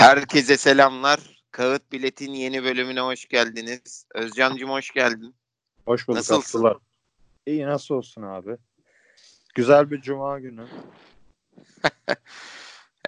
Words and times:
Herkese 0.00 0.56
selamlar. 0.56 1.42
Kağıt 1.50 1.92
Bilet'in 1.92 2.32
yeni 2.32 2.64
bölümüne 2.64 3.00
hoş 3.00 3.28
geldiniz. 3.28 4.06
Özcan'cım 4.14 4.70
hoş 4.70 4.90
geldin. 4.90 5.34
Hoş 5.84 6.08
bulduk 6.08 6.16
Nasılsın? 6.16 6.58
Abdullah. 6.58 6.74
İyi 7.46 7.66
nasıl 7.66 7.94
olsun 7.94 8.22
abi? 8.22 8.56
Güzel 9.54 9.90
bir 9.90 10.00
cuma 10.00 10.40
günü. 10.40 10.66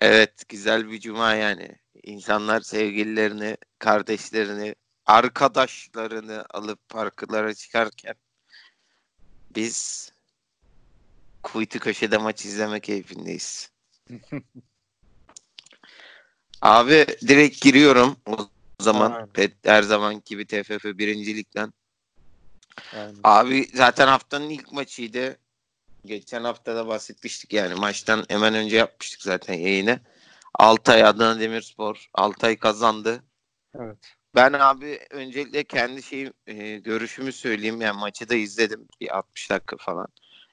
Evet, 0.01 0.49
güzel 0.49 0.91
bir 0.91 1.01
cuma 1.01 1.35
yani. 1.35 1.77
İnsanlar 2.03 2.61
sevgililerini, 2.61 3.57
kardeşlerini, 3.79 4.75
arkadaşlarını 5.07 6.45
alıp 6.51 6.89
parklara 6.89 7.55
çıkarken 7.55 8.15
biz 9.57 10.09
kuytu 11.43 11.79
köşede 11.79 12.19
maç 12.19 12.45
izleme 12.45 12.81
keyfindeyiz. 12.81 13.71
Abi 16.63 17.07
direkt 17.29 17.61
giriyorum 17.63 18.17
o 18.27 18.37
zaman. 18.81 19.13
Aynen. 19.13 19.29
Pet- 19.29 19.65
Her 19.69 19.83
zaman 19.83 20.23
gibi 20.25 20.47
TFF 20.47 20.85
birincilikten. 20.85 21.73
Yani, 22.97 23.17
Abi 23.25 23.69
zaten 23.75 24.07
haftanın 24.07 24.51
ilk 24.51 24.73
maçıydı. 24.73 25.37
Geçen 26.07 26.45
hafta 26.45 26.77
da 26.77 26.87
bahsetmiştik 26.87 27.53
yani 27.53 27.75
maçtan 27.75 28.25
hemen 28.29 28.55
önce 28.55 28.77
yapmıştık 28.77 29.23
zaten 29.23 29.55
yayını. 29.55 30.01
Altay 30.55 31.05
Adana 31.05 31.41
Demirspor. 31.41 32.09
Altay 32.15 32.57
kazandı. 32.57 33.25
evet. 33.75 33.99
Ben 34.35 34.53
abi 34.53 35.01
öncelikle 35.11 35.65
kendi 35.65 36.03
şeyim 36.03 36.33
e, 36.47 36.79
görüşümü 36.79 37.33
söyleyeyim. 37.33 37.81
Yani 37.81 37.99
maçı 37.99 38.29
da 38.29 38.35
izledim 38.35 38.89
bir 39.01 39.17
60 39.17 39.51
dakika 39.51 39.77
falan. 39.77 40.07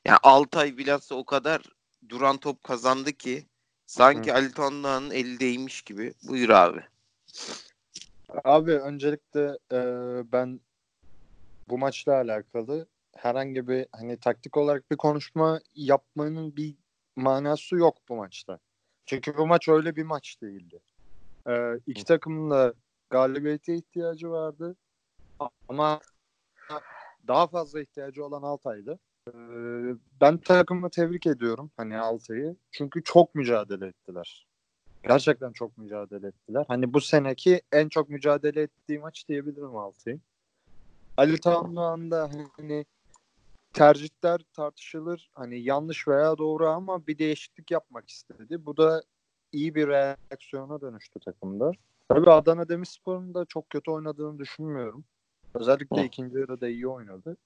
Yani 0.05 0.19
Altay 0.23 0.77
bilhassa 0.77 1.15
o 1.15 1.25
kadar 1.25 1.61
duran 2.09 2.37
top 2.37 2.63
kazandı 2.63 3.13
ki 3.13 3.48
sanki 3.89 4.33
Ali 4.33 4.51
Tanrı'nın 4.51 5.11
eli 5.11 5.39
değmiş 5.39 5.81
gibi. 5.81 6.13
Buyur 6.27 6.49
abi. 6.49 6.79
Abi 8.43 8.71
öncelikle 8.71 9.57
e, 9.71 9.81
ben 10.31 10.59
bu 11.69 11.77
maçla 11.77 12.13
alakalı 12.13 12.87
herhangi 13.15 13.67
bir 13.67 13.87
hani 13.91 14.17
taktik 14.17 14.57
olarak 14.57 14.91
bir 14.91 14.97
konuşma 14.97 15.59
yapmanın 15.75 16.55
bir 16.55 16.75
manası 17.15 17.75
yok 17.75 17.97
bu 18.09 18.15
maçta. 18.15 18.59
Çünkü 19.05 19.37
bu 19.37 19.47
maç 19.47 19.67
öyle 19.67 19.95
bir 19.95 20.03
maç 20.03 20.41
değildi. 20.41 20.79
E, 21.47 21.79
iki 21.87 22.03
takımın 22.05 22.49
da 22.49 22.73
galibiyete 23.09 23.75
ihtiyacı 23.75 24.29
vardı. 24.29 24.75
Ama 25.67 25.99
daha 27.27 27.47
fazla 27.47 27.81
ihtiyacı 27.81 28.25
olan 28.25 28.41
Altay'dı. 28.41 28.99
E, 29.29 29.95
ben 30.21 30.37
takımı 30.37 30.89
tebrik 30.89 31.27
ediyorum 31.27 31.71
hani 31.77 31.97
Altay'ı. 31.97 32.55
Çünkü 32.71 33.03
çok 33.03 33.35
mücadele 33.35 33.87
ettiler. 33.87 34.47
Gerçekten 35.03 35.51
çok 35.51 35.77
mücadele 35.77 36.27
ettiler. 36.27 36.65
Hani 36.67 36.93
bu 36.93 37.01
seneki 37.01 37.61
en 37.71 37.89
çok 37.89 38.09
mücadele 38.09 38.61
ettiği 38.61 38.99
maç 38.99 39.27
diyebilirim 39.27 39.75
Altay'ın. 39.75 40.21
Ali 41.17 41.39
Tanrıhan 41.39 42.11
da 42.11 42.29
hani 42.57 42.85
tercihler 43.73 44.41
tartışılır. 44.53 45.29
Hani 45.33 45.61
yanlış 45.61 46.07
veya 46.07 46.37
doğru 46.37 46.67
ama 46.67 47.07
bir 47.07 47.17
değişiklik 47.17 47.71
yapmak 47.71 48.09
istedi. 48.09 48.65
Bu 48.65 48.77
da 48.77 49.03
iyi 49.51 49.75
bir 49.75 49.87
reaksiyona 49.87 50.81
dönüştü 50.81 51.19
takımda. 51.19 51.71
Tabii 52.09 52.29
Adana 52.29 52.69
Demirspor'un 52.69 53.33
da 53.33 53.45
çok 53.45 53.69
kötü 53.69 53.91
oynadığını 53.91 54.39
düşünmüyorum. 54.39 55.03
Özellikle 55.53 56.01
Hı. 56.01 56.05
ikinci 56.05 56.37
yarıda 56.37 56.67
iyi 56.67 56.87
oynadı. 56.87 57.37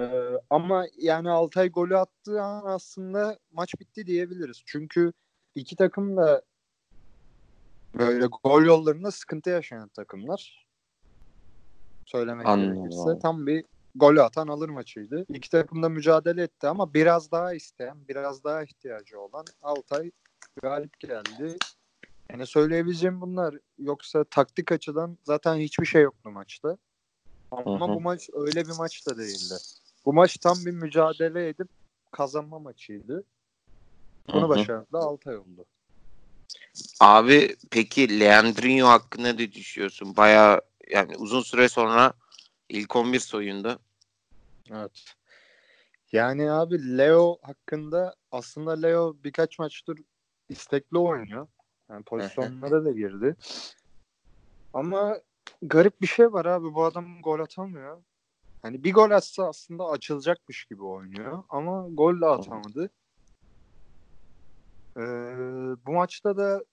Ee, 0.00 0.40
ama 0.50 0.86
yani 0.98 1.30
Altay 1.30 1.70
golü 1.70 1.96
attığı 1.96 2.42
an 2.42 2.62
aslında 2.64 3.38
maç 3.52 3.74
bitti 3.80 4.06
diyebiliriz. 4.06 4.62
Çünkü 4.66 5.12
iki 5.54 5.76
takım 5.76 6.16
da 6.16 6.42
böyle 7.98 8.26
gol 8.44 8.62
yollarında 8.62 9.10
sıkıntı 9.10 9.50
yaşayan 9.50 9.88
takımlar. 9.88 10.66
Söylemek 12.04 12.46
Anladım 12.46 12.74
gerekirse 12.74 13.18
tam 13.18 13.46
bir 13.46 13.64
golü 13.94 14.22
atan 14.22 14.48
alır 14.48 14.68
maçıydı. 14.68 15.26
İki 15.28 15.50
takım 15.50 15.82
da 15.82 15.88
mücadele 15.88 16.42
etti 16.42 16.68
ama 16.68 16.94
biraz 16.94 17.32
daha 17.32 17.54
isteyen, 17.54 18.08
biraz 18.08 18.44
daha 18.44 18.62
ihtiyacı 18.62 19.20
olan 19.20 19.44
Altay 19.62 20.10
galip 20.62 21.00
geldi. 21.00 21.56
Yani 22.30 22.46
söyleyebileceğim 22.46 23.20
bunlar. 23.20 23.54
Yoksa 23.78 24.24
taktik 24.24 24.72
açıdan 24.72 25.18
zaten 25.24 25.56
hiçbir 25.56 25.86
şey 25.86 26.02
yoktu 26.02 26.30
maçta. 26.30 26.78
Ama 27.50 27.80
Hı 27.80 27.84
hı. 27.84 27.88
bu 27.88 28.00
maç 28.00 28.30
öyle 28.32 28.64
bir 28.64 28.76
maç 28.78 29.06
da 29.06 29.18
değildi. 29.18 29.54
Bu 30.06 30.12
maç 30.12 30.36
tam 30.36 30.56
bir 30.66 30.70
mücadele 30.70 31.48
edip 31.48 31.68
kazanma 32.10 32.58
maçıydı. 32.58 33.24
Bunu 34.32 34.48
başardı 34.48 34.98
Altay 34.98 35.36
oldu. 35.36 35.64
Abi 37.00 37.56
peki 37.70 38.20
Leandrinho 38.20 38.86
hakkında 38.86 39.32
ne 39.32 39.52
düşünüyorsun? 39.52 40.16
Bayağı 40.16 40.60
yani 40.90 41.16
uzun 41.16 41.40
süre 41.40 41.68
sonra 41.68 42.12
ilk 42.68 42.96
11 42.96 43.18
soyundu. 43.18 43.78
Evet. 44.70 45.04
Yani 46.12 46.50
abi 46.50 46.98
Leo 46.98 47.38
hakkında 47.42 48.14
aslında 48.30 48.72
Leo 48.72 49.16
birkaç 49.24 49.58
maçtır 49.58 49.98
istekli 50.48 50.98
oynuyor. 50.98 51.48
Yani 51.90 52.02
pozisyonlara 52.02 52.84
da 52.84 52.92
girdi. 52.92 53.36
Ama 54.72 55.20
garip 55.62 56.00
bir 56.02 56.06
şey 56.06 56.32
var 56.32 56.44
abi. 56.44 56.74
Bu 56.74 56.84
adam 56.84 57.22
gol 57.22 57.40
atamıyor. 57.40 58.02
Hani 58.66 58.84
bir 58.84 58.92
gol 58.92 59.10
atsa 59.10 59.48
aslında 59.48 59.84
açılacakmış 59.84 60.64
gibi 60.64 60.84
oynuyor. 60.84 61.42
Ama 61.48 61.86
gol 61.88 62.20
de 62.20 62.26
atamadı. 62.26 62.90
Ee, 64.96 65.00
bu 65.86 65.92
maçta 65.92 66.36
da 66.36 66.64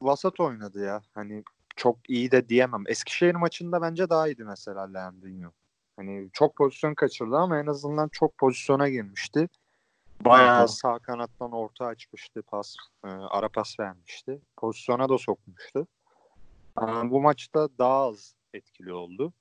vasat 0.00 0.40
oynadı 0.40 0.84
ya. 0.84 1.02
Hani 1.14 1.44
çok 1.76 2.10
iyi 2.10 2.30
de 2.30 2.48
diyemem. 2.48 2.84
Eskişehir 2.86 3.34
maçında 3.34 3.82
bence 3.82 4.10
daha 4.10 4.28
iyiydi 4.28 4.44
mesela 4.44 4.92
Leandrinho. 4.92 5.50
Hani 5.96 6.28
çok 6.32 6.56
pozisyon 6.56 6.94
kaçırdı 6.94 7.36
ama 7.36 7.58
en 7.58 7.66
azından 7.66 8.08
çok 8.08 8.38
pozisyona 8.38 8.88
girmişti. 8.88 9.48
Bayağı 10.20 10.68
sağ 10.68 10.98
kanattan 10.98 11.52
orta 11.52 11.86
açmıştı 11.86 12.42
pas. 12.42 12.74
e, 13.04 13.08
ara 13.08 13.48
pas 13.48 13.80
vermişti. 13.80 14.40
Pozisyona 14.56 15.08
da 15.08 15.18
sokmuştu. 15.18 15.86
Ama 16.76 17.10
bu 17.10 17.20
maçta 17.20 17.68
daha 17.78 18.06
az 18.06 18.34
etkili 18.54 18.92
oldu. 18.92 19.32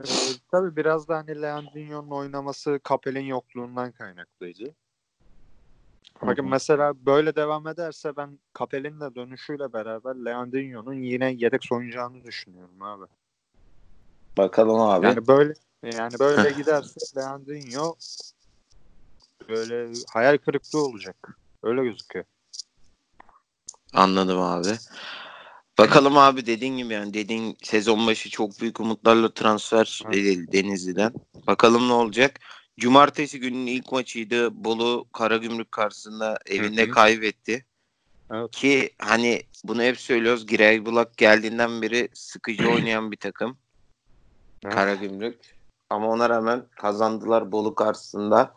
Ee, 0.00 0.04
tabii 0.50 0.76
biraz 0.76 1.08
da 1.08 1.16
hani 1.16 1.42
Leandrinho'nun 1.42 2.10
oynaması 2.10 2.80
Kapel'in 2.84 3.24
yokluğundan 3.24 3.92
kaynaklıydı. 3.92 4.74
Bakın 6.22 6.48
mesela 6.48 7.06
böyle 7.06 7.36
devam 7.36 7.68
ederse 7.68 8.16
ben 8.16 8.38
Kapel'in 8.52 9.00
de 9.00 9.14
dönüşüyle 9.14 9.72
beraber 9.72 10.14
Leandrinho'nun 10.14 10.94
yine 10.94 11.32
yedek 11.32 11.64
soyunacağını 11.64 12.24
düşünüyorum 12.24 12.82
abi. 12.82 13.06
Bakalım 14.38 14.80
abi. 14.80 15.06
Yani 15.06 15.26
böyle 15.26 15.54
yani 15.82 16.18
böyle 16.18 16.52
giderse 16.52 17.00
Leandrinho 17.16 17.96
böyle 19.48 19.92
hayal 20.12 20.38
kırıklığı 20.38 20.84
olacak. 20.84 21.38
Öyle 21.62 21.84
gözüküyor. 21.84 22.24
Anladım 23.92 24.40
abi. 24.40 24.72
Bakalım 25.78 26.18
abi 26.18 26.46
dediğin 26.46 26.76
gibi 26.76 26.94
yani 26.94 27.14
dediğin 27.14 27.56
sezon 27.62 28.06
başı 28.06 28.30
çok 28.30 28.60
büyük 28.60 28.80
umutlarla 28.80 29.34
transfer 29.34 30.02
edildi 30.12 30.52
Denizli'den. 30.52 31.12
Bakalım 31.46 31.88
ne 31.88 31.92
olacak. 31.92 32.40
Cumartesi 32.78 33.40
gününün 33.40 33.66
ilk 33.66 33.92
maçıydı. 33.92 34.64
Bolu 34.64 35.06
Karagümrük 35.12 35.72
karşısında 35.72 36.38
evinde 36.46 36.82
Hı 36.82 36.86
hı. 36.86 36.90
kaybetti. 36.90 37.64
Evet. 38.32 38.50
Ki 38.50 38.90
hani 38.98 39.42
bunu 39.64 39.82
hep 39.82 40.00
söylüyoruz. 40.00 40.46
Giray 40.46 40.86
Bulak 40.86 41.16
geldiğinden 41.16 41.82
beri 41.82 42.08
sıkıcı 42.14 42.68
oynayan 42.68 43.12
bir 43.12 43.16
takım. 43.16 43.58
Evet. 44.64 44.74
Karagümrük. 44.74 45.38
Ama 45.90 46.08
ona 46.08 46.30
rağmen 46.30 46.64
kazandılar 46.76 47.52
Bolu 47.52 47.74
karşısında. 47.74 48.54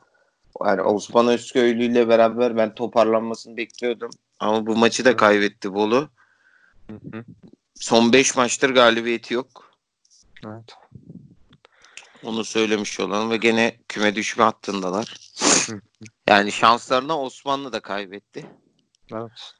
Yani 0.65 0.81
Osman 0.81 1.27
Özköylü 1.27 1.83
ile 1.83 2.09
beraber 2.09 2.57
ben 2.57 2.75
toparlanmasını 2.75 3.57
bekliyordum. 3.57 4.09
Ama 4.39 4.65
bu 4.65 4.75
maçı 4.75 5.05
da 5.05 5.15
kaybetti 5.15 5.73
Bolu. 5.73 6.09
Hı 6.89 7.17
hı. 7.17 7.25
Son 7.75 8.13
5 8.13 8.35
maçtır 8.35 8.69
galibiyeti 8.69 9.33
yok. 9.33 9.71
Evet. 10.45 10.75
Onu 12.23 12.43
söylemiş 12.43 12.99
olalım 12.99 13.29
ve 13.29 13.37
gene 13.37 13.77
küme 13.87 14.15
düşme 14.15 14.43
hattındalar. 14.43 15.31
Yani 16.27 16.51
şanslarına 16.51 17.21
Osmanlı 17.21 17.73
da 17.73 17.79
kaybetti. 17.79 18.45
Evet. 19.13 19.53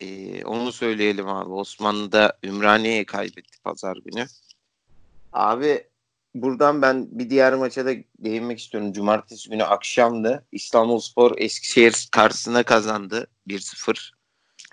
Ee, 0.00 0.44
onu 0.44 0.72
söyleyelim 0.72 1.28
abi. 1.28 1.50
Osmanlı 1.50 2.12
da 2.12 2.38
Ümraniye'ye 2.44 3.04
kaybetti 3.06 3.62
pazar 3.64 3.96
günü. 4.04 4.26
Abi 5.32 5.88
buradan 6.34 6.82
ben 6.82 7.08
bir 7.10 7.30
diğer 7.30 7.54
maça 7.54 7.86
da 7.86 7.92
değinmek 8.18 8.58
istiyorum. 8.58 8.92
Cumartesi 8.92 9.50
günü 9.50 9.64
akşamdı. 9.64 10.46
İstanbulspor 10.52 11.38
Eskişehir 11.38 12.08
karşısına 12.12 12.62
kazandı 12.62 13.26
1-0. 13.48 14.12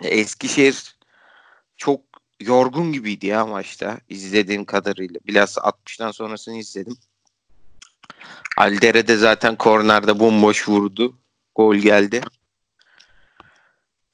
Eskişehir 0.01 0.96
çok 1.77 2.01
yorgun 2.39 2.93
gibiydi 2.93 3.27
ya 3.27 3.45
maçta 3.45 3.97
izlediğim 4.09 4.65
kadarıyla. 4.65 5.19
Bilhassa 5.27 5.61
60'tan 5.61 6.13
sonrasını 6.13 6.57
izledim. 6.57 6.97
Aldere 8.57 9.07
de 9.07 9.15
zaten 9.15 9.55
kornerde 9.55 10.19
bomboş 10.19 10.69
vurdu. 10.69 11.17
Gol 11.55 11.75
geldi. 11.75 12.21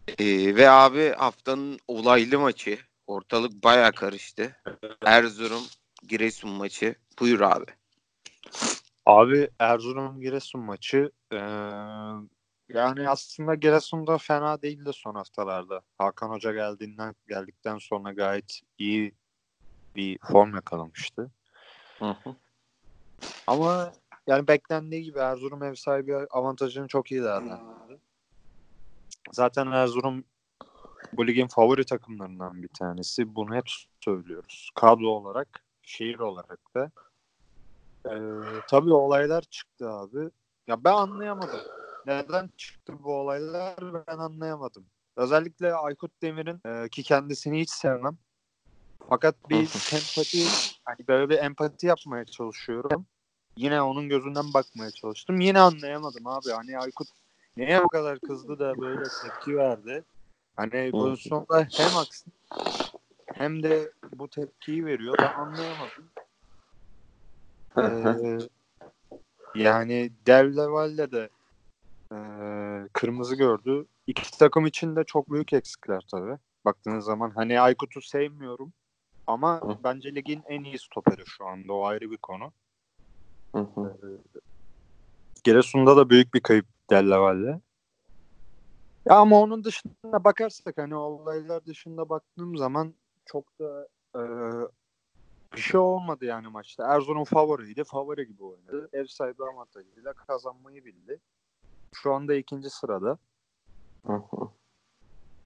Ee, 0.08 0.56
ve 0.56 0.70
abi 0.70 1.14
haftanın 1.18 1.80
olaylı 1.88 2.40
maçı. 2.40 2.80
Ortalık 3.08 3.64
baya 3.64 3.92
karıştı. 3.92 4.56
Erzurum 5.06 5.64
Giresun 6.08 6.52
maçı. 6.52 6.96
Buyur 7.20 7.40
abi. 7.40 7.66
Abi 9.06 9.50
Erzurum 9.60 10.22
Giresun 10.22 10.62
maçı 10.62 11.12
ee, 11.34 11.38
yani 12.74 13.10
aslında 13.10 13.56
Giresun'da 13.56 14.18
fena 14.18 14.62
değildi 14.62 14.90
son 14.94 15.16
haftalarda. 15.16 15.82
Hakan 15.98 16.30
Hoca 16.30 16.54
geldiğinden 16.54 17.16
geldikten 17.28 17.78
sonra 17.78 18.12
gayet 18.12 18.62
iyi 18.78 19.16
bir 19.96 20.20
form 20.20 20.56
yakalamıştı. 20.56 21.32
Hı 22.00 22.06
hı. 22.10 22.36
Ama 23.48 23.94
yani 24.28 24.48
beklendiği 24.48 25.04
gibi 25.04 25.20
Erzurum 25.20 25.64
ev 25.64 25.76
sahibi 25.76 26.16
avantajını 26.16 26.88
çok 26.88 27.12
iyi 27.12 27.24
değerlendirdi. 27.24 28.00
Zaten 29.32 29.68
Erzurum 29.68 30.24
bu 31.14 31.28
ligin 31.28 31.48
favori 31.48 31.86
takımlarından 31.86 32.64
bir 32.64 32.68
tanesi. 32.68 33.36
Bunu 33.36 33.56
hep 33.56 33.66
söylüyoruz. 34.06 34.72
Kadro 34.76 35.08
olarak, 35.08 35.66
şehir 35.82 36.20
olarak 36.20 36.60
da. 36.76 36.92
Ee, 38.10 38.16
tabii 38.70 38.94
olaylar 38.94 39.42
çıktı 39.42 39.90
abi. 39.90 40.30
Ya 40.68 40.84
ben 40.84 40.94
anlayamadım. 40.94 41.60
Neden 42.06 42.50
çıktı 42.58 42.94
bu 43.04 43.16
olaylar 43.16 44.08
ben 44.08 44.18
anlayamadım. 44.18 44.86
Özellikle 45.16 45.74
Aykut 45.74 46.22
Demir'in 46.22 46.62
e, 46.66 46.90
ki 46.90 47.04
kendisini 47.04 47.60
hiç 47.60 47.70
sevmem. 47.70 48.18
Fakat 49.10 49.50
bir 49.50 49.70
empati 49.94 50.48
hani 50.86 51.08
böyle 51.08 51.30
bir 51.30 51.38
empati 51.38 51.88
yapmaya 51.88 52.26
çalışıyorum. 52.26 53.06
Yine 53.58 53.82
onun 53.82 54.10
gözünden 54.10 54.54
bakmaya 54.54 54.92
çalıştım. 54.92 55.40
Yine 55.40 55.60
anlayamadım 55.60 56.28
abi. 56.28 56.52
Hani 56.52 56.80
Aykut 56.80 57.08
niye 57.58 57.84
bu 57.84 57.88
kadar 57.88 58.20
kızdı 58.20 58.60
da 58.60 58.82
böyle 58.82 59.04
tepki 59.22 59.58
verdi? 59.58 60.04
Hani 60.56 60.92
pozisyonda 60.92 61.68
hem 61.78 61.90
haksız 61.90 62.34
hem 63.34 63.64
de 63.64 63.92
bu 64.14 64.30
tepkiyi 64.30 64.86
veriyor. 64.86 65.16
Ben 65.22 65.42
anlayamadım. 65.42 66.10
ee, 67.78 68.38
yani 69.56 70.12
Del 70.26 70.58
Valle 70.58 71.12
de 71.12 71.30
e, 72.14 72.18
kırmızı 72.94 73.36
gördü. 73.36 73.86
İki 74.08 74.38
takım 74.38 74.66
için 74.66 74.96
de 74.96 75.04
çok 75.04 75.32
büyük 75.32 75.54
eksikler 75.54 76.06
tabii. 76.12 76.38
Baktığınız 76.66 77.06
zaman 77.06 77.30
hani 77.30 77.62
Aykut'u 77.62 78.02
sevmiyorum 78.02 78.74
ama 79.28 79.62
Hı. 79.62 79.78
bence 79.84 80.16
ligin 80.16 80.44
en 80.48 80.64
iyi 80.64 80.80
stoperi 80.80 81.24
şu 81.26 81.46
anda. 81.46 81.74
O 81.74 81.86
ayrı 81.86 82.12
bir 82.12 82.18
konu. 82.18 82.54
Hı 83.56 83.62
hı. 83.62 83.98
Ee, 84.04 84.42
Giresun'da 85.44 85.98
da 85.98 86.10
büyük 86.10 86.34
bir 86.34 86.40
kayıp 86.40 86.66
Della 86.90 87.22
Valle. 87.22 87.62
Ya 89.06 89.16
ama 89.16 89.42
onun 89.42 89.64
dışında 89.64 90.24
bakarsak 90.24 90.78
hani 90.78 90.96
olaylar 90.96 91.66
dışında 91.66 92.10
baktığım 92.10 92.58
zaman 92.58 92.94
çok 93.26 93.60
da 93.60 93.88
e, 94.16 94.22
bir 95.56 95.62
şey 95.62 95.80
olmadı 95.80 96.26
yani 96.26 96.48
maçta. 96.48 96.96
Erzurum 96.96 97.24
favoriydi. 97.24 97.84
Favori 97.84 98.28
gibi 98.28 98.44
oynadı. 98.44 98.90
Ev 98.94 99.06
sahibi 99.06 99.44
avantajıyla 99.44 100.14
kazanmayı 100.14 100.86
bildi. 100.86 101.20
Şu 101.94 102.14
anda 102.14 102.36
ikinci 102.36 102.70
sırada. 102.70 103.18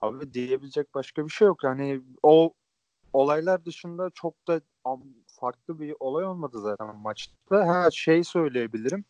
Abi 0.02 0.34
diyebilecek 0.34 0.96
başka 0.96 1.26
bir 1.26 1.30
şey 1.30 1.48
yok. 1.48 1.64
Yani 1.64 2.02
o 2.24 2.54
olaylar 3.14 3.66
dışında 3.66 4.10
çok 4.10 4.48
da 4.48 4.62
farklı 5.28 5.80
bir 5.80 5.96
olay 6.00 6.26
olmadı 6.26 6.62
zaten 6.62 6.96
maçta. 6.96 7.68
Ha 7.68 7.90
şey 7.92 8.24
söyleyebilirim. 8.24 9.06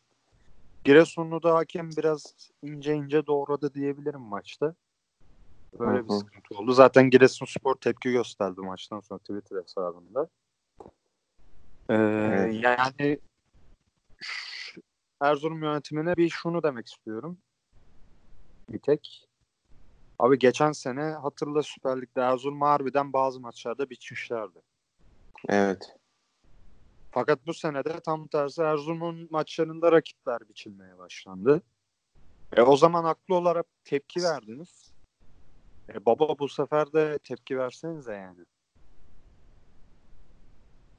Giresunlu 0.84 1.44
da 1.44 1.56
hakem 1.56 1.90
biraz 1.90 2.34
ince 2.62 2.94
ince 2.96 3.28
doğradı 3.28 3.74
diyebilirim 3.74 4.22
maçta. 4.22 4.76
Böyle 5.80 6.06
bir 6.06 6.10
sıkıntı 6.10 6.56
oldu. 6.56 6.72
Zaten 6.72 7.10
Giresun 7.10 7.46
Spor 7.46 7.76
tepki 7.76 8.12
gösterdi 8.12 8.62
maçtan 8.62 9.00
sonra 9.00 9.20
Twitter 9.20 9.62
hesabında. 9.62 10.30
Ee, 11.90 11.96
evet. 11.96 12.64
Yani 12.64 13.20
Erzurum 15.22 15.64
yönetimine 15.64 16.18
bir 16.18 16.30
şunu 16.30 16.64
demek 16.64 16.88
istiyorum. 16.88 17.38
Bir 18.70 18.80
tek. 18.80 19.28
Abi 20.20 20.40
geçen 20.40 20.72
sene 20.72 21.04
hatırla 21.04 21.64
Süper 21.64 22.02
Lig'de 22.02 22.22
Erzurum 22.22 22.62
harbiden 22.62 23.14
bazı 23.14 23.40
maçlarda 23.40 23.90
biçmişlerdi. 23.90 24.62
Evet. 25.50 25.96
Fakat 27.12 27.48
bu 27.48 27.54
senede 27.54 28.00
tam 28.00 28.28
tersi 28.28 28.62
Erzurum'un 28.62 29.28
maçlarında 29.32 29.92
rakipler 29.92 30.50
biçilmeye 30.50 30.98
başlandı. 30.98 31.62
E 32.56 32.62
o 32.62 32.78
zaman 32.78 33.04
haklı 33.04 33.36
olarak 33.36 33.66
tepki 33.84 34.24
verdiniz. 34.24 34.94
E 35.94 36.06
baba 36.06 36.40
bu 36.40 36.50
sefer 36.50 36.94
de 36.94 37.20
tepki 37.24 37.58
versenize 37.58 38.14
yani. 38.14 38.46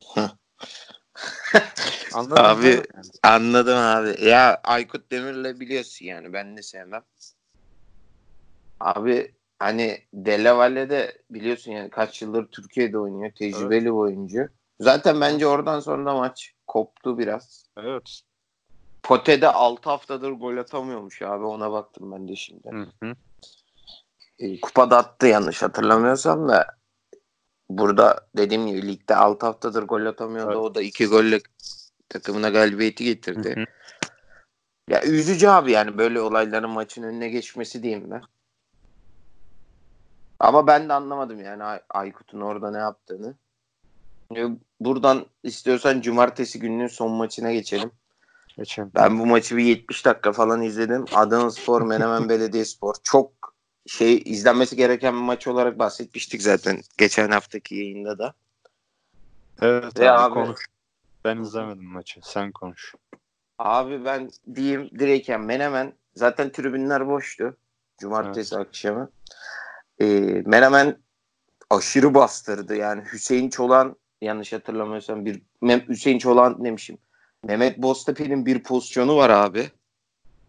Anladın 2.19 2.45
abi 2.45 2.83
anladım 3.23 3.79
abi. 3.79 4.25
Ya 4.25 4.61
Aykut 4.65 5.11
Demir'le 5.11 5.61
biliyorsun 5.61 6.07
yani 6.07 6.33
ben 6.33 6.57
de 6.57 6.63
sevmem. 6.63 7.03
Abi 8.81 9.35
hani 9.59 9.99
Dele 10.13 10.91
de 10.91 11.23
biliyorsun 11.31 11.73
yani 11.73 11.91
kaç 11.91 12.23
yıldır 12.23 12.47
Türkiye'de 12.47 12.99
oynuyor. 12.99 13.33
Tecrübeli 13.33 13.75
evet. 13.75 13.85
bir 13.85 13.91
oyuncu. 13.91 14.49
Zaten 14.81 15.21
bence 15.21 15.47
oradan 15.47 15.81
sonra 15.81 16.15
maç 16.15 16.55
koptu 16.67 17.19
biraz. 17.19 17.67
Evet. 17.77 18.21
Pote'de 19.03 19.49
6 19.49 19.91
haftadır 19.91 20.31
gol 20.31 20.57
atamıyormuş 20.57 21.23
abi 21.23 21.45
ona 21.45 21.73
baktım 21.73 22.13
ben 22.13 22.29
de 22.29 22.37
şimdi. 22.37 22.71
Hı 22.71 22.87
hı. 23.03 23.15
E, 24.39 24.61
kupada 24.61 24.97
attı 24.97 25.27
yanlış 25.27 25.63
hatırlamıyorsam 25.63 26.49
da 26.49 26.67
burada 27.71 28.29
dediğim 28.37 28.67
gibi 28.67 28.89
ligde 28.89 29.17
6 29.17 29.47
haftadır 29.47 29.83
gol 29.83 30.07
atamıyordu. 30.07 30.53
Evet. 30.53 30.61
O 30.61 30.75
da 30.75 30.83
2 30.83 31.07
golle 31.07 31.41
takımına 32.09 32.49
galibiyeti 32.49 33.05
getirdi. 33.05 33.57
Hı 33.57 33.61
hı. 33.61 33.65
Ya 34.89 35.03
üzücü 35.03 35.49
abi 35.49 35.73
yani 35.73 35.99
böyle 35.99 36.21
olayların 36.21 36.71
maçın 36.71 37.03
önüne 37.03 37.29
geçmesi 37.29 37.83
diyeyim 37.83 38.11
ben. 38.11 38.23
Ama 40.41 40.67
ben 40.67 40.89
de 40.89 40.93
anlamadım 40.93 41.41
yani 41.41 41.65
Ay- 41.65 41.83
Aykut'un 41.91 42.41
orada 42.41 42.71
ne 42.71 42.79
yaptığını. 42.79 43.35
Buradan 44.81 45.27
istiyorsan 45.43 46.01
cumartesi 46.01 46.59
gününün 46.59 46.87
son 46.87 47.11
maçına 47.11 47.53
geçelim. 47.53 47.91
Geçelim. 48.57 48.91
Ben 48.95 49.19
bu 49.19 49.27
maçı 49.27 49.57
bir 49.57 49.65
70 49.65 50.05
dakika 50.05 50.33
falan 50.33 50.63
izledim. 50.63 51.05
Adana 51.15 51.51
Spor, 51.51 51.83
Menemen 51.83 52.29
Belediyespor. 52.29 52.95
Çok 53.03 53.33
şey 53.87 54.23
izlenmesi 54.25 54.77
gereken 54.77 55.15
bir 55.15 55.21
maç 55.21 55.47
olarak 55.47 55.79
bahsetmiştik 55.79 56.43
zaten 56.43 56.81
geçen 56.99 57.31
haftaki 57.31 57.75
yayında 57.75 58.19
da. 58.19 58.35
Evet 59.63 60.01
Ve 60.01 60.11
abi, 60.11 60.21
abi 60.21 60.35
konuş. 60.35 60.67
Ben 61.29 61.43
izlemedim 61.43 61.85
maçı. 61.85 62.21
Sen 62.23 62.53
konuş. 62.53 62.95
Abi 63.59 64.05
ben 64.05 64.31
diyeyim 64.55 64.91
direyken 64.99 65.41
Menemen 65.41 65.93
zaten 66.15 66.53
tribünler 66.53 67.09
boştu. 67.09 67.57
Cumartesi 67.99 68.55
evet. 68.55 68.67
akşamı. 68.67 69.11
Ee, 70.01 70.07
Menemen 70.47 70.97
aşırı 71.71 72.15
bastırdı. 72.15 72.77
Yani 72.77 73.03
Hüseyin 73.13 73.51
Çolan 73.51 73.97
yanlış 74.23 74.53
hatırlamıyorsam 74.53 75.25
bir 75.25 75.43
Mem 75.61 75.89
Hüseyin 75.89 76.19
Çolan 76.19 76.65
demişim. 76.65 76.99
Mehmet 77.45 77.79
Boztepe'nin 77.79 78.47
bir 78.47 78.63
pozisyonu 78.63 79.17
var 79.17 79.31
abi. 79.31 79.71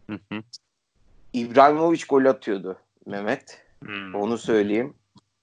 Hı 0.10 0.20
hı. 0.32 0.44
İbrahimovic 1.34 2.04
gol 2.10 2.26
atıyordu 2.26 2.78
Mehmet. 3.06 3.66
Hmm. 3.86 4.16
Onu 4.16 4.38
söyleyeyim. 4.38 4.94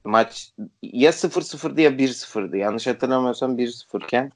Maç 0.05 0.53
ya 0.83 1.11
0-0'dı 1.11 1.81
ya 1.81 1.91
1-0'dı. 1.91 2.57
Yanlış 2.57 2.87
hatırlamıyorsam 2.87 3.59
1-0 3.59 4.05
iken. 4.05 4.33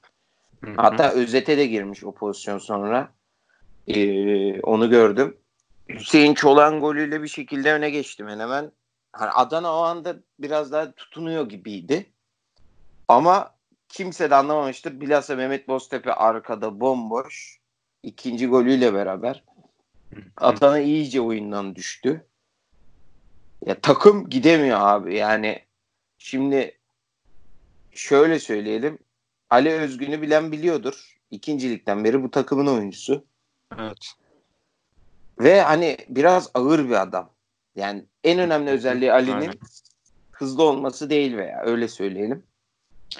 Hatta 0.77 1.11
özete 1.11 1.57
de 1.57 1.65
girmiş 1.65 2.03
o 2.03 2.11
pozisyon 2.11 2.57
sonra. 2.57 3.11
Ee, 3.87 4.61
onu 4.61 4.89
gördüm. 4.89 5.37
Hüseyin 5.89 6.33
Çolan 6.33 6.79
golüyle 6.79 7.23
bir 7.23 7.27
şekilde 7.27 7.73
öne 7.73 7.89
geçtim 7.89 8.27
hemen. 8.27 8.71
Hani 9.13 9.31
Adana 9.31 9.73
o 9.73 9.81
anda 9.81 10.15
biraz 10.39 10.71
daha 10.71 10.91
tutunuyor 10.91 11.49
gibiydi. 11.49 12.05
Ama 13.07 13.55
kimse 13.89 14.29
de 14.29 14.35
anlamamıştır. 14.35 15.01
Bilhassa 15.01 15.35
Mehmet 15.35 15.67
Boztepe 15.67 16.13
arkada 16.13 16.79
bomboş. 16.79 17.59
ikinci 18.03 18.47
golüyle 18.47 18.93
beraber. 18.93 19.43
Adana 20.37 20.79
iyice 20.79 21.21
oyundan 21.21 21.75
düştü. 21.75 22.25
Ya 23.65 23.81
takım 23.81 24.29
gidemiyor 24.29 24.77
abi. 24.81 25.15
Yani 25.15 25.59
şimdi 26.17 26.79
şöyle 27.91 28.39
söyleyelim. 28.39 28.99
Ali 29.51 29.71
Özgün'ü 29.71 30.21
bilen 30.21 30.51
biliyordur. 30.51 31.17
İkincilikten 31.31 32.03
beri 32.03 32.23
bu 32.23 32.31
takımın 32.31 32.67
oyuncusu. 32.67 33.25
Evet. 33.79 34.13
Ve 35.39 35.61
hani 35.61 35.97
biraz 36.09 36.51
ağır 36.53 36.89
bir 36.89 37.01
adam. 37.01 37.29
Yani 37.75 38.05
en 38.23 38.39
önemli 38.39 38.69
özelliği 38.69 39.13
Ali'nin 39.13 39.59
hızlı 40.31 40.63
olması 40.63 41.09
değil 41.09 41.37
veya 41.37 41.61
öyle 41.65 41.87
söyleyelim. 41.87 42.43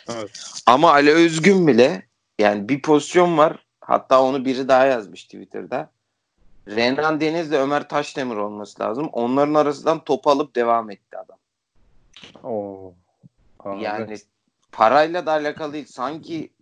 Evet. 0.10 0.62
Ama 0.66 0.92
Ali 0.92 1.12
Özgün 1.12 1.68
bile 1.68 2.08
yani 2.40 2.70
bir 2.70 2.82
pozisyon 2.82 3.38
var. 3.38 3.66
Hatta 3.82 4.24
onu 4.24 4.46
biri 4.46 4.68
daha 4.68 4.86
yazmış 4.86 5.24
Twitter'da. 5.24 5.92
Renan 6.68 7.22
Deniz 7.22 7.52
de 7.52 7.60
Ömer 7.60 7.90
Taşdemir 7.90 8.36
olması 8.36 8.84
lazım. 8.84 9.10
Onların 9.12 9.54
arasından 9.54 10.04
top 10.04 10.28
alıp 10.28 10.56
devam 10.56 10.90
etti 10.90 11.18
adam. 11.18 11.38
Oo. 12.44 12.94
Abi. 13.60 13.84
Yani 13.84 14.18
parayla 14.72 15.26
da 15.26 15.32
alakalı 15.32 15.74
değil. 15.74 15.86
Sanki 15.86 16.54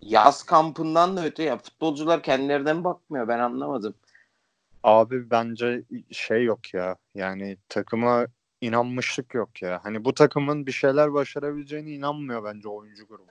yaz 0.00 0.42
kampından 0.42 1.16
da 1.16 1.24
öte 1.24 1.42
ya 1.42 1.58
futbolcular 1.58 2.22
kendilerinden 2.22 2.84
bakmıyor. 2.84 3.28
Ben 3.28 3.38
anlamadım. 3.38 3.94
Abi 4.82 5.30
bence 5.30 5.82
şey 6.10 6.44
yok 6.44 6.74
ya. 6.74 6.96
Yani 7.14 7.56
takıma 7.68 8.26
inanmışlık 8.60 9.34
yok 9.34 9.62
ya. 9.62 9.80
Hani 9.82 10.04
bu 10.04 10.14
takımın 10.14 10.66
bir 10.66 10.72
şeyler 10.72 11.12
başarabileceğine 11.12 11.90
inanmıyor 11.90 12.44
bence 12.44 12.68
oyuncu 12.68 13.06
grubu. 13.06 13.30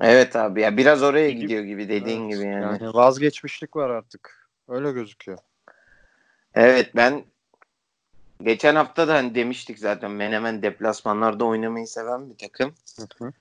Evet 0.00 0.36
abi 0.36 0.60
ya 0.60 0.76
biraz 0.76 1.02
oraya 1.02 1.30
gidiyor 1.30 1.64
gibi 1.64 1.88
dediğin 1.88 2.22
evet, 2.22 2.34
gibi 2.34 2.46
yani. 2.46 2.82
Yani 2.82 2.94
vazgeçmişlik 2.94 3.76
var 3.76 3.90
artık. 3.90 4.50
Öyle 4.68 4.92
gözüküyor. 4.92 5.38
Evet 6.54 6.96
ben 6.96 7.24
geçen 8.42 8.74
hafta 8.74 9.08
da 9.08 9.14
hani 9.14 9.34
demiştik 9.34 9.78
zaten 9.78 10.10
Menemen 10.10 10.62
deplasmanlarda 10.62 11.44
oynamayı 11.44 11.86
seven 11.86 12.30
bir 12.30 12.38
takım. 12.38 12.74
Hı 12.96 13.24
hı. 13.24 13.32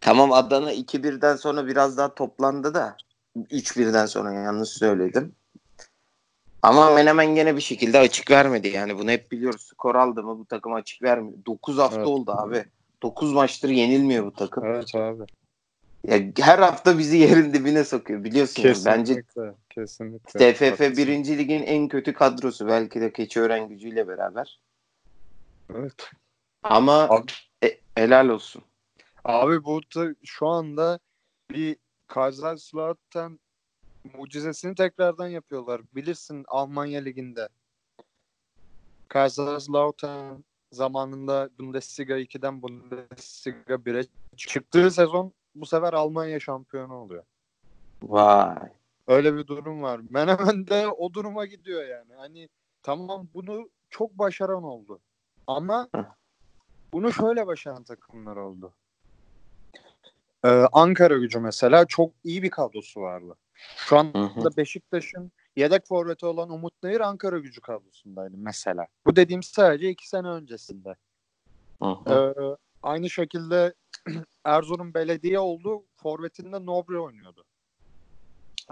Tamam 0.00 0.32
Adana 0.32 0.72
2-1'den 0.72 1.36
sonra 1.36 1.66
biraz 1.66 1.96
daha 1.96 2.14
toplandı 2.14 2.74
da 2.74 2.96
3-1'den 3.36 4.06
sonra 4.06 4.32
yanlış 4.32 4.68
söyledim. 4.68 5.32
Ama 6.62 6.90
Menemen 6.90 7.34
gene 7.34 7.56
bir 7.56 7.60
şekilde 7.60 7.98
açık 7.98 8.30
vermedi 8.30 8.68
yani 8.68 8.98
bunu 8.98 9.10
hep 9.10 9.32
biliyoruz. 9.32 9.62
Skor 9.62 9.94
aldı 9.94 10.22
mı 10.22 10.38
bu 10.38 10.44
takım 10.44 10.72
açık 10.72 11.02
vermiyor. 11.02 11.38
9 11.46 11.78
hafta 11.78 11.96
evet. 11.96 12.06
oldu 12.06 12.32
abi. 12.32 12.64
9 13.02 13.32
maçtır 13.32 13.68
yenilmiyor 13.68 14.26
bu 14.26 14.32
takım. 14.32 14.64
Evet 14.64 14.94
abi. 14.94 15.24
Ya 16.06 16.18
her 16.38 16.58
hafta 16.58 16.98
bizi 16.98 17.16
yerin 17.16 17.54
dibine 17.54 17.84
sokuyor 17.84 18.24
biliyorsun. 18.24 18.62
Kesinlikle. 18.62 18.90
Bence 18.90 19.24
kesinlikle. 19.70 20.54
TFF 20.54 20.80
1. 20.80 21.38
Lig'in 21.38 21.62
en 21.62 21.88
kötü 21.88 22.12
kadrosu 22.12 22.66
belki 22.66 23.00
de 23.00 23.12
Keçiören 23.12 23.68
gücüyle 23.68 24.08
beraber. 24.08 24.60
Evet. 25.74 26.10
Ama 26.62 27.08
abi, 27.08 27.32
e, 27.64 27.80
helal 27.94 28.28
olsun. 28.28 28.62
Abi 29.24 29.64
bu 29.64 29.82
da 29.82 30.14
şu 30.24 30.46
anda 30.46 30.98
bir 31.50 31.76
Kaiserslautern 32.06 33.32
mucizesini 34.14 34.74
tekrardan 34.74 35.28
yapıyorlar. 35.28 35.80
Bilirsin 35.94 36.44
Almanya 36.48 37.00
Ligi'nde. 37.00 37.48
Kaiserslautern 39.08 40.34
zamanında 40.72 41.50
Bundesliga 41.58 42.18
2'den 42.18 42.62
Bundesliga 42.62 43.74
1'e 43.74 44.06
çıktığı 44.36 44.90
sezon 44.90 45.32
bu 45.60 45.66
sefer 45.66 45.92
Almanya 45.92 46.40
şampiyonu 46.40 46.94
oluyor. 46.94 47.24
Vay. 48.02 48.56
Öyle 49.06 49.36
bir 49.36 49.46
durum 49.46 49.82
var. 49.82 50.00
Menemen 50.10 50.66
de 50.66 50.88
o 50.88 51.14
duruma 51.14 51.46
gidiyor 51.46 51.86
yani. 51.86 52.14
Hani 52.16 52.48
tamam 52.82 53.28
bunu 53.34 53.68
çok 53.90 54.18
başaran 54.18 54.62
oldu. 54.62 55.00
Ama 55.46 55.88
bunu 56.92 57.12
şöyle 57.12 57.46
başaran 57.46 57.82
takımlar 57.82 58.36
oldu. 58.36 58.72
Ee, 60.44 60.48
Ankara 60.72 61.16
gücü 61.16 61.40
mesela 61.40 61.84
çok 61.86 62.12
iyi 62.24 62.42
bir 62.42 62.50
kadrosu 62.50 63.00
vardı. 63.00 63.34
Şu 63.76 63.98
anda 63.98 64.56
Beşiktaş'ın 64.56 65.32
yedek 65.56 65.86
forveti 65.86 66.26
olan 66.26 66.50
Umut 66.50 66.82
Nayır 66.82 67.00
Ankara 67.00 67.38
gücü 67.38 67.60
kadrosundaydı 67.60 68.34
mesela. 68.36 68.86
Bu 69.06 69.16
dediğim 69.16 69.42
sadece 69.42 69.90
iki 69.90 70.08
sene 70.08 70.28
öncesinde. 70.28 70.96
Ee, 71.82 72.34
aynı 72.82 73.10
şekilde 73.10 73.74
Erzurum 74.46 74.94
Belediye 74.94 75.38
oldu. 75.38 75.84
Forvetinde 75.96 76.66
Nobre 76.66 76.98
oynuyordu. 76.98 77.44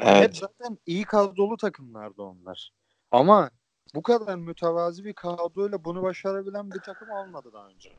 Evet. 0.01 0.23
Hep 0.23 0.37
zaten 0.37 0.79
iyi 0.87 1.05
kadrolu 1.05 1.57
takımlardı 1.57 2.23
onlar. 2.23 2.73
Ama 3.11 3.51
bu 3.95 4.03
kadar 4.03 4.37
mütevazi 4.37 5.05
bir 5.05 5.13
kadroyla 5.13 5.85
bunu 5.85 6.03
başarabilen 6.03 6.71
bir 6.71 6.81
takım 6.81 7.11
olmadı 7.11 7.51
daha 7.53 7.69
önce. 7.69 7.91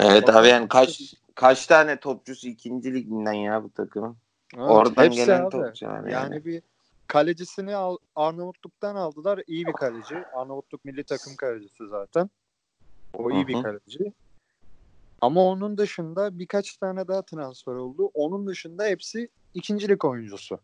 Evet 0.00 0.28
abi 0.28 0.48
yani 0.48 0.68
kaç 0.68 1.14
kaç 1.34 1.66
tane 1.66 2.00
topçusu 2.00 2.48
ikinci 2.48 2.94
liginden 2.94 3.32
ya 3.32 3.64
bu 3.64 3.70
takımın. 3.70 4.16
Evet, 4.56 4.70
Oradan 4.70 5.10
gelen 5.10 5.44
abi. 5.44 5.50
topçu 5.50 5.84
yani. 5.84 6.12
Yani 6.12 6.44
bir 6.44 6.62
kalecisini 7.06 7.76
al, 7.76 7.96
Arnavutluk'tan 8.16 8.96
aldılar. 8.96 9.42
İyi 9.46 9.66
bir 9.66 9.72
kaleci. 9.72 10.16
Arnavutluk 10.34 10.84
milli 10.84 11.04
takım 11.04 11.36
kalecisi 11.36 11.88
zaten. 11.88 12.30
O 13.14 13.30
iyi 13.30 13.38
Hı-hı. 13.38 13.46
bir 13.48 13.62
kaleci. 13.62 14.12
Ama 15.20 15.44
onun 15.44 15.78
dışında 15.78 16.38
birkaç 16.38 16.76
tane 16.76 17.08
daha 17.08 17.22
transfer 17.22 17.72
oldu. 17.72 18.10
Onun 18.14 18.46
dışında 18.46 18.84
hepsi 18.84 19.28
ikincilik 19.54 20.04
oyuncusu. 20.04 20.60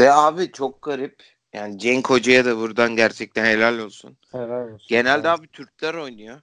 Ve 0.00 0.12
abi 0.12 0.52
çok 0.52 0.82
garip. 0.82 1.22
Yani 1.52 1.78
Cenk 1.78 2.10
Hoca'ya 2.10 2.44
da 2.44 2.58
buradan 2.58 2.96
gerçekten 2.96 3.44
helal 3.44 3.78
olsun. 3.78 4.16
Helal 4.32 4.72
olsun. 4.72 4.86
Genelde 4.88 5.28
abi 5.28 5.48
Türkler 5.48 5.94
oynuyor. 5.94 6.40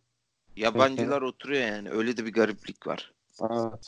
Yabancılar 0.55 1.21
oturuyor 1.21 1.67
yani. 1.67 1.91
Öyle 1.91 2.17
de 2.17 2.25
bir 2.25 2.33
gariplik 2.33 2.87
var. 2.87 3.13
Evet. 3.41 3.87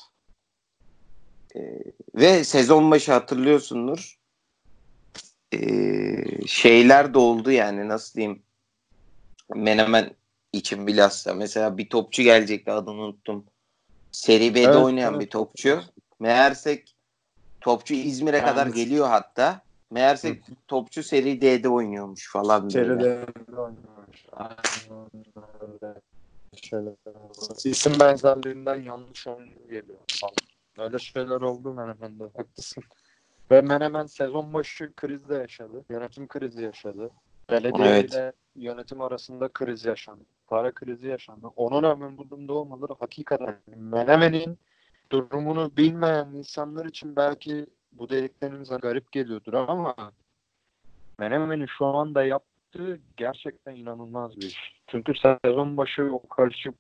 Ee, 1.56 1.84
ve 2.16 2.44
sezon 2.44 2.92
başı 2.92 3.12
hatırlıyorsundur. 3.12 4.20
Ee, 5.54 6.48
şeyler 6.48 7.14
de 7.14 7.18
oldu 7.18 7.52
yani 7.52 7.88
nasıl 7.88 8.16
diyeyim. 8.16 8.44
Menemen 9.56 10.16
için 10.54 10.88
bilhassa. 10.88 11.34
Mesela 11.34 11.78
bir 11.78 11.90
topçu 11.90 12.24
gelecekti 12.24 12.72
adını 12.72 13.02
unuttum. 13.02 13.46
Seri 14.12 14.56
B'de 14.56 14.64
evet, 14.64 14.76
oynayan 14.76 15.14
evet. 15.14 15.22
bir 15.22 15.30
topçu. 15.30 15.82
Meğersek 16.20 16.96
topçu 17.62 17.94
İzmir'e 17.94 18.38
yani, 18.38 18.46
kadar 18.46 18.68
geliyor 18.68 19.08
hatta. 19.08 19.62
Meğerse 19.92 20.40
topçu 20.68 21.04
Seri 21.04 21.42
D'de 21.42 21.70
oynuyormuş 21.70 22.32
falan. 22.32 22.70
Seri 22.70 23.00
D'de 23.00 23.26
oynuyormuş. 23.48 24.26
İsim 27.66 28.00
benzerliğinden 28.00 28.82
yanlış 28.82 29.28
oyuncu 29.28 29.68
geliyor 29.70 30.00
falan. 30.22 30.36
Öyle 30.78 31.00
şeyler 31.00 31.42
oldu 31.42 31.74
Menemen'de. 31.74 32.24
Haklısın. 32.24 32.84
Ve 33.52 33.62
Menemen 33.62 34.06
sezon 34.06 34.54
başı 34.54 34.94
krizde 34.96 35.36
yaşadı. 35.36 35.86
Yönetim 35.90 36.28
krizi 36.28 36.64
yaşadı. 36.64 37.10
Belediye 37.50 37.88
evet. 37.88 38.12
ile 38.14 38.34
yönetim 38.56 39.02
arasında 39.02 39.48
kriz 39.48 39.86
yaşandı. 39.86 40.24
Para 40.54 40.72
krizi 40.72 41.08
yaşandı. 41.08 41.48
Ona 41.56 41.84
rağmen 41.84 42.18
bu 42.18 42.30
durumda 42.30 42.54
olmaları 42.54 42.94
hakikaten 43.00 43.58
Menemen'in 43.76 44.58
durumunu 45.12 45.72
bilmeyen 45.78 46.26
insanlar 46.26 46.86
için 46.86 47.16
belki 47.16 47.66
bu 47.92 48.10
dedikleriniz 48.10 48.70
garip 48.70 49.12
geliyordur 49.12 49.54
ama 49.54 49.96
Menemen'in 51.20 51.66
şu 51.78 51.86
anda 51.86 52.24
yaptığı 52.24 53.00
gerçekten 53.18 53.76
inanılmaz 53.76 54.38
bir 54.38 54.42
iş. 54.42 54.82
Çünkü 54.88 55.14
sezon 55.16 55.78
başı 55.78 56.04
o 56.04 56.28
karışık 56.28 56.76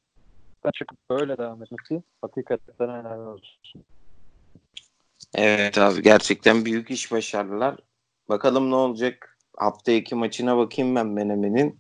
çıkıp 0.73 0.97
böyle 1.09 1.37
devam 1.37 1.63
etmesi 1.63 2.03
hakikaten 2.21 2.89
helal 2.89 3.27
olsun. 3.27 3.83
Evet 5.35 5.77
abi 5.77 6.01
gerçekten 6.01 6.65
büyük 6.65 6.91
iş 6.91 7.11
başardılar. 7.11 7.75
Bakalım 8.29 8.71
ne 8.71 8.75
olacak. 8.75 9.37
Hafta 9.57 9.91
iki 9.91 10.15
maçına 10.15 10.57
bakayım 10.57 10.95
ben 10.95 11.07
Menemen'in. 11.07 11.79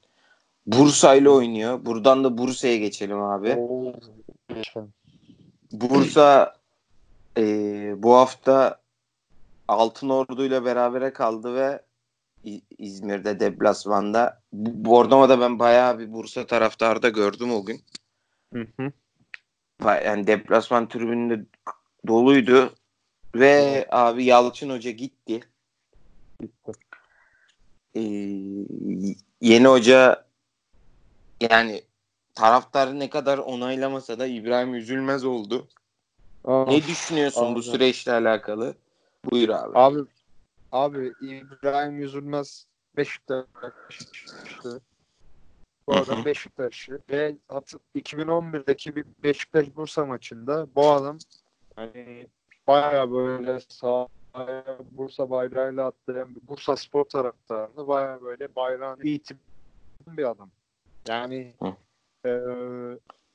Bursa 0.67 1.15
ile 1.15 1.29
oynuyor. 1.29 1.85
Buradan 1.85 2.23
da 2.23 2.37
Bursa'ya 2.37 2.77
geçelim 2.77 3.21
abi. 3.21 3.57
Bursa 5.71 6.55
e, 7.37 7.43
bu 8.03 8.15
hafta 8.15 8.83
Altın 9.67 10.09
Ordu 10.09 10.45
ile 10.45 10.65
berabere 10.65 11.13
kaldı 11.13 11.55
ve 11.55 11.81
İzmir'de 12.77 13.39
deplasmanda. 13.39 14.41
Bornova'da 14.53 15.41
ben 15.41 15.59
bayağı 15.59 15.99
bir 15.99 16.13
Bursa 16.13 16.45
taraftarı 16.45 17.01
da 17.01 17.09
gördüm 17.09 17.51
o 17.51 17.65
gün. 17.65 17.81
Hı 18.53 18.67
hı. 18.79 18.91
Yani 20.05 20.27
deplasman 20.27 20.87
tribününde 20.87 21.45
doluydu. 22.07 22.73
Ve 23.35 23.87
abi 23.91 24.25
Yalçın 24.25 24.69
Hoca 24.69 24.91
gitti. 24.91 25.39
Gitti. 26.39 26.71
Ee, 27.95 28.01
yeni 29.41 29.67
hoca 29.67 30.25
yani 31.51 31.83
taraftarı 32.35 32.99
ne 32.99 33.09
kadar 33.09 33.37
onaylamasa 33.37 34.19
da 34.19 34.27
İbrahim 34.27 34.75
Üzülmez 34.75 35.25
oldu. 35.25 35.67
Aa, 36.45 36.65
ne 36.65 36.83
düşünüyorsun 36.83 37.45
abi. 37.45 37.55
bu 37.55 37.63
süreçle 37.63 38.11
alakalı? 38.11 38.75
Buyur 39.31 39.49
abi. 39.49 39.71
Abi 39.77 39.99
abi 40.71 41.13
İbrahim 41.21 42.01
Üzülmez 42.01 42.67
Beşiktaş'tı. 42.97 44.81
Bu 45.87 45.95
adam 45.95 46.25
Beşiktaş'ı 46.25 46.99
ve 47.09 47.35
2011'deki 47.95 48.95
bir 48.95 49.05
Beşiktaş 49.23 49.75
Bursa 49.75 50.05
maçında 50.05 50.67
bu 50.75 50.91
adam 50.91 51.17
hani 51.75 52.27
baya 52.67 53.11
böyle 53.11 53.59
sahaya 53.69 54.77
Bursa 54.91 55.29
bayrağıyla 55.29 55.87
atlayan 55.87 56.35
Bursa 56.47 56.75
spor 56.75 57.05
taraftarını 57.05 57.87
baya 57.87 58.21
böyle 58.21 58.55
bayrağını 58.55 59.03
itip 59.03 59.37
bir 60.07 60.29
adam. 60.29 60.49
Yani 61.07 61.53
e, 62.25 62.31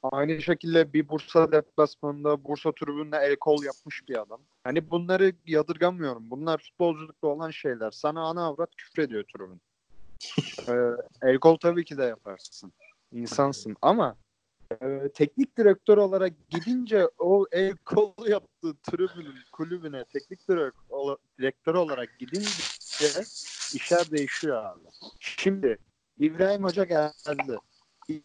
Aynı 0.03 0.43
şekilde 0.43 0.93
bir 0.93 1.09
Bursa 1.09 1.53
deplasmanında 1.53 2.45
Bursa 2.45 2.73
tribünde 2.73 3.17
el 3.17 3.37
kol 3.37 3.63
yapmış 3.63 4.09
bir 4.09 4.23
adam. 4.23 4.41
Hani 4.65 4.91
bunları 4.91 5.33
yadırgamıyorum. 5.47 6.31
Bunlar 6.31 6.59
futbolculukta 6.59 7.27
olan 7.27 7.51
şeyler. 7.51 7.91
Sana 7.91 8.23
ana 8.23 8.47
avrat 8.47 8.77
küfür 8.77 9.03
ediyor 9.03 9.25
tribün. 9.25 9.61
ee, 10.69 10.73
el 11.29 11.39
kol 11.39 11.57
tabii 11.57 11.85
ki 11.85 11.99
de 11.99 12.05
yaparsın. 12.05 12.73
İnsansın 13.13 13.77
ama 13.83 14.17
e, 14.83 15.09
teknik 15.15 15.59
direktör 15.59 15.97
olarak 15.99 16.33
gidince 16.51 17.09
o 17.19 17.47
el 17.53 17.77
kolu 17.85 18.31
yaptığı 18.31 18.77
tribünün 18.83 19.35
kulübüne 19.53 20.05
teknik 20.05 20.49
direktör 21.39 21.75
olarak 21.75 22.19
gidince 22.19 23.23
işler 23.75 24.11
değişiyor 24.11 24.65
abi. 24.65 24.89
Şimdi 25.21 25.79
İbrahim 26.19 26.65
Hoca 26.65 26.85
geldi. 26.85 27.59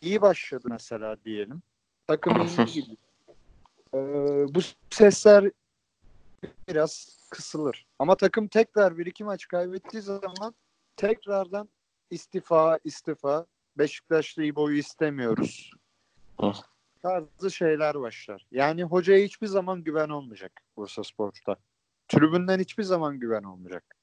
İyi 0.02 0.22
başladı 0.22 0.68
mesela 0.70 1.18
diyelim. 1.26 1.62
Takım 2.08 2.34
iyi 2.42 2.66
gidiyor. 2.66 2.98
Ee, 3.94 4.56
bu 4.56 4.60
sesler 4.90 5.52
biraz 6.68 7.18
kısılır. 7.30 7.86
Ama 8.00 8.18
takım 8.18 8.48
tekrar 8.48 8.98
bir 8.98 9.06
iki 9.06 9.24
maç 9.24 9.48
kaybettiği 9.48 10.02
zaman 10.02 10.56
tekrardan 10.96 11.70
istifa 12.10 12.80
istifa 12.84 13.46
Beşiktaşlı 13.78 14.44
İbo'yu 14.44 14.78
istemiyoruz. 14.78 15.72
Tarzı 17.02 17.52
şeyler 17.52 18.02
başlar. 18.02 18.48
Yani 18.52 18.84
hocaya 18.84 19.26
hiçbir 19.26 19.48
zaman 19.48 19.84
güven 19.84 20.10
olmayacak 20.10 20.62
Bursa 20.78 21.04
Spor'da. 21.04 21.56
Tribünden 22.08 22.60
hiçbir 22.60 22.84
zaman 22.84 23.20
güven 23.20 23.44
olmayacak. 23.44 23.96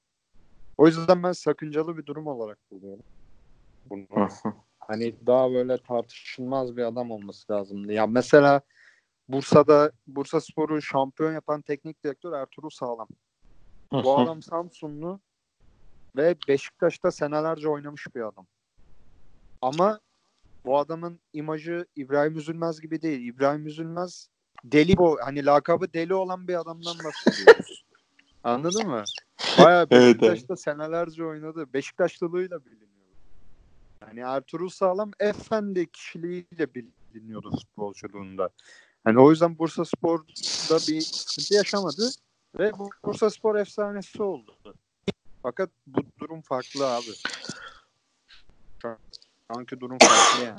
O 0.78 0.86
yüzden 0.86 1.22
ben 1.22 1.32
sakıncalı 1.32 1.96
bir 1.98 2.06
durum 2.06 2.26
olarak 2.26 2.58
buluyorum. 2.70 3.04
Bunu. 3.86 4.28
hani 4.78 5.14
daha 5.26 5.52
böyle 5.52 5.78
tartışılmaz 5.78 6.76
bir 6.76 6.82
adam 6.82 7.10
olması 7.10 7.52
lazımdı. 7.52 7.92
Ya 7.92 8.06
mesela 8.06 8.60
Bursa'da 9.28 9.92
Bursa 10.06 10.40
Spor'u 10.40 10.82
şampiyon 10.82 11.32
yapan 11.32 11.62
teknik 11.62 12.04
direktör 12.04 12.32
Ertuğrul 12.32 12.70
Sağlam. 12.70 13.08
Bu 13.92 14.18
adam 14.18 14.42
Samsunlu 14.42 15.20
ve 16.16 16.36
Beşiktaş'ta 16.48 17.10
senelerce 17.10 17.68
oynamış 17.68 18.06
bir 18.14 18.20
adam. 18.20 18.46
Ama 19.62 20.00
bu 20.64 20.78
adamın 20.78 21.20
imajı 21.32 21.86
İbrahim 21.96 22.38
Üzülmez 22.38 22.80
gibi 22.80 23.02
değil. 23.02 23.34
İbrahim 23.34 23.66
Üzülmez 23.66 24.28
deli 24.64 24.96
bu. 24.96 25.18
Hani 25.24 25.46
lakabı 25.46 25.92
deli 25.92 26.14
olan 26.14 26.48
bir 26.48 26.60
adamdan 26.60 26.96
bahsediyoruz. 27.04 27.84
Anladın 28.44 28.88
mı? 28.88 29.04
Bayağı 29.58 29.90
Beşiktaş'ta 29.90 30.46
evet, 30.54 30.60
senelerce 30.60 31.24
oynadı. 31.24 31.72
Beşiktaşlılığıyla 31.72 32.64
biliniyor. 32.64 32.89
Yani 34.06 34.20
Ertuğrul 34.20 34.68
Sağlam 34.68 35.10
efendi 35.20 35.92
kişiliğiyle 35.92 36.74
biliniyordu 36.74 37.50
futbolculuğunda. 37.50 38.48
Hani 39.04 39.20
o 39.20 39.30
yüzden 39.30 39.58
Bursa 39.58 39.84
Spor'da 39.84 40.76
bir 40.88 41.00
sıkıntı 41.00 41.54
yaşamadı 41.54 42.10
ve 42.58 42.72
Bursa 43.04 43.30
Spor 43.30 43.56
efsanesi 43.56 44.22
oldu. 44.22 44.56
Fakat 45.42 45.70
bu 45.86 46.00
durum 46.20 46.42
farklı 46.42 46.94
abi. 46.94 47.10
Şu 48.82 48.96
anki 49.48 49.80
durum 49.80 49.98
farklı 49.98 50.44
yani. 50.44 50.58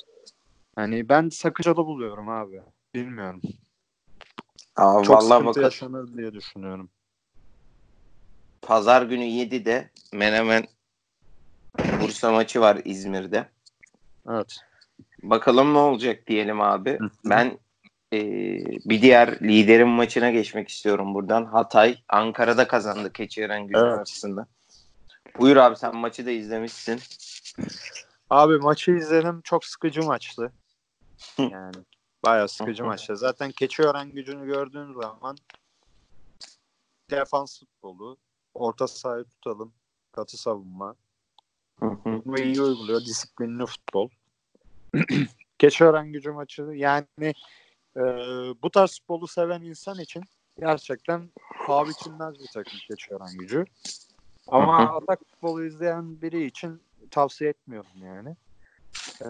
Hani 0.75 1.09
ben 1.09 1.29
sakıncalı 1.29 1.77
buluyorum 1.77 2.29
abi. 2.29 2.61
Bilmiyorum. 2.93 3.41
Abi 4.75 5.05
Çok 5.05 5.15
vallahi 5.15 5.45
bakın, 5.45 5.61
yaşanır 5.61 6.17
diye 6.17 6.33
düşünüyorum. 6.33 6.89
Pazar 8.61 9.01
günü 9.01 9.23
7'de 9.23 9.89
Menemen 10.13 10.67
Bursa 12.01 12.31
maçı 12.31 12.61
var 12.61 12.81
İzmir'de. 12.85 13.49
Evet. 14.29 14.57
Bakalım 15.23 15.73
ne 15.73 15.77
olacak 15.77 16.27
diyelim 16.27 16.61
abi. 16.61 16.99
Ben 17.25 17.59
e, 18.13 18.19
bir 18.85 19.01
diğer 19.01 19.39
liderin 19.41 19.87
maçına 19.87 20.31
geçmek 20.31 20.69
istiyorum 20.69 21.13
buradan. 21.13 21.45
Hatay 21.45 21.97
Ankara'da 22.09 22.67
kazandı 22.67 23.13
Keçiören 23.13 23.67
gücü 23.67 23.79
evet. 23.79 23.99
açısından. 23.99 24.47
Buyur 25.39 25.57
abi 25.57 25.75
sen 25.75 25.95
maçı 25.95 26.25
da 26.25 26.31
izlemişsin. 26.31 26.99
Abi 28.29 28.57
maçı 28.57 28.91
izledim. 28.91 29.41
Çok 29.41 29.65
sıkıcı 29.65 30.03
maçtı. 30.03 30.51
Yani 31.37 31.75
bayağı 32.25 32.49
sıkıcı 32.49 32.85
maçtı. 32.85 33.17
Zaten 33.17 33.51
Keçiören 33.51 34.11
gücünü 34.11 34.45
gördüğün 34.45 34.93
zaman 34.93 35.37
defans 37.11 37.59
futbolu, 37.59 38.17
orta 38.53 38.87
sahayı 38.87 39.23
tutalım, 39.23 39.73
katı 40.11 40.37
savunma. 40.37 40.95
Bunu 41.81 42.39
iyi 42.39 42.61
uyguluyor. 42.61 43.01
Disiplinli 43.01 43.65
futbol. 43.65 44.09
Keçiören 45.59 46.11
gücü 46.11 46.31
maçı 46.31 46.61
yani 46.61 47.33
e, 47.97 48.01
bu 48.63 48.69
tarz 48.69 48.99
futbolu 48.99 49.27
seven 49.27 49.61
insan 49.61 49.99
için 49.99 50.23
gerçekten 50.59 51.29
paha 51.67 51.87
biçilmez 51.87 52.39
bir 52.39 52.47
takım 52.53 52.79
Keçiören 52.87 53.37
gücü. 53.39 53.65
Ama 54.47 54.77
atak 54.77 55.19
futbolu 55.19 55.65
izleyen 55.65 56.21
biri 56.21 56.45
için 56.45 56.81
tavsiye 57.11 57.49
etmiyorum 57.49 58.03
yani. 58.03 58.35
Ee, 59.21 59.27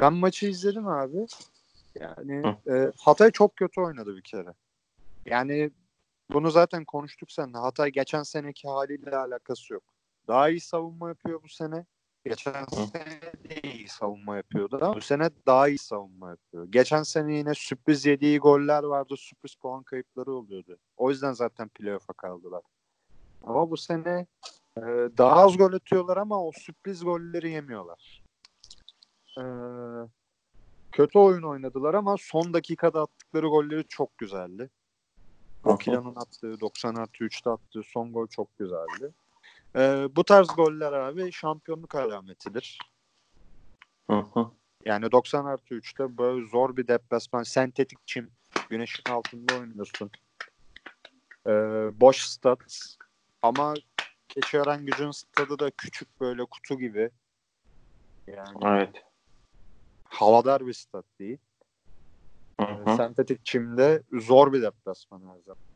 ben 0.00 0.12
maçı 0.12 0.46
izledim 0.46 0.88
abi. 0.88 1.26
Yani 2.00 2.56
e, 2.70 2.92
Hatay 2.96 3.30
çok 3.30 3.56
kötü 3.56 3.80
oynadı 3.80 4.16
bir 4.16 4.22
kere. 4.22 4.54
Yani 5.26 5.70
bunu 6.32 6.50
zaten 6.50 6.84
konuştuk 6.84 7.32
seninle. 7.32 7.58
Hatay 7.58 7.90
geçen 7.90 8.22
seneki 8.22 8.68
haliyle 8.68 9.16
alakası 9.16 9.72
yok. 9.72 9.82
Daha 10.28 10.48
iyi 10.48 10.60
savunma 10.60 11.08
yapıyor 11.08 11.42
bu 11.42 11.48
sene. 11.48 11.86
Geçen 12.24 12.64
sene 12.64 13.20
de 13.22 13.60
iyi 13.62 13.88
savunma 13.88 14.36
yapıyordu 14.36 14.78
ama 14.82 14.94
bu 14.94 15.00
sene 15.00 15.30
daha 15.46 15.68
iyi 15.68 15.78
savunma 15.78 16.30
yapıyor. 16.30 16.64
Geçen 16.64 17.02
sene 17.02 17.34
yine 17.34 17.54
sürpriz 17.54 18.06
yediği 18.06 18.38
goller 18.38 18.82
vardı. 18.82 19.14
Sürpriz 19.16 19.54
puan 19.54 19.82
kayıpları 19.82 20.32
oluyordu. 20.32 20.78
O 20.96 21.10
yüzden 21.10 21.32
zaten 21.32 21.68
playoff'a 21.68 22.12
kaldılar. 22.12 22.62
Ama 23.42 23.70
bu 23.70 23.76
sene 23.76 24.26
e, 24.76 24.82
daha 25.18 25.36
az 25.36 25.56
gol 25.56 25.72
atıyorlar 25.72 26.16
ama 26.16 26.44
o 26.44 26.52
sürpriz 26.52 27.04
golleri 27.04 27.50
yemiyorlar. 27.50 28.22
E, 29.38 29.44
kötü 30.92 31.18
oyun 31.18 31.42
oynadılar 31.42 31.94
ama 31.94 32.16
son 32.20 32.54
dakikada 32.54 33.02
attıkları 33.02 33.46
golleri 33.46 33.84
çok 33.88 34.18
güzeldi. 34.18 34.70
Okila'nın 35.64 36.16
attığı 36.16 36.60
90 36.60 36.94
artı 36.94 37.24
3'te 37.24 37.50
attığı 37.50 37.82
son 37.82 38.12
gol 38.12 38.26
çok 38.26 38.58
güzeldi. 38.58 39.12
E, 39.76 40.08
bu 40.16 40.24
tarz 40.24 40.48
goller 40.56 40.92
abi 40.92 41.32
şampiyonluk 41.32 41.94
alametidir. 41.94 42.78
Yani 44.84 45.12
90 45.12 45.44
artı 45.44 45.74
3'te 45.74 46.18
böyle 46.18 46.46
zor 46.46 46.76
bir 46.76 46.88
deplasman, 46.88 47.42
sentetik 47.42 47.98
çim, 48.06 48.30
güneşin 48.70 49.02
altında 49.10 49.54
oynuyorsun. 49.54 50.10
E, 51.46 51.50
boş 52.00 52.16
stat 52.16 52.96
ama 53.42 53.74
Keçiören 54.30 54.86
gücün 54.86 55.10
stadı 55.10 55.58
da 55.58 55.70
küçük 55.70 56.20
böyle 56.20 56.44
kutu 56.44 56.78
gibi. 56.78 57.10
Yani 58.26 58.58
evet. 58.62 59.04
havadar 60.04 60.66
bir 60.66 60.72
stat 60.72 61.04
değil. 61.18 61.38
Hı 62.60 62.66
hı. 62.66 62.96
Sentetik 62.96 63.44
çimde 63.44 64.02
zor 64.12 64.52
bir 64.52 64.62
deplasman 64.62 65.20
her 65.20 65.40
zaman. 65.40 65.69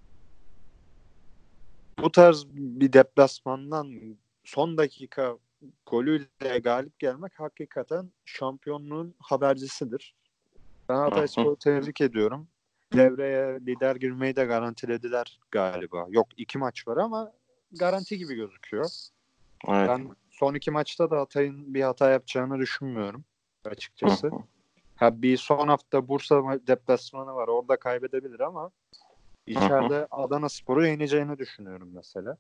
Bu 1.99 2.13
tarz 2.13 2.47
bir 2.55 2.93
deplasmandan 2.93 4.17
son 4.45 4.79
dakika 4.79 5.39
golüyle 5.87 6.59
galip 6.59 6.99
gelmek 6.99 7.41
hakikaten 7.41 8.11
şampiyonluğun 8.25 9.15
habercisidir. 9.19 10.15
Ben 10.89 10.95
Hatay 10.95 11.29
Spor'u 11.29 11.57
tebrik 11.57 12.01
ediyorum. 12.01 12.49
Devreye 12.93 13.61
lider 13.61 13.97
girmeyi 13.97 14.37
de 14.37 14.45
garantilediler 14.45 15.41
galiba. 15.51 16.07
Yok 16.09 16.27
iki 16.37 16.59
maç 16.59 16.89
var 16.89 16.97
ama 16.97 17.33
garanti 17.73 18.19
gibi 18.19 18.35
gözüküyor. 18.35 18.87
Evet. 19.69 19.89
Ben 19.89 20.11
son 20.31 20.55
iki 20.55 20.71
maçta 20.71 21.11
da 21.11 21.21
Hatay'ın 21.21 21.75
bir 21.75 21.83
hata 21.83 22.11
yapacağını 22.11 22.59
düşünmüyorum 22.59 23.25
açıkçası. 23.65 24.31
Ha 24.97 25.23
bir 25.23 25.37
son 25.37 25.69
hafta 25.69 26.09
Bursa 26.09 26.43
deplasmanı 26.67 27.35
var. 27.35 27.49
Orada 27.49 27.77
kaybedebilir 27.77 28.41
ama 28.41 28.71
içeride 29.47 30.07
Adana 30.11 30.49
Spor'u 30.49 30.87
yeneceğini 30.87 31.39
düşünüyorum 31.39 31.91
mesela. 31.95 32.37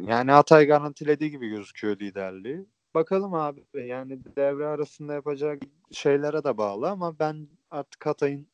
yani 0.00 0.30
Hatay 0.30 0.66
garantilediği 0.66 1.30
gibi 1.30 1.48
gözüküyor 1.48 1.96
liderliği. 1.98 2.66
Bakalım 2.94 3.34
abi 3.34 3.64
yani 3.74 4.18
devre 4.36 4.66
arasında 4.66 5.14
yapacak 5.14 5.62
şeylere 5.92 6.44
de 6.44 6.56
bağlı 6.56 6.90
ama 6.90 7.18
ben 7.18 7.48
artık 7.70 8.06
Hatay'ın 8.06 8.46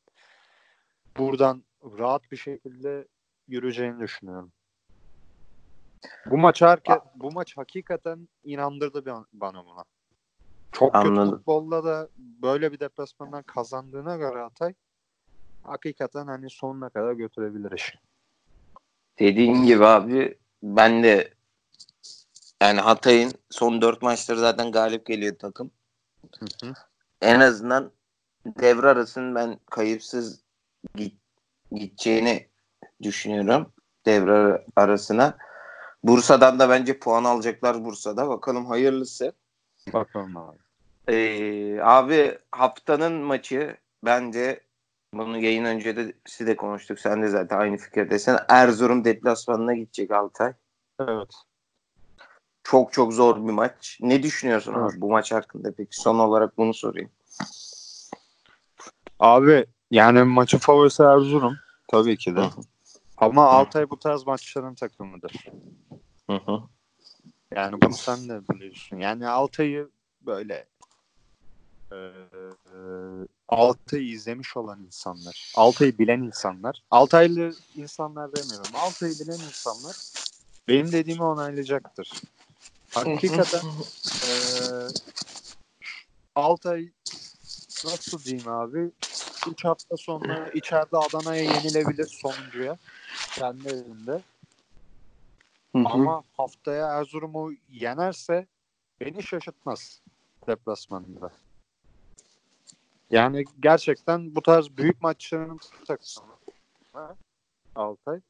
buradan 1.16 1.64
rahat 1.98 2.32
bir 2.32 2.36
şekilde 2.36 3.08
yürüyeceğini 3.48 4.00
düşünüyorum. 4.00 4.52
Bu 6.26 6.38
maç 6.38 6.62
herke, 6.62 7.00
bu 7.14 7.32
maç 7.32 7.56
hakikaten 7.56 8.28
inandırdı 8.44 9.24
bana 9.32 9.64
buna. 9.66 9.84
Çok 10.72 10.94
Anladım. 10.94 11.24
kötü 11.24 11.36
futbolda 11.36 11.84
da 11.84 12.08
böyle 12.16 12.72
bir 12.72 12.80
deplasmandan 12.80 13.42
kazandığına 13.42 14.16
göre 14.16 14.38
Hatay 14.38 14.74
hakikaten 15.62 16.27
hani 16.27 16.51
sonuna 16.51 16.88
kadar 16.88 17.12
götürebilir 17.12 17.73
işi. 17.73 17.99
Dediğin 19.18 19.64
gibi 19.64 19.85
abi 19.85 20.38
ben 20.62 21.03
de 21.03 21.35
yani 22.62 22.81
Hatay'ın 22.81 23.33
son 23.51 23.83
dört 23.83 24.03
maçları 24.03 24.38
zaten 24.38 24.73
galip 24.73 25.07
geliyor 25.07 25.38
takım. 25.38 25.70
Hı 26.38 26.66
hı. 26.66 26.73
en 27.20 27.40
azından 27.40 27.92
devre 28.46 28.88
arasının 28.88 29.35
ben 29.35 29.59
kayıpsız 29.70 30.40
git, 30.94 31.14
gideceğini 31.73 32.49
düşünüyorum 33.03 33.73
devre 34.07 34.64
arasına. 34.77 35.37
Bursa'dan 36.05 36.59
da 36.59 36.68
bence 36.68 36.99
puan 36.99 37.25
alacaklar 37.25 37.85
Bursa'da. 37.85 38.29
Bakalım 38.29 38.66
hayırlısı. 38.66 39.33
Bakalım 39.92 40.37
abi. 40.37 40.59
Ee, 41.09 41.81
abi 41.83 42.38
haftanın 42.51 43.12
maçı 43.12 43.77
bence 44.05 44.61
bunu 45.14 45.38
yayın 45.38 45.64
önce 45.64 45.96
de 45.96 46.12
siz 46.27 46.46
de 46.46 46.57
konuştuk. 46.57 46.99
Sen 46.99 47.23
de 47.23 47.29
zaten 47.29 47.59
aynı 47.59 47.77
fikirdesin. 47.77 48.37
Erzurum 48.49 49.05
deplasmanına 49.05 49.75
gidecek 49.75 50.11
Altay. 50.11 50.53
Evet. 51.01 51.31
Çok 52.64 52.92
çok 52.92 53.12
zor 53.12 53.37
bir 53.37 53.53
maç. 53.53 53.99
Ne 54.01 54.23
düşünüyorsun 54.23 54.75
abi 54.75 55.01
bu 55.01 55.11
maç 55.11 55.33
hakkında 55.33 55.73
peki? 55.77 55.96
Son 55.96 56.18
olarak 56.18 56.59
bunu 56.59 56.75
sorayım. 56.75 57.11
Abi 59.20 59.66
yani 59.90 60.23
maçın 60.23 60.59
favorisi 60.59 61.03
Erzurum. 61.03 61.57
Tabii 61.88 62.16
ki 62.16 62.37
de. 62.37 62.51
Ama 63.16 63.46
Altay 63.46 63.90
bu 63.90 63.99
tarz 63.99 64.27
maçların 64.27 64.75
takımıdır. 64.75 65.46
Hı 66.31 66.37
hı. 66.37 66.61
Yani 67.55 67.83
bunu 67.83 67.94
sen 67.94 68.29
de 68.29 68.49
biliyorsun. 68.49 68.96
Yani 68.96 69.29
Altay'ı 69.29 69.90
böyle 70.20 70.66
e, 71.92 71.96
e, 71.96 72.79
Altay'ı 73.48 74.03
izlemiş 74.03 74.57
olan 74.57 74.83
insanlar, 74.83 75.53
Altay'ı 75.57 75.98
bilen 75.98 76.22
insanlar, 76.22 76.83
Altaylı 76.90 77.55
insanlar 77.76 78.37
demiyorum, 78.37 78.70
Altay'ı 78.74 79.14
bilen 79.20 79.38
insanlar 79.38 79.96
benim 80.68 80.92
dediğimi 80.92 81.22
onaylayacaktır. 81.22 82.12
Hakikaten 82.94 83.61
e, 84.29 84.33
Altay 86.35 86.90
nasıl 87.85 88.24
diyeyim 88.24 88.48
abi 88.48 88.90
3 89.50 89.64
hafta 89.64 89.96
sonra 89.96 90.50
içeride 90.55 90.96
Adana'ya 90.96 91.42
yenilebilir 91.42 92.07
sonuncuya 92.07 92.76
kendi 93.35 93.68
evinde. 93.68 94.22
Ama 95.74 96.22
haftaya 96.37 96.87
Erzurum'u 96.87 97.53
yenerse 97.68 98.46
beni 99.00 99.22
şaşırtmaz 99.22 100.00
deplasmanında. 100.46 101.31
Yani 103.11 103.44
gerçekten 103.61 104.35
bu 104.35 104.42
tarz 104.42 104.77
büyük 104.77 105.03
maçların 105.03 105.59
takımı 105.87 107.16
Altay. 107.75 108.20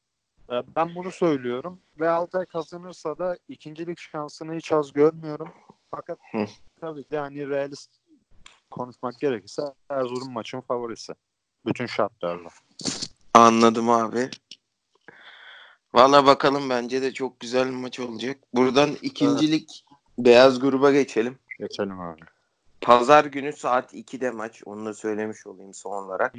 Ee, 0.53 0.63
Ben 0.77 0.95
bunu 0.95 1.11
söylüyorum 1.11 1.81
ve 2.01 2.09
Altay 2.09 2.47
kazanırsa 2.47 3.19
da 3.19 3.39
ikincilik 3.49 3.99
şansını 3.99 4.55
hiç 4.55 4.73
az 4.73 4.93
görmüyorum. 4.93 5.53
Fakat 5.91 6.19
Hı. 6.33 6.47
tabii 6.81 7.05
ki 7.05 7.17
hani 7.17 7.49
realist 7.49 7.91
konuşmak 8.71 9.21
gerekirse 9.21 9.63
Erzurum 9.89 10.33
maçın 10.33 10.61
favorisi. 10.61 11.13
Bütün 11.67 11.87
şartlarla. 11.87 12.49
Anladım 13.35 13.91
abi. 13.91 14.31
Valla 15.95 16.27
bakalım 16.27 16.71
bence 16.71 17.03
de 17.03 17.13
çok 17.13 17.41
güzel 17.41 17.69
bir 17.69 17.75
maç 17.77 18.01
olacak. 18.01 18.39
Buradan 18.55 18.97
ikincilik 19.03 19.85
beyaz 20.19 20.61
gruba 20.61 20.93
geçelim. 20.93 21.39
Geçelim 21.59 22.01
abi. 22.01 22.21
Pazar 22.81 23.25
günü 23.25 23.53
saat 23.53 23.95
2'de 23.95 24.31
maç. 24.31 24.63
Onu 24.65 24.87
da 24.87 24.95
söylemiş 24.95 25.47
olayım 25.47 25.75
son 25.75 26.05
olarak. 26.05 26.35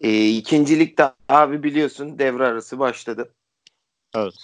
Ee, 0.00 0.28
ikincilikte 0.28 1.12
abi 1.28 1.62
biliyorsun 1.62 2.18
devre 2.18 2.46
arası 2.46 2.78
başladı. 2.78 3.34
Evet. 4.14 4.34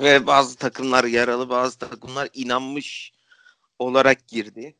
Ve 0.00 0.26
bazı 0.26 0.56
takımlar 0.56 1.04
yaralı 1.04 1.48
bazı 1.48 1.78
takımlar 1.78 2.28
inanmış 2.34 3.12
olarak 3.78 4.28
girdi 4.28 4.76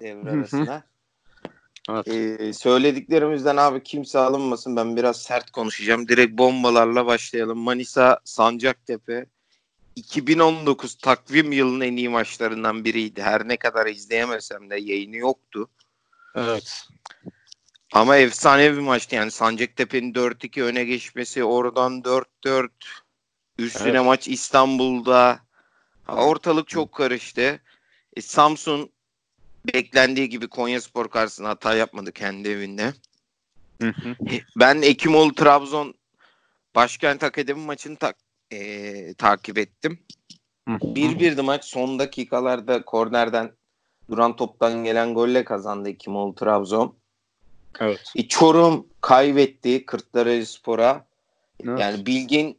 devre 0.00 0.30
arasına. 0.30 0.82
Evet. 1.90 2.08
Ee, 2.08 2.52
söylediklerimizden 2.52 3.56
abi 3.56 3.82
kimse 3.82 4.18
alınmasın. 4.18 4.76
Ben 4.76 4.96
biraz 4.96 5.22
sert 5.22 5.50
konuşacağım. 5.50 6.08
Direkt 6.08 6.38
bombalarla 6.38 7.06
başlayalım. 7.06 7.58
Manisa 7.58 8.20
Sancaktepe 8.24 9.26
2019 9.96 10.94
takvim 10.94 11.52
yılının 11.52 11.80
en 11.84 11.96
iyi 11.96 12.08
maçlarından 12.08 12.84
biriydi. 12.84 13.22
Her 13.22 13.48
ne 13.48 13.56
kadar 13.56 13.86
izleyemesem 13.86 14.70
de 14.70 14.76
yayını 14.80 15.16
yoktu. 15.16 15.70
Evet. 16.34 16.88
Ama 17.92 18.16
efsane 18.16 18.72
bir 18.72 18.78
maçtı 18.78 19.14
yani 19.14 19.30
Sancaktepe'nin 19.30 20.14
4-2 20.14 20.62
öne 20.62 20.84
geçmesi 20.84 21.44
oradan 21.44 22.02
4-4 22.02 22.70
üstüne 23.58 23.88
Evet. 23.90 24.04
maç 24.04 24.28
İstanbul'da 24.28 25.40
Ha, 26.04 26.14
ortalık 26.16 26.68
çok 26.68 26.92
karıştı. 26.92 27.60
E, 28.16 28.22
Samsun 28.22 28.90
beklendiği 29.74 30.28
gibi 30.28 30.48
Konyaspor 30.48 31.10
karşısında 31.10 31.48
hata 31.48 31.74
yapmadı 31.74 32.12
kendi 32.12 32.48
evinde. 32.48 32.92
Hı 33.82 33.88
hı. 33.88 34.08
E, 34.34 34.40
Ben 34.56 34.82
Ekimoğlu 34.82 35.34
Trabzon 35.34 35.94
Başkent 36.74 37.22
Akademi 37.24 37.60
maçını 37.64 37.96
tak- 37.96 38.29
e, 38.52 39.14
takip 39.14 39.58
ettim. 39.58 39.98
Hı 40.68 40.74
hı. 40.74 40.78
1-1'di 40.78 41.42
maç. 41.42 41.64
Son 41.64 41.98
dakikalarda 41.98 42.84
kornerden 42.84 43.52
duran 44.10 44.36
toptan 44.36 44.84
gelen 44.84 45.14
golle 45.14 45.44
kazandı 45.44 45.88
Ekimoğlu 45.88 46.34
Trabzon. 46.34 46.96
Evet. 47.80 48.12
E, 48.16 48.28
Çorum 48.28 48.86
kaybetti 49.00 49.86
Kırklarelispor'a. 49.86 51.06
Evet. 51.64 51.80
Yani 51.80 52.06
Bilgin 52.06 52.58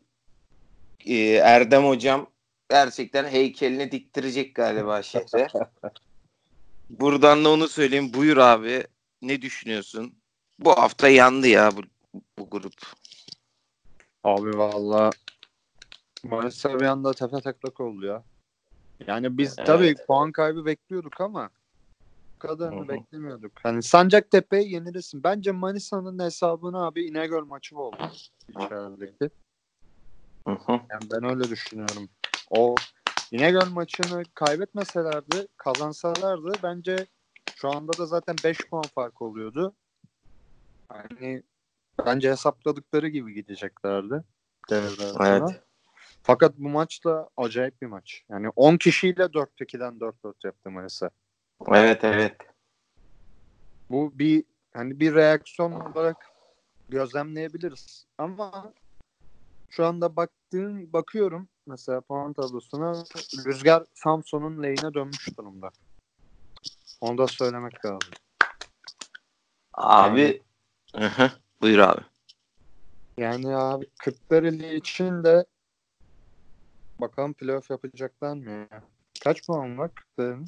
e, 1.06 1.16
Erdem 1.34 1.86
hocam 1.86 2.28
gerçekten 2.70 3.26
heykelini 3.26 3.92
diktirecek 3.92 4.56
galiba 4.56 5.04
şehre. 5.04 5.48
Buradan 6.90 7.46
da 7.46 7.50
onu 7.50 7.68
söyleyeyim. 7.68 8.14
Buyur 8.14 8.38
abi. 8.38 8.84
Ne 9.22 9.42
düşünüyorsun? 9.42 10.16
Bu 10.60 10.72
hafta 10.72 11.10
yandı 11.10 11.48
ya 11.48 11.72
bu, 11.78 11.82
bu 12.40 12.50
grup. 12.50 12.74
Abi 14.24 14.58
valla 14.58 15.12
Manisa 16.24 16.80
bir 16.80 16.86
anda 16.86 17.14
tepe 17.14 17.42
taklak 17.42 17.80
oldu 17.80 18.06
ya. 18.06 18.24
Yani 19.08 19.38
biz 19.38 19.56
Evet. 19.58 19.68
tabii 19.68 19.96
puan 20.08 20.32
kaybı 20.32 20.66
bekliyorduk 20.66 21.22
ama 21.22 21.50
bu 22.36 22.40
kadarını 22.40 22.80
Hı 22.80 22.84
hı. 22.84 22.88
beklemiyorduk. 22.88 23.52
Hani 23.64 23.84
Sancaktepe'ye 23.84 24.64
yenilirsin. 24.64 25.24
Bence 25.24 25.52
Manisa'nın 25.52 26.24
hesabını 26.24 26.86
abi 26.86 27.06
İnegöl 27.06 27.46
maçı 27.46 27.78
oldu. 27.78 27.98
İçerideki. 28.50 29.30
Hı 30.48 30.52
hı. 30.52 30.72
Yani 30.72 31.12
ben 31.12 31.24
öyle 31.24 31.50
düşünüyorum. 31.50 32.10
O 32.50 32.76
İnegöl 33.32 33.70
maçını 33.70 34.24
kaybetmeselerdi, 34.34 35.48
kazansalardı 35.58 36.52
bence 36.64 36.96
şu 37.56 37.70
anda 37.70 37.98
da 37.98 38.06
zaten 38.06 38.36
5 38.44 38.58
puan 38.70 38.84
fark 38.96 39.22
oluyordu. 39.22 39.76
Hani 40.90 41.44
bence 42.06 42.32
hesapladıkları 42.32 43.08
gibi 43.08 43.34
gideceklerdi 43.34 44.24
arasına. 44.72 45.62
Fakat 46.24 46.58
bu 46.58 46.70
maç 46.70 47.06
da 47.06 47.30
acayip 47.38 47.82
bir 47.82 47.88
maç. 47.88 48.24
Yani 48.30 48.50
10 48.50 48.78
kişiyle 48.78 49.24
4-2'den 49.24 49.94
4-4 49.94 50.34
yaptı 50.44 50.72
Manisa. 50.72 51.10
Evet 51.68 52.04
evet. 52.04 52.38
Bu 53.90 54.20
bir 54.20 54.44
hani 54.74 55.00
bir 55.00 55.16
reaksiyon 55.16 55.72
olarak 55.72 56.18
gözlemleyebiliriz. 56.90 58.06
Ama 58.18 58.74
şu 59.70 59.86
anda 59.86 60.16
baktığım 60.16 60.94
bakıyorum 60.94 61.50
mesela 61.68 62.02
puan 62.02 62.34
tablosuna 62.34 63.04
Rüzgar 63.46 63.84
Samsun'un 63.94 64.64
lehine 64.64 64.94
dönmüş 64.94 65.38
durumda. 65.38 65.70
Onu 67.02 67.18
da 67.18 67.28
söylemek 67.28 67.86
lazım. 67.86 68.12
Abi 69.74 70.42
Hı 70.96 71.06
hı. 71.06 71.32
Buyur 71.62 71.80
abi. 71.80 72.02
Yani 73.18 73.56
abi 73.56 73.86
Kırklareli 74.00 74.76
için 74.76 75.24
de 75.24 75.46
bakalım 77.02 77.34
playoff 77.34 77.70
yapacaklar 77.70 78.34
mı 78.34 78.50
ya? 78.52 78.68
Kaç 79.24 79.48
puan 79.48 79.78
var 79.78 79.92
Kırklareli'nin? 79.96 80.46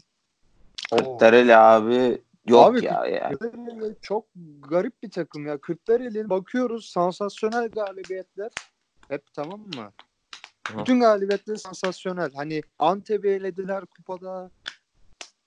Oo. 0.92 0.98
Kırklareli 0.98 1.56
abi 1.56 2.22
yok 2.48 2.68
Abi, 2.68 2.86
ya 2.86 3.06
ya. 3.06 3.30
Kırklareli 3.30 3.96
çok 4.02 4.26
garip 4.70 5.04
bir 5.04 5.12
takım 5.12 5.48
ya. 5.48 5.58
Kırklareli 5.58 6.30
bakıyoruz 6.30 6.86
sansasyonel 6.86 7.70
galibiyetler. 7.70 8.52
Hep 9.08 9.34
tamam 9.34 9.60
mı? 9.60 9.92
Hı. 10.68 10.78
Bütün 10.80 11.00
galibiyetler 11.00 11.56
sansasyonel. 11.56 12.32
Hani 12.36 12.62
Antep'i 12.80 13.28
elediler 13.30 13.86
kupada. 13.86 14.52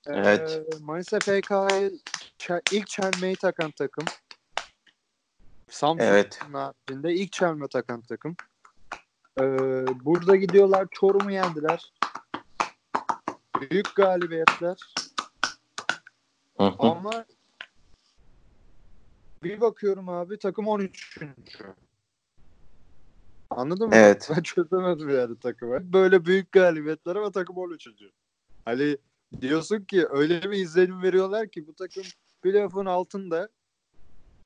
Ee, 0.07 0.13
Evet. 0.13 0.61
Manisa 0.81 1.19
PK'yı 1.19 1.99
çe- 2.39 2.75
ilk 2.77 2.87
çelmeyi 2.87 3.37
takan 3.37 3.71
takım. 3.71 4.05
Samsun'un 5.71 6.09
Evet. 6.09 6.39
haricinde 6.53 7.15
ilk 7.15 7.33
çelme 7.33 7.69
takan 7.69 8.01
takım. 8.01 8.37
Ee, 9.41 9.85
burada 10.05 10.37
gidiyorlar 10.37 10.87
Çorum'u 10.91 11.31
yendiler. 11.31 11.93
Büyük 13.61 13.95
galibiyetler. 13.97 14.77
Hı 16.59 16.65
hı. 16.65 16.75
Ama 16.79 17.25
bir 19.43 19.61
bakıyorum 19.61 20.09
abi 20.09 20.39
takım 20.39 20.67
13. 20.67 21.21
Anladın 23.51 23.89
mı? 23.89 23.95
Evet. 23.95 24.31
Ben 24.37 24.43
çözemedim 24.43 25.09
yani 25.09 25.39
takımı. 25.39 25.93
Böyle 25.93 26.25
büyük 26.25 26.53
galibiyetler 26.53 27.17
ama 27.17 27.31
takım 27.31 27.57
13. 27.57 27.89
Hani 28.65 28.97
diyorsun 29.41 29.85
ki 29.85 30.07
öyle 30.11 30.43
bir 30.43 30.57
izlenim 30.57 31.03
veriyorlar 31.03 31.49
ki 31.49 31.67
bu 31.67 31.75
takım 31.75 32.03
playoff'un 32.43 32.87
altında 32.87 33.49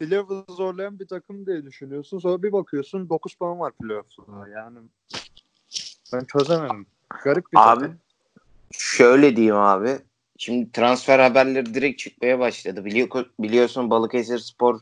playoff'u 0.01 0.45
zorlayan 0.49 0.99
bir 0.99 1.07
takım 1.07 1.47
diye 1.47 1.65
düşünüyorsun. 1.65 2.19
Sonra 2.19 2.43
bir 2.43 2.53
bakıyorsun 2.53 3.09
9 3.09 3.35
puan 3.35 3.61
var 3.61 3.73
playoff'ta. 3.83 4.23
Yani 4.49 4.79
ben 6.13 6.25
çözemedim. 6.25 6.87
Garip 7.25 7.53
bir 7.53 7.73
Abi 7.73 7.81
takım. 7.81 7.99
şöyle 8.73 9.37
diyeyim 9.37 9.57
abi. 9.57 9.99
Şimdi 10.39 10.73
transfer 10.73 11.19
haberleri 11.19 11.75
direkt 11.75 11.99
çıkmaya 11.99 12.39
başladı. 12.39 12.85
Biliyor, 12.85 13.27
biliyorsun 13.39 13.91
Balıkesir 13.91 14.39
Spor 14.39 14.81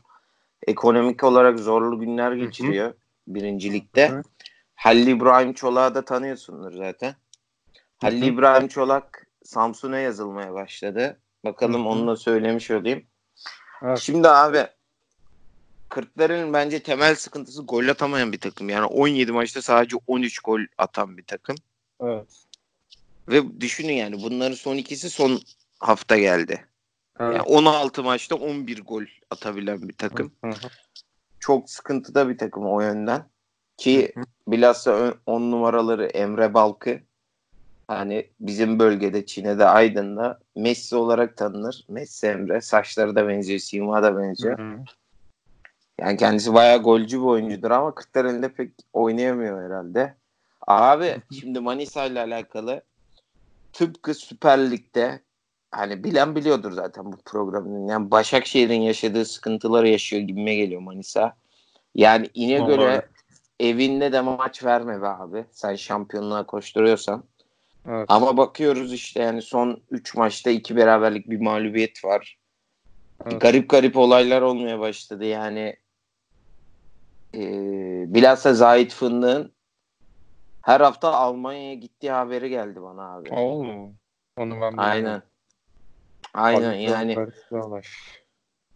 ekonomik 0.67 1.23
olarak 1.23 1.59
zorlu 1.59 1.99
günler 1.99 2.31
geçiriyor 2.31 2.93
birincilikte. 3.27 4.09
Hı. 4.09 4.21
Halil 4.75 5.07
İbrahim 5.07 5.53
Çolak'ı 5.53 5.95
da 5.95 6.05
tanıyorsundur 6.05 6.71
zaten. 6.71 7.15
Halil. 7.97 8.23
İbrahim 8.23 8.67
Çolak 8.67 9.27
Samsun'a 9.43 9.99
yazılmaya 9.99 10.53
başladı. 10.53 11.19
Bakalım 11.45 11.81
Hı 11.81 11.85
hı. 11.85 11.89
onu 11.89 12.07
da 12.07 12.15
söylemiş 12.15 12.71
olayım. 12.71 13.03
Evet. 13.81 13.97
Şimdi 13.97 14.29
abi 14.29 14.67
Kırklareli'nin 15.89 16.53
bence 16.53 16.83
temel 16.83 17.15
sıkıntısı 17.15 17.61
gol 17.63 17.87
atamayan 17.87 18.31
bir 18.31 18.39
takım. 18.39 18.69
Yani 18.69 18.85
17 18.85 19.31
maçta 19.31 19.61
sadece 19.61 19.97
13 20.07 20.39
gol 20.39 20.59
atan 20.77 21.17
bir 21.17 21.23
takım. 21.23 21.55
Evet. 22.01 22.45
Ve 23.29 23.61
düşünün 23.61 23.93
yani 23.93 24.21
bunların 24.23 24.55
son 24.55 24.75
ikisi 24.75 25.09
son 25.09 25.41
hafta 25.79 26.17
geldi. 26.17 26.65
Evet. 27.19 27.35
Yani 27.35 27.41
16 27.41 28.03
maçta 28.03 28.35
11 28.35 28.81
gol 28.81 29.03
atabilen 29.29 29.89
bir 29.89 29.93
takım. 29.93 30.31
Hı 30.43 30.49
hı. 30.49 30.69
Çok 31.39 31.69
sıkıntıda 31.69 32.29
bir 32.29 32.37
takım 32.37 32.65
o 32.65 32.81
yönden. 32.81 33.23
Ki 33.77 34.11
Hı 34.15 34.19
hı. 34.19 34.23
bilhassa 34.47 35.13
10 35.25 35.41
numaraları 35.41 36.05
Emre 36.05 36.53
Balkı 36.53 36.99
hani 37.87 38.29
bizim 38.39 38.79
bölgede 38.79 39.25
Çin'de 39.25 39.65
Aydın'da 39.65 40.39
Messi 40.55 40.95
olarak 40.95 41.37
tanınır. 41.37 41.85
Messi 41.89 42.27
Emre. 42.27 42.61
Saçları 42.61 43.15
da 43.15 43.27
benziyor. 43.27 43.59
Sima 43.59 44.03
da 44.03 44.17
benziyor. 44.17 44.59
Hı 44.59 44.63
hı. 44.63 44.83
Yani 46.01 46.17
kendisi 46.17 46.53
bayağı 46.53 46.83
golcü 46.83 47.17
bir 47.17 47.25
oyuncudur 47.25 47.71
ama 47.71 47.95
Kırklareli'nde 47.95 48.49
pek 48.49 48.71
oynayamıyor 48.93 49.63
herhalde. 49.63 50.15
Abi 50.67 51.15
şimdi 51.39 51.59
Manisa 51.59 52.05
ile 52.05 52.19
alakalı 52.19 52.81
tıpkı 53.73 54.13
Süper 54.13 54.71
Lig'de 54.71 55.19
hani 55.71 56.03
bilen 56.03 56.35
biliyordur 56.35 56.71
zaten 56.71 57.11
bu 57.11 57.17
programın. 57.25 57.87
Yani 57.87 58.11
Başakşehir'in 58.11 58.81
yaşadığı 58.81 59.25
sıkıntıları 59.25 59.89
yaşıyor 59.89 60.21
gibime 60.21 60.55
geliyor 60.55 60.81
Manisa. 60.81 61.35
Yani 61.95 62.29
İnegöl'e 62.33 62.77
Doğru. 62.77 63.01
evinde 63.59 64.11
de 64.11 64.21
maç 64.21 64.63
verme 64.63 65.01
be 65.01 65.07
abi. 65.07 65.45
Sen 65.51 65.75
şampiyonluğa 65.75 66.45
koşturuyorsan. 66.45 67.23
Evet. 67.87 68.05
Ama 68.07 68.37
bakıyoruz 68.37 68.93
işte 68.93 69.21
yani 69.21 69.41
son 69.41 69.81
3 69.91 70.15
maçta 70.15 70.49
2 70.49 70.75
beraberlik 70.75 71.29
bir 71.29 71.39
mağlubiyet 71.39 72.05
var. 72.05 72.37
Evet. 73.25 73.41
Garip 73.41 73.69
garip 73.69 73.97
olaylar 73.97 74.41
olmaya 74.41 74.79
başladı 74.79 75.25
yani. 75.25 75.75
E, 77.35 77.39
bilhassa 78.13 78.53
Zahit 78.53 78.93
Fındık'ın 78.93 79.53
her 80.61 80.81
hafta 80.81 81.13
Almanya'ya 81.13 81.73
gittiği 81.73 82.11
haberi 82.11 82.49
geldi 82.49 82.81
bana 82.81 83.15
abi. 83.15 83.29
Oo. 83.29 83.63
Onu 83.63 83.93
ben 84.37 84.49
bilmiyorum. 84.49 84.77
Aynen. 84.77 85.21
Aynen 86.33 86.73
yani 86.73 87.27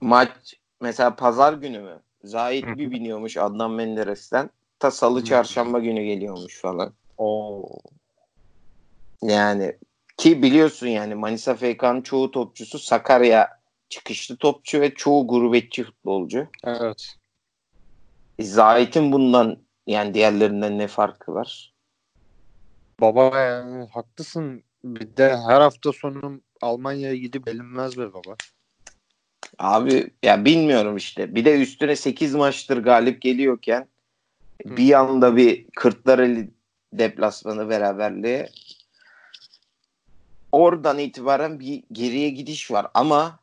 maç 0.01 0.55
mesela 0.81 1.15
pazar 1.15 1.53
günü 1.53 1.79
mü? 1.79 2.01
Zahit 2.23 2.65
bir 2.65 2.91
biniyormuş 2.91 3.37
Adnan 3.37 3.71
Menderes'ten. 3.71 4.49
Ta 4.79 4.91
salı 4.91 5.23
çarşamba 5.23 5.79
günü 5.79 6.03
geliyormuş 6.03 6.61
falan. 6.61 6.93
Oo. 7.17 7.69
Yani 9.21 9.77
ki 10.17 10.43
biliyorsun 10.43 10.87
yani 10.87 11.15
Manisa 11.15 11.55
FK'nın 11.55 12.01
çoğu 12.01 12.31
topçusu 12.31 12.79
Sakarya 12.79 13.59
çıkışlı 13.89 14.37
topçu 14.37 14.81
ve 14.81 14.93
çoğu 14.93 15.27
gurbetçi 15.27 15.83
futbolcu. 15.83 16.47
Evet. 16.63 17.15
Zahit'in 18.39 19.11
bundan 19.11 19.57
yani 19.87 20.13
diğerlerinden 20.13 20.77
ne 20.77 20.87
farkı 20.87 21.33
var? 21.33 21.73
Baba 23.01 23.39
yani 23.39 23.87
haklısın. 23.89 24.63
Bir 24.83 25.17
de 25.17 25.37
her 25.37 25.61
hafta 25.61 25.93
sonu 25.93 26.41
Almanya'ya 26.61 27.15
gidip 27.15 27.47
elinmez 27.47 27.97
be 27.97 28.13
baba. 28.13 28.35
Abi 29.59 30.11
ya 30.23 30.45
bilmiyorum 30.45 30.97
işte. 30.97 31.35
Bir 31.35 31.45
de 31.45 31.61
üstüne 31.61 31.95
8 31.95 32.35
maçtır 32.35 32.77
galip 32.77 33.21
geliyorken 33.21 33.87
Hı. 34.67 34.77
bir 34.77 34.93
anda 34.93 35.35
bir 35.35 35.65
Kırklareli 35.75 36.51
deplasmanı 36.93 37.69
beraberliği 37.69 38.45
oradan 40.51 40.99
itibaren 40.99 41.59
bir 41.59 41.83
geriye 41.91 42.29
gidiş 42.29 42.71
var 42.71 42.87
ama 42.93 43.39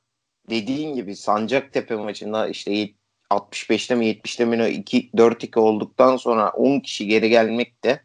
dediğin 0.51 0.95
gibi 0.95 1.17
Sancaktepe 1.17 1.97
maçında 1.97 2.49
işte 2.49 2.89
65'te 3.31 3.95
mi 3.95 4.07
70'te 4.07 4.45
mi 4.45 4.59
ne 4.59 4.71
2 4.71 5.11
4-2 5.15 5.59
olduktan 5.61 6.17
sonra 6.17 6.51
10 6.51 6.81
kişi 6.81 7.07
geri 7.07 7.29
gelmek 7.29 7.85
de 7.85 8.01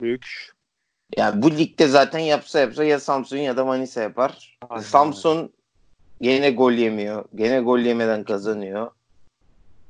Büyük 0.00 0.24
iş. 0.24 0.50
yani 1.16 1.42
bu 1.42 1.50
ligde 1.50 1.86
zaten 1.88 2.18
yapsa 2.18 2.60
yapsa 2.60 2.84
ya 2.84 3.00
Samsun 3.00 3.36
ya 3.36 3.56
da 3.56 3.64
Manisa 3.64 4.00
yapar. 4.02 4.58
Aynen 4.70 4.82
Samsun 4.82 5.52
gene 6.20 6.50
gol 6.50 6.72
yemiyor. 6.72 7.24
Gene 7.34 7.60
gol 7.60 7.78
yemeden 7.78 8.24
kazanıyor. 8.24 8.90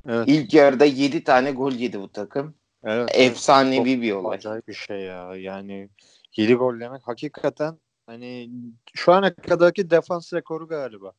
Evet. 0.09 0.27
İlk 0.27 0.53
yarıda 0.53 0.85
7 0.85 1.23
tane 1.23 1.51
gol 1.51 1.71
yedi 1.71 1.99
bu 1.99 2.11
takım. 2.11 2.53
evet. 2.83 3.09
Efsanevi 3.13 3.93
Çok 3.93 4.01
bir 4.01 4.11
olay. 4.11 4.37
Acayip 4.37 4.67
bir 4.67 4.73
şey 4.73 4.99
ya. 4.99 5.35
Yani 5.35 5.89
7 6.37 6.53
gol 6.53 6.81
yemek 6.81 7.07
hakikaten 7.07 7.77
hani 8.05 8.49
şu 8.95 9.13
ana 9.13 9.33
kadarki 9.33 9.89
defans 9.89 10.33
rekoru 10.33 10.67
galiba. 10.67 11.11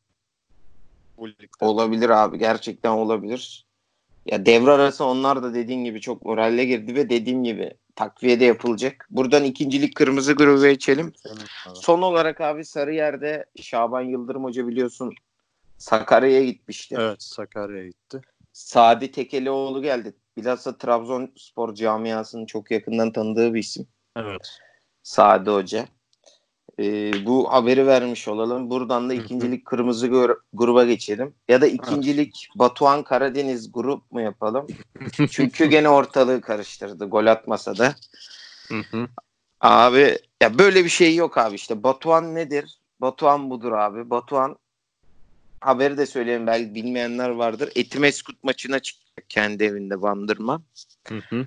Bu 1.18 1.28
ligde. 1.28 1.46
Olabilir 1.60 2.10
abi. 2.10 2.38
Gerçekten 2.38 2.90
olabilir. 2.90 3.66
Ya 4.26 4.46
devre 4.46 4.70
arası 4.70 5.04
onlar 5.04 5.42
da 5.42 5.54
dediğin 5.54 5.84
gibi 5.84 6.00
çok 6.00 6.24
moralle 6.24 6.64
girdi 6.64 6.94
ve 6.94 7.10
dediğim 7.10 7.44
gibi 7.44 7.74
takviye 7.94 8.40
de 8.40 8.44
yapılacak. 8.44 9.06
Buradan 9.10 9.44
ikincilik 9.44 9.96
kırmızı 9.96 10.32
grubu 10.32 10.62
geçelim. 10.62 11.12
Son 11.74 12.02
olarak 12.02 12.40
abi 12.40 12.64
Sarıyer'de 12.64 13.44
Şaban 13.62 14.02
Yıldırım 14.02 14.44
Hoca 14.44 14.66
biliyorsun 14.66 15.14
Sakarya'ya 15.78 16.44
gitmişti. 16.44 16.96
Evet 16.98 17.22
Sakarya'ya 17.22 17.86
gitti. 17.86 18.20
Sadi 18.52 19.10
Tekelioğlu 19.12 19.82
geldi. 19.82 20.14
Bilhassa 20.36 20.78
Trabzonspor 20.78 21.74
camiasının 21.74 22.46
çok 22.46 22.70
yakından 22.70 23.12
tanıdığı 23.12 23.54
bir 23.54 23.60
isim. 23.60 23.86
Evet. 24.16 24.58
Sadi 25.02 25.50
Hoca. 25.50 25.88
Ee, 26.78 27.26
bu 27.26 27.52
haberi 27.52 27.86
vermiş 27.86 28.28
olalım. 28.28 28.70
Buradan 28.70 29.10
da 29.10 29.14
ikincilik 29.14 29.64
kırmızı 29.64 30.06
gru- 30.06 30.40
gruba 30.52 30.84
geçelim. 30.84 31.34
Ya 31.48 31.60
da 31.60 31.66
ikincilik 31.66 32.48
Batuhan 32.54 33.02
Karadeniz 33.02 33.72
grup 33.72 34.12
mu 34.12 34.20
yapalım? 34.20 34.66
Çünkü 35.30 35.64
gene 35.66 35.88
ortalığı 35.88 36.40
karıştırdı 36.40 37.04
gol 37.04 37.26
atmasa 37.26 37.78
da. 37.78 37.94
Abi 39.60 40.18
ya 40.42 40.58
böyle 40.58 40.84
bir 40.84 40.88
şey 40.90 41.14
yok 41.16 41.38
abi 41.38 41.54
işte. 41.54 41.82
Batuhan 41.82 42.34
nedir? 42.34 42.78
Batuhan 43.00 43.50
budur 43.50 43.72
abi. 43.72 44.10
Batuhan 44.10 44.56
haberi 45.60 45.98
de 45.98 46.06
söyleyeyim 46.06 46.46
belki 46.46 46.74
bilmeyenler 46.74 47.28
vardır. 47.28 47.72
Etimeskut 47.74 48.44
maçına 48.44 48.78
çıktı 48.78 49.22
kendi 49.28 49.64
evinde 49.64 50.02
Bandırma. 50.02 50.62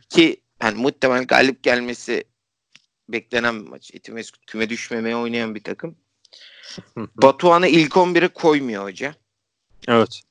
Ki 0.09 0.41
yani 0.63 0.81
muhtemelen 0.81 1.27
galip 1.27 1.63
gelmesi 1.63 2.23
beklenen 3.11 3.65
bir 3.65 3.69
maç. 3.69 3.91
Etimeskut 3.93 4.45
küme 4.45 4.69
düşmemeye 4.69 5.15
oynayan 5.15 5.55
bir 5.55 5.63
takım. 5.63 5.95
Batuhan'ı 6.97 7.67
ilk 7.67 7.91
11'e 7.91 8.27
koymuyor 8.27 8.83
hoca. 8.83 9.15
Evet. 9.87 10.21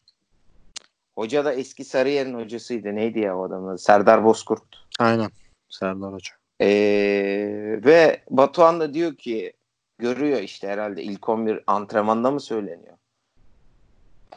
Hoca 1.15 1.45
da 1.45 1.55
eski 1.55 1.85
Sarıyer'in 1.85 2.35
hocasıydı. 2.35 2.95
Neydi 2.95 3.19
ya 3.19 3.39
o 3.39 3.45
adamın 3.45 3.69
adı? 3.69 3.79
Serdar 3.79 4.25
Bozkurt. 4.25 4.63
Aynen. 4.99 5.31
Serdar 5.69 6.13
Hoca. 6.13 6.33
Ee, 6.61 7.81
ve 7.85 8.23
Batuhan 8.31 8.81
da 8.81 8.95
diyor 8.95 9.17
ki 9.17 9.53
görüyor 9.99 10.41
işte 10.41 10.69
herhalde 10.69 11.03
ilk 11.03 11.29
11 11.29 11.61
antrenmanda 11.67 12.31
mı 12.31 12.41
söyleniyor? 12.41 12.97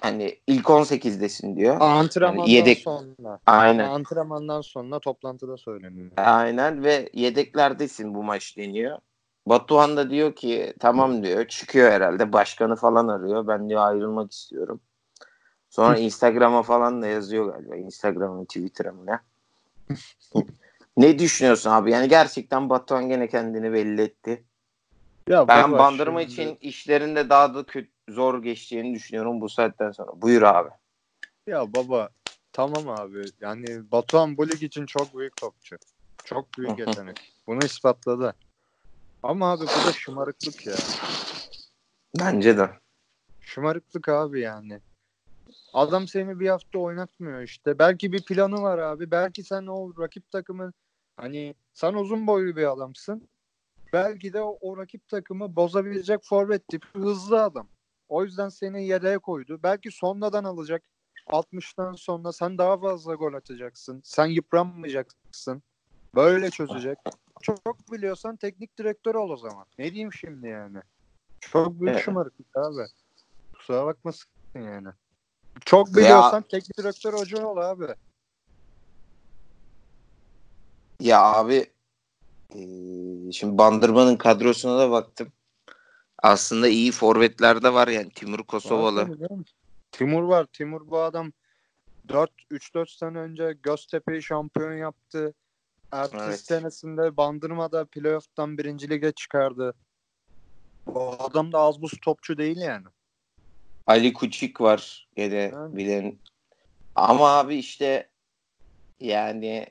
Hani 0.03 0.39
ilk 0.47 0.65
18'desin 0.69 1.55
diyor. 1.55 1.77
Antrenmandan 1.81 2.41
Yani 2.43 2.51
yedek- 2.51 2.79
sonra. 2.79 3.39
Aynen. 3.45 3.89
Antrenmandan 3.89 4.61
sonra 4.61 4.99
toplantıda 4.99 5.57
söyleniyor. 5.57 6.11
Aynen 6.17 6.83
ve 6.83 7.09
yedeklerdesin 7.13 8.15
bu 8.15 8.23
maç 8.23 8.57
deniyor. 8.57 8.97
Batuhan 9.47 9.97
da 9.97 10.09
diyor 10.09 10.35
ki 10.35 10.73
tamam 10.79 11.23
diyor. 11.23 11.47
Çıkıyor 11.47 11.91
herhalde. 11.91 12.33
Başkanı 12.33 12.75
falan 12.75 13.07
arıyor. 13.07 13.47
Ben 13.47 13.69
diyor 13.69 13.81
ayrılmak 13.87 14.31
istiyorum. 14.31 14.81
Sonra 15.69 15.97
Instagram'a 15.97 16.63
falan 16.63 17.01
da 17.01 17.07
yazıyor 17.07 17.53
galiba. 17.53 17.75
Instagram'a, 17.75 18.43
Twitter'a 18.45 18.91
mı 18.91 19.05
ne? 19.05 19.19
ne 20.97 21.19
düşünüyorsun 21.19 21.69
abi? 21.69 21.91
Yani 21.91 22.09
gerçekten 22.09 22.69
Batuhan 22.69 23.09
gene 23.09 23.27
kendini 23.27 23.73
belli 23.73 24.01
etti. 24.01 24.43
Ya 25.29 25.47
Ben 25.47 25.71
bandırma 25.71 26.21
şimdi- 26.21 26.33
için 26.33 26.57
işlerinde 26.61 27.29
daha 27.29 27.55
da 27.55 27.63
kötü, 27.63 27.89
zor 28.09 28.43
geçeceğini 28.43 28.95
düşünüyorum 28.95 29.41
bu 29.41 29.49
saatten 29.49 29.91
sonra. 29.91 30.11
Buyur 30.15 30.41
abi. 30.41 30.69
Ya 31.47 31.73
baba 31.73 32.09
tamam 32.51 32.89
abi. 32.89 33.25
Yani 33.41 33.91
Batuhan 33.91 34.37
bu 34.37 34.49
lig 34.49 34.63
için 34.63 34.85
çok 34.85 35.17
büyük 35.17 35.35
topçu. 35.35 35.77
Çok 36.23 36.57
büyük 36.57 36.79
yetenek. 36.87 37.33
Bunu 37.47 37.65
ispatladı. 37.65 38.35
Ama 39.23 39.51
abi 39.51 39.63
bu 39.63 39.87
da 39.87 39.93
şımarıklık 39.93 40.67
ya. 40.67 40.75
Bence 42.19 42.57
de. 42.57 42.69
Şımarıklık 43.41 44.09
abi 44.09 44.41
yani. 44.41 44.79
Adam 45.73 46.07
seni 46.07 46.39
bir 46.39 46.49
hafta 46.49 46.79
oynatmıyor 46.79 47.41
işte. 47.41 47.79
Belki 47.79 48.11
bir 48.11 48.21
planı 48.21 48.61
var 48.61 48.77
abi. 48.77 49.11
Belki 49.11 49.43
sen 49.43 49.67
o 49.67 49.93
rakip 49.99 50.31
takımın 50.31 50.73
hani 51.17 51.55
sen 51.73 51.93
uzun 51.93 52.27
boylu 52.27 52.55
bir 52.55 52.71
adamsın. 52.71 53.27
Belki 53.93 54.33
de 54.33 54.41
o, 54.41 54.57
o 54.61 54.77
rakip 54.77 55.07
takımı 55.07 55.55
bozabilecek 55.55 56.19
forvet 56.23 56.67
tipi 56.67 56.99
hızlı 56.99 57.43
adam. 57.43 57.67
O 58.09 58.23
yüzden 58.23 58.49
seni 58.49 58.87
yedeğe 58.87 59.17
koydu. 59.17 59.59
Belki 59.63 59.91
sonradan 59.91 60.43
alacak. 60.43 60.83
60'tan 61.27 61.97
sonra 61.97 62.31
sen 62.31 62.57
daha 62.57 62.77
fazla 62.77 63.15
gol 63.15 63.33
atacaksın. 63.33 64.01
Sen 64.03 64.25
yıpranmayacaksın. 64.25 65.63
Böyle 66.15 66.49
çözecek. 66.49 66.97
Çok, 67.41 67.63
çok 67.65 67.91
biliyorsan 67.91 68.35
teknik 68.35 68.77
direktör 68.77 69.15
ol 69.15 69.29
o 69.29 69.37
zaman. 69.37 69.65
Ne 69.77 69.91
diyeyim 69.91 70.13
şimdi 70.13 70.47
yani? 70.47 70.77
Çok 71.39 71.81
büyük 71.81 71.95
Evet. 71.95 72.05
şımarıklık 72.05 72.57
abi. 72.57 72.87
Kusura 73.53 73.85
bakmasın 73.85 74.31
yani. 74.55 74.89
Çok 75.65 75.87
biliyorsan 75.87 76.43
teknik 76.43 76.77
direktör 76.77 77.13
hoca 77.13 77.47
ol 77.47 77.57
abi. 77.57 77.85
Ya 80.99 81.21
abi 81.21 81.73
e, 82.55 82.61
şimdi 83.31 83.57
Bandırma'nın 83.57 84.15
kadrosuna 84.15 84.79
da 84.79 84.91
baktım. 84.91 85.31
Aslında 86.23 86.67
iyi 86.67 86.91
forvetler 86.91 87.63
de 87.63 87.73
var 87.73 87.87
yani 87.87 88.09
Timur 88.09 88.39
Kosovalı. 88.39 89.09
Var. 89.09 89.39
Timur 89.91 90.23
var. 90.23 90.45
Timur 90.45 90.89
bu 90.89 90.99
adam 90.99 91.31
4 92.07 92.31
3-4 92.51 92.97
sene 92.97 93.17
önce 93.17 93.53
Göztepe'yi 93.63 94.23
şampiyon 94.23 94.73
yaptı. 94.73 95.33
Ertesi 95.91 96.23
Evet. 96.23 96.39
senesinde 96.39 97.17
Bandırma'da 97.17 97.85
playoff'tan 97.85 98.57
birinci 98.57 98.89
lige 98.89 99.11
çıkardı. 99.11 99.73
Bu 100.85 101.15
adam 101.19 101.51
da 101.51 101.59
az 101.59 101.81
buz 101.81 101.91
topçu 102.01 102.37
değil 102.37 102.57
yani. 102.57 102.85
Ali 103.87 104.13
Kuçik 104.13 104.61
var 104.61 105.07
yine 105.17 105.35
Yani. 105.35 105.77
bilen. 105.77 106.19
Ama 106.95 107.29
abi 107.29 107.55
işte 107.55 108.09
yani 108.99 109.67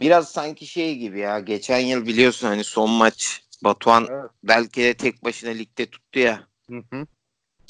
biraz 0.00 0.32
sanki 0.32 0.66
şey 0.66 0.96
gibi 0.96 1.18
ya 1.18 1.40
geçen 1.40 1.78
yıl 1.78 2.06
biliyorsun 2.06 2.48
hani 2.48 2.64
son 2.64 2.90
maç 2.90 3.49
Batuhan 3.64 4.06
Evet. 4.10 4.30
belki 4.44 4.82
de 4.82 4.94
tek 4.94 5.24
başına 5.24 5.50
ligde 5.50 5.86
tuttu 5.86 6.18
ya. 6.18 6.46
Hı 6.70 6.82
hı. 6.90 7.06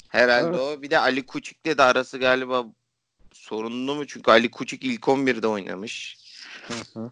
Herhalde 0.08 0.48
Evet. 0.48 0.78
o. 0.78 0.82
Bir 0.82 0.90
de 0.90 0.98
Ali 0.98 1.26
Kuçik'le 1.26 1.78
de 1.78 1.82
arası 1.82 2.18
galiba 2.18 2.66
sorunlu 3.32 3.94
mu? 3.94 4.06
Çünkü 4.06 4.30
Ali 4.30 4.50
Kuçik 4.50 4.84
ilk 4.84 5.08
11'de 5.08 5.46
oynamış. 5.46 6.18
Hı 6.68 7.00
hı. 7.00 7.10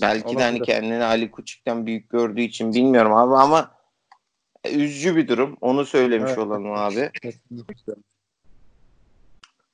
Belki 0.00 0.36
de 0.36 0.42
hani 0.42 0.56
Olabilir. 0.56 0.64
kendini 0.64 1.04
Ali 1.04 1.30
Kuçik'ten 1.30 1.86
büyük 1.86 2.10
gördüğü 2.10 2.40
için 2.40 2.74
bilmiyorum 2.74 3.12
abi 3.12 3.34
ama 3.34 3.70
üzücü 4.70 5.16
bir 5.16 5.28
durum. 5.28 5.56
Onu 5.60 5.86
söylemiş 5.86 6.28
Evet. 6.28 6.38
olalım 6.38 6.72
abi. 6.72 7.10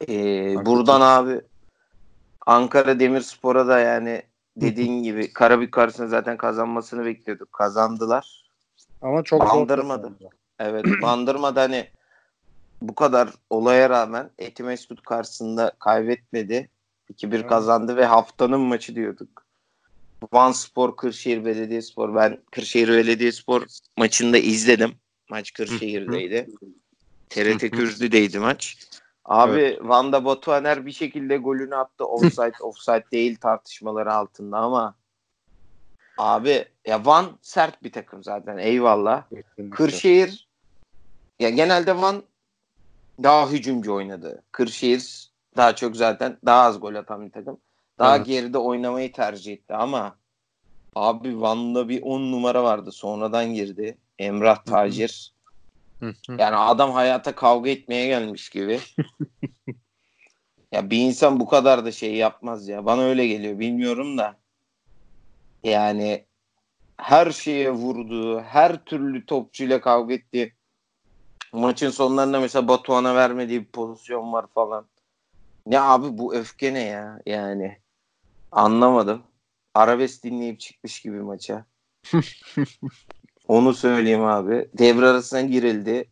Ee, 0.09 0.55
buradan 0.65 1.01
abi 1.01 1.41
Ankara 2.47 3.01
Demirspor'a 3.01 3.67
da 3.67 3.79
yani 3.79 4.23
dediğin 4.57 5.03
gibi 5.03 5.33
Karabük 5.33 5.73
karşısında 5.73 6.09
zaten 6.09 6.37
kazanmasını 6.37 7.05
bekliyorduk. 7.05 7.53
Kazandılar. 7.53 8.51
Ama 9.03 9.23
çok 9.23 9.41
Bandırmadı. 9.41 10.13
Evet 10.59 10.85
Bandırma'da 11.03 11.63
hani 11.63 11.89
bu 12.83 12.95
kadar 12.95 13.31
olaya 13.51 13.91
rağmen 13.91 14.31
Etimesgut 14.39 15.03
karşısında 15.03 15.73
kaybetmedi. 15.79 16.69
2-1 17.15 17.37
Evet. 17.37 17.47
kazandı 17.47 17.97
ve 17.97 18.05
haftanın 18.05 18.61
maçı 18.61 18.95
diyorduk. 18.95 19.47
Van 20.33 20.53
Spor, 20.53 20.97
Kırşehir 20.97 21.45
Belediyespor. 21.45 22.15
Ben 22.15 22.39
Kırşehir 22.53 22.89
Belediyespor 22.89 23.67
maçını 23.97 24.33
da 24.33 24.39
izledim. 24.39 24.93
Maç 25.31 25.53
Kırşehir'deydi. 25.53 26.49
TRT. 27.31 27.71
Kürdü'deydi 27.71 28.39
maç. 28.39 28.77
Abi 29.25 29.79
Van'da 29.83 30.25
Batuhaner 30.25 30.87
bir 30.87 30.93
şekilde 30.93 31.37
golünü 31.37 31.77
attı. 31.77 32.05
Offside, 32.05 32.53
offside 32.63 33.05
değil 33.13 33.37
tartışmaları 33.37 34.15
altında 34.15 34.59
ama 34.59 34.95
abi 36.19 36.65
ya 36.87 37.07
Van 37.07 37.39
sert 37.43 37.83
bir 37.83 37.93
takım 37.93 38.23
zaten 38.25 38.59
eyvallah. 38.59 39.29
Kesinlikle. 39.29 39.71
Kırşehir 39.71 40.49
ya 41.41 41.51
genelde 41.51 42.01
Van 42.01 42.23
daha 43.23 43.51
hücumcu 43.51 43.95
oynadı. 43.95 44.43
Kırşehir 44.53 45.31
daha 45.57 45.77
çok 45.77 45.97
zaten 45.97 46.39
daha 46.47 46.63
az 46.63 46.81
gol 46.81 46.95
atan 46.95 47.27
bir 47.27 47.33
takım. 47.33 47.61
Daha 47.99 48.17
Evet. 48.17 48.27
geride 48.27 48.59
oynamayı 48.59 49.13
tercih 49.13 49.53
etti 49.53 49.75
ama 49.75 50.17
abi 50.95 51.41
Van'da 51.41 51.89
bir 51.89 52.03
10 52.03 52.33
numara 52.33 52.65
vardı. 52.65 52.93
Sonradan 52.93 53.55
girdi. 53.55 53.99
Emrah 54.19 54.65
Tacir. 54.65 55.32
Yani 56.39 56.57
adam 56.57 56.93
hayata 56.93 57.35
kavga 57.35 57.71
etmeye 57.71 58.07
gelmiş 58.07 58.51
gibi. 58.51 58.81
ya 60.73 60.91
bir 60.91 60.99
insan 60.99 61.41
bu 61.41 61.47
kadar 61.47 61.85
da 61.85 61.93
şey 61.93 62.15
yapmaz 62.15 62.69
ya. 62.69 62.87
Bana 62.87 63.03
öyle 63.03 63.27
geliyor. 63.27 63.59
Bilmiyorum 63.59 64.19
da. 64.19 64.37
Yani 65.65 66.27
her 66.97 67.31
şeye 67.31 67.71
vurdu. 67.71 68.41
Her 68.41 68.85
türlü 68.85 69.27
topçuyla 69.27 69.81
kavga 69.81 70.15
etti. 70.15 70.57
Maçın 71.53 71.91
sonlarında 71.91 72.41
mesela 72.41 72.69
Batuhan'a 72.69 73.15
vermediği 73.15 73.61
bir 73.61 73.73
pozisyon 73.73 74.33
var 74.33 74.47
falan. 74.55 74.87
Ne 75.67 75.81
abi 75.81 76.19
bu 76.19 76.35
öfke 76.35 76.75
ne 76.75 76.83
ya? 76.83 77.21
Yani 77.27 77.79
anlamadım. 78.53 79.23
Arabesk 79.75 80.25
dinleyip 80.25 80.61
çıkmış 80.61 81.01
gibi 81.01 81.21
maça. 81.21 81.65
Onu 83.49 83.75
söyleyeyim 83.75 84.25
abi. 84.25 84.69
Devre 84.79 85.07
arasına 85.07 85.41
girildi. 85.41 86.09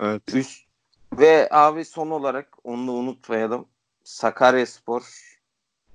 Evet. 0.00 0.34
Üst 0.34 0.70
ve 1.18 1.48
abi 1.50 1.84
son 1.84 2.10
olarak 2.10 2.56
onu 2.64 2.86
da 2.86 2.92
unutmayalım. 2.92 3.66
Sakaryaspor, 4.04 5.02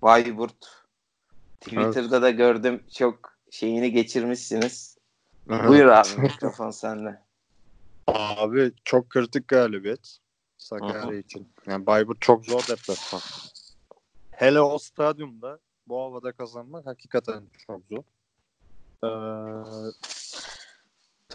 Bayburt. 0.01 0.85
Twitter'da 1.61 2.21
da 2.21 2.29
gördüm 2.29 2.83
çok 2.93 3.37
şeyini 3.51 3.91
geçirmişsiniz. 3.91 4.97
Evet. 5.49 5.67
Buyur 5.69 5.85
abi 5.85 6.09
mikrofon 6.21 6.71
sende. 6.71 7.21
Abi 8.07 8.71
çok 8.83 9.09
kritik 9.09 9.47
galibiyet 9.47 10.17
Sakarya 10.57 11.19
için. 11.19 11.49
Yani 11.67 11.85
Bayburt 11.85 12.21
çok 12.21 12.45
zor 12.45 12.67
deplasman. 12.67 13.21
Hele 14.31 14.61
o 14.61 14.77
stadyumda 14.77 15.59
bu 15.87 16.01
havada 16.01 16.31
kazanmak 16.31 16.85
hakikaten 16.85 17.43
çok 17.67 17.81
zor. 17.89 18.03
Ee, 19.03 19.07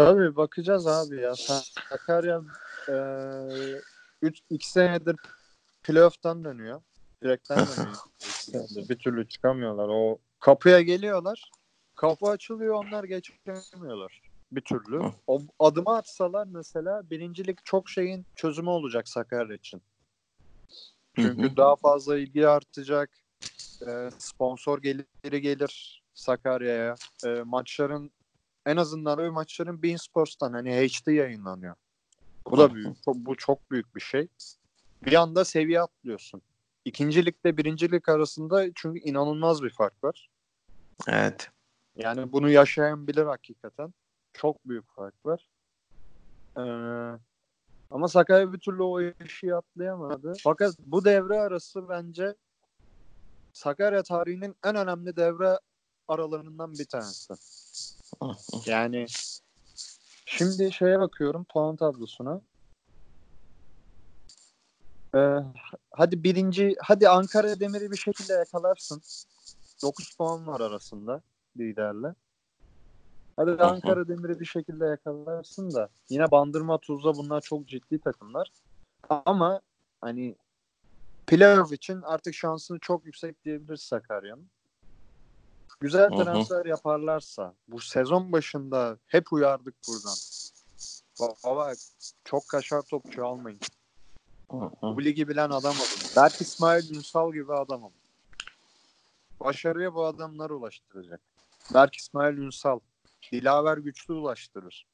tabii 0.05 0.37
bakacağız 0.37 0.87
abi 0.87 1.21
ya. 1.21 1.35
Sakarya 1.37 2.43
e, 2.89 2.95
3 4.23 4.41
2 4.51 4.71
senedir 4.71 5.17
playoff'tan 5.83 6.45
dönüyor. 6.45 6.83
Direkten 7.23 7.59
dönüyor. 7.59 8.89
Bir 8.89 8.99
türlü 8.99 9.29
çıkamıyorlar. 9.29 9.89
O 9.89 10.19
kapıya 10.41 10.81
geliyorlar. 10.81 11.51
Kapı 11.97 12.27
açılıyor 12.27 12.75
onlar 12.75 13.05
geçemiyorlar 13.05 14.31
bir 14.53 14.61
türlü. 14.61 15.03
O 15.27 15.43
adımı 15.59 15.97
atsalar 15.97 16.47
mesela 16.47 17.11
birincilik 17.11 17.65
çok 17.65 17.89
şeyin 17.89 18.27
çözümü 18.37 18.71
olacak 18.71 19.09
Sakarya 19.09 19.57
için. 19.57 19.83
Çünkü 21.17 21.57
daha 21.57 21.77
fazla 21.77 22.19
ilgi 22.19 22.49
artacak. 22.49 23.11
Ee, 23.87 24.11
sponsor 24.19 24.83
geliri 24.83 25.41
gelir 25.41 26.03
Sakarya'ya. 26.15 26.95
Ee, 27.27 27.43
maçların 27.45 28.11
en 28.67 28.77
azından 28.77 29.19
öyle 29.19 29.31
maçların 29.31 29.83
Bein 29.83 29.97
Sports'tan 29.97 30.53
hani 30.53 30.71
HD 30.71 31.09
yayınlanıyor. 31.09 31.75
Bu 32.51 32.59
da 32.59 32.75
büyük. 32.75 32.97
Bu, 33.07 33.37
çok 33.37 33.71
büyük 33.71 33.97
bir 33.97 34.01
şey. 34.01 34.29
Bir 35.05 35.15
anda 35.15 35.45
seviye 35.45 35.81
atlıyorsun. 35.81 36.43
İkincilikle 36.85 37.57
birincilik 37.57 38.09
arasında 38.09 38.67
çünkü 38.75 39.01
inanılmaz 39.01 39.63
bir 39.63 39.71
fark 39.71 40.05
var. 40.05 40.31
Evet. 41.09 41.51
Yani 41.97 42.33
bunu 42.33 42.51
yaşayan 42.51 43.07
bilir 43.07 43.25
hakikaten. 43.25 43.95
Çok 44.33 44.69
büyük 44.69 44.91
fark 44.95 45.27
var. 45.27 45.49
Ee, 46.57 46.63
ama 47.91 48.09
Sakarya 48.09 48.53
bir 48.53 48.59
türlü 48.59 48.83
o 48.83 49.01
eşiği 49.01 49.55
atlayamadı. 49.55 50.33
Fakat 50.43 50.75
bu 50.79 51.05
devre 51.05 51.41
arası 51.41 51.89
bence 51.89 52.35
Sakarya 53.53 54.03
tarihinin 54.03 54.57
en 54.65 54.77
önemli 54.77 55.17
devre 55.17 55.59
aralarından 56.09 56.73
bir 56.73 56.87
tanesi. 56.87 57.35
Yani 58.67 59.07
şimdi 60.27 60.73
şeye 60.73 61.01
bakıyorum 61.01 61.45
puan 61.45 61.77
tablosuna. 61.77 62.41
Ee, 65.15 65.37
hadi 65.91 66.25
birinci, 66.25 66.75
hadi 66.81 67.09
Ankara 67.09 67.61
Demir'i 67.61 67.91
bir 67.91 67.97
şekilde 67.97 68.33
yakalarsın. 68.33 69.03
9 69.83 70.17
puan 70.17 70.47
var 70.47 70.61
arasında 70.61 71.23
liderle. 71.57 72.15
Hadi. 73.37 73.51
Ankara 73.51 74.09
Demir'i 74.09 74.41
bir 74.41 74.45
şekilde 74.45 74.87
yakalarsın 74.87 75.75
da 75.75 75.89
yine 76.09 76.31
Bandırma 76.31 76.79
Tuzla 76.79 77.15
bunlar 77.15 77.41
çok 77.41 77.69
ciddi 77.69 77.99
takımlar. 77.99 78.53
Ama 79.09 79.61
hani 80.01 80.37
playoff 81.27 81.73
için 81.73 82.03
artık 82.03 82.35
şansını 82.35 82.79
çok 82.79 83.07
yüksek 83.07 83.45
diyebiliriz 83.45 83.81
Sakarya'nın. 83.81 84.51
Güzel 85.81 86.09
transfer 86.09 86.67
yaparlarsa 86.67 87.55
bu 87.69 87.81
sezon 87.81 88.33
başında 88.33 88.99
hep 89.07 89.33
uyardık 89.33 89.75
buradan. 89.89 90.17
Baba 91.45 91.73
çok 92.25 92.49
kaşar 92.49 92.83
topçu 92.83 93.27
almayın. 93.27 93.61
Bu 94.83 95.05
ligi 95.05 95.29
bilen 95.29 95.51
adam 95.51 95.75
olun. 95.75 96.17
Berk 96.17 96.41
İsmail 96.41 96.95
Ünsal 96.97 97.33
gibi 97.33 97.55
adam 97.55 97.83
olun. 97.83 97.95
Başarıya 99.41 99.95
bu 99.95 100.05
adamlar 100.05 100.51
ulaştıracak. 100.51 101.21
Berk 101.75 101.95
İsmail 101.97 102.37
Ünsal. 102.37 102.81
Dilaver 103.33 103.79
güçlü 103.79 104.15
ulaştırır. 104.15 104.87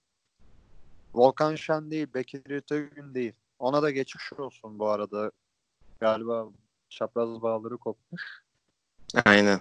Volkan 1.14 1.55
Şen 1.55 1.91
değil, 1.91 2.14
Bekir 2.14 2.51
Ötegün 2.51 3.14
değil. 3.14 3.32
Ona 3.59 3.82
da 3.82 3.91
geçmiş 3.91 4.32
olsun 4.32 4.78
bu 4.78 4.89
arada. 4.89 5.30
Galiba 6.01 6.49
çapraz 6.89 7.43
bağları 7.43 7.78
kopmuş. 7.78 8.43
Aynen. 9.24 9.61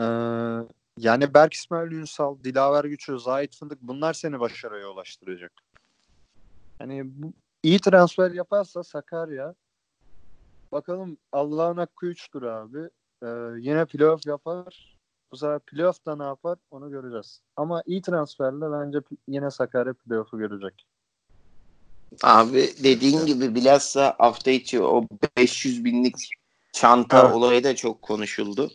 Ee, 0.00 0.04
yani 0.98 1.34
Berk 1.34 1.52
İsmail 1.52 1.92
Ünsal, 1.92 2.36
Dilaver 2.44 2.84
Güçlü, 2.84 3.20
Zahit 3.20 3.56
Fındık 3.56 3.82
bunlar 3.82 4.12
seni 4.12 4.40
başarıya 4.40 4.88
ulaştıracak. 4.88 5.52
Yani 6.80 7.02
bu, 7.04 7.32
iyi 7.62 7.78
transfer 7.78 8.30
yaparsa 8.30 8.82
Sakarya 8.82 9.54
bakalım 10.72 11.18
Allah'ın 11.32 11.76
hakkı 11.76 12.06
3'tür 12.06 12.46
abi. 12.46 12.90
Ee, 13.22 13.60
yine 13.68 13.84
playoff 13.84 14.26
yapar. 14.26 14.98
Bu 15.32 15.36
sefer 15.36 15.58
playoff'ta 15.58 16.16
ne 16.16 16.24
yapar 16.24 16.58
onu 16.70 16.90
göreceğiz. 16.90 17.40
Ama 17.56 17.82
iyi 17.86 18.02
transferle 18.02 18.72
bence 18.72 18.98
yine 19.28 19.50
Sakarya 19.50 19.92
playoff'u 19.92 20.38
görecek. 20.38 20.86
Abi 22.22 22.70
dediğin 22.84 23.26
gibi 23.26 23.54
bilhassa 23.54 24.14
hafta 24.18 24.50
içi 24.50 24.82
o 24.82 25.06
500 25.36 25.84
binlik 25.84 26.14
çanta 26.72 27.22
evet. 27.22 27.34
olayı 27.34 27.64
da 27.64 27.76
çok 27.76 28.02
konuşuldu. 28.02 28.70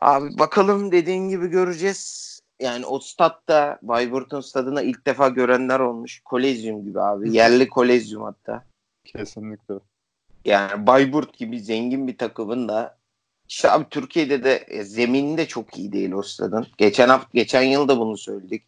Abi 0.00 0.38
bakalım 0.38 0.92
dediğin 0.92 1.28
gibi 1.28 1.48
göreceğiz. 1.48 2.32
Yani 2.60 2.86
o 2.86 2.98
statta 2.98 3.78
Bayburt'un 3.82 4.40
stadına 4.40 4.82
ilk 4.82 5.06
defa 5.06 5.28
görenler 5.28 5.80
olmuş. 5.80 6.20
Kolezyum 6.24 6.84
gibi 6.84 7.00
abi. 7.00 7.34
Yerli 7.34 7.68
kolezyum 7.68 8.22
hatta. 8.22 8.64
Kesinlikle. 9.04 9.74
Yani 10.44 10.86
Bayburt 10.86 11.38
gibi 11.38 11.60
zengin 11.60 12.08
bir 12.08 12.18
takımın 12.18 12.68
da 12.68 12.98
işte 13.48 13.70
abi 13.70 13.84
Türkiye'de 13.90 14.44
de 14.44 14.64
e, 14.68 14.84
zemini 14.84 15.38
de 15.38 15.48
çok 15.48 15.78
iyi 15.78 15.92
değil 15.92 16.12
o 16.12 16.22
stadın. 16.22 16.66
Geçen 16.78 17.08
hafta 17.08 17.28
geçen 17.34 17.62
yıl 17.62 17.88
da 17.88 17.98
bunu 17.98 18.16
söyledik. 18.16 18.64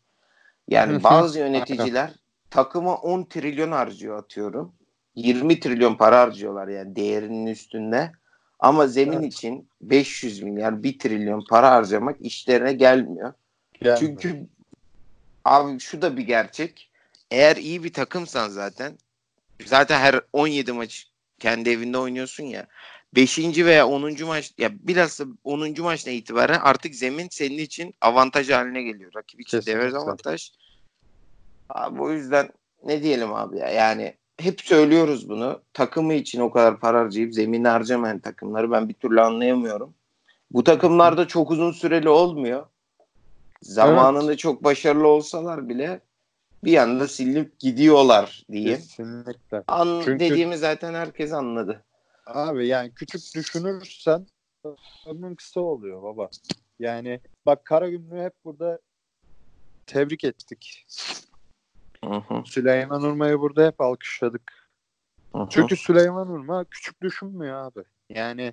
Yani 0.69 1.03
bazı 1.03 1.39
yöneticiler 1.39 2.15
takıma 2.51 2.97
10 2.97 3.25
trilyon 3.25 3.73
harcıyor 3.73 4.19
atıyorum. 4.19 4.73
20 5.15 5.61
trilyon 5.61 5.95
para 5.95 6.21
harcıyorlar 6.21 6.69
yani 6.69 6.97
değerinin 6.97 7.47
üstünde. 7.47 8.13
Ama 8.59 8.87
zemin 8.87 9.23
evet. 9.23 9.33
için 9.33 9.69
500 9.81 10.43
milyar 10.43 10.83
1 10.83 10.99
trilyon 10.99 11.45
para 11.51 11.71
harcamak 11.71 12.17
işlerine 12.21 12.73
gelmiyor. 12.73 13.33
Gelmiyor. 13.73 13.99
Çünkü 13.99 14.47
abi 15.45 15.81
şu 15.81 16.03
da 16.03 16.17
bir 16.17 16.23
gerçek. 16.23 16.91
Eğer 17.31 17.57
iyi 17.57 17.85
bir 17.85 17.93
takımsan 17.93 18.49
zaten 18.49 18.99
zaten 19.67 20.01
her 20.01 20.21
17 20.33 20.73
maç 20.73 21.07
kendi 21.39 21.71
evinde 21.71 21.99
oynuyorsun 21.99 22.45
ya. 22.45 22.67
5. 23.15 23.39
veya 23.39 23.89
10. 23.89 24.25
maç 24.27 24.53
ya 24.59 24.71
bilhassa 24.81 25.25
10. 25.45 25.83
maçtan 25.83 26.15
itibaren 26.15 26.61
artık 26.61 26.95
zemin 26.95 27.29
senin 27.31 27.59
için 27.59 27.95
avantaj 28.01 28.51
haline 28.51 28.83
geliyor. 28.83 29.13
Rakip 29.17 29.41
için 29.41 29.59
dezavantaj. 29.67 30.51
Abi 31.69 32.03
o 32.03 32.13
yüzden 32.13 32.51
ne 32.85 33.03
diyelim 33.03 33.35
abi 33.35 33.59
ya 33.59 33.69
yani 33.69 34.15
hep 34.39 34.61
söylüyoruz 34.61 35.29
bunu. 35.29 35.61
Takımı 35.73 36.15
için 36.15 36.41
o 36.41 36.51
kadar 36.51 36.81
para 36.81 37.01
harcayıp 37.01 37.35
zemini 37.35 37.69
harcamayan 37.69 38.19
takımları 38.19 38.71
ben 38.71 38.89
bir 38.89 38.95
türlü 38.95 39.21
anlayamıyorum. 39.21 39.95
Bu 40.51 40.65
takımlar 40.65 41.17
da 41.17 41.29
çok 41.29 41.51
uzun 41.51 41.73
süreli 41.73 42.09
olmuyor. 42.09 42.67
Zamanında 43.63 44.31
evet. 44.31 44.39
çok 44.39 44.65
başarılı 44.65 45.07
olsalar 45.07 45.69
bile 45.69 46.01
bir 46.65 46.77
anda 46.77 47.09
silinip 47.09 47.59
gidiyorlar 47.59 48.45
diye. 48.53 48.77
Kesinlikle. 48.77 49.63
An 49.69 50.01
Çünkü, 50.05 50.21
dediğimi 50.21 50.59
zaten 50.59 50.95
herkes 50.95 51.33
anladı. 51.33 51.85
Abi 52.27 52.67
yani 52.67 52.93
küçük 52.95 53.35
düşünürsen 53.35 54.27
ömrün 55.07 55.35
kısa 55.35 55.61
oluyor 55.61 56.03
baba. 56.03 56.31
Yani 56.79 57.21
bak 57.47 57.65
Karagümrük'ü 57.65 58.25
hep 58.25 58.33
burada 58.45 58.79
tebrik 59.87 60.25
ettik. 60.25 60.87
Hı-hı. 62.05 62.43
Süleyman 62.45 63.03
Urma'yı 63.03 63.41
burada 63.41 63.67
hep 63.67 63.81
alkışladık. 63.81 64.71
Hı-hı. 65.33 65.47
Çünkü 65.51 65.77
Süleyman 65.77 66.29
Urma 66.29 66.65
küçük 66.65 67.03
düşünmüyor 67.03 67.65
abi. 67.65 67.85
Yani 68.09 68.53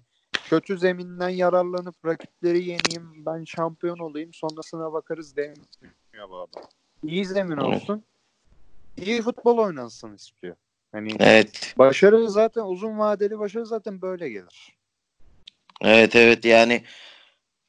kötü 0.50 0.78
zeminden 0.78 1.30
yararlanıp 1.30 1.96
rakipleri 2.06 2.58
yeneyim 2.58 3.26
ben 3.26 3.44
şampiyon 3.44 3.98
olayım 3.98 4.34
sonrasına 4.34 4.94
bakarız 4.94 5.36
demiyor 5.36 6.30
baba. 6.30 6.62
İyi 7.04 7.26
zemin 7.26 7.58
olsun. 7.58 8.04
İyi 8.98 9.22
futbol 9.22 9.58
oynansın 9.58 10.16
istiyor. 10.16 10.56
Hani 10.92 11.16
evet. 11.20 11.74
Başarı 11.78 12.30
zaten 12.30 12.62
uzun 12.62 13.00
vadeli 13.00 13.40
başarı 13.40 13.66
zaten 13.66 14.02
böyle 14.02 14.30
gelir. 14.30 14.78
Evet 15.82 16.16
evet 16.16 16.46
yani 16.46 16.84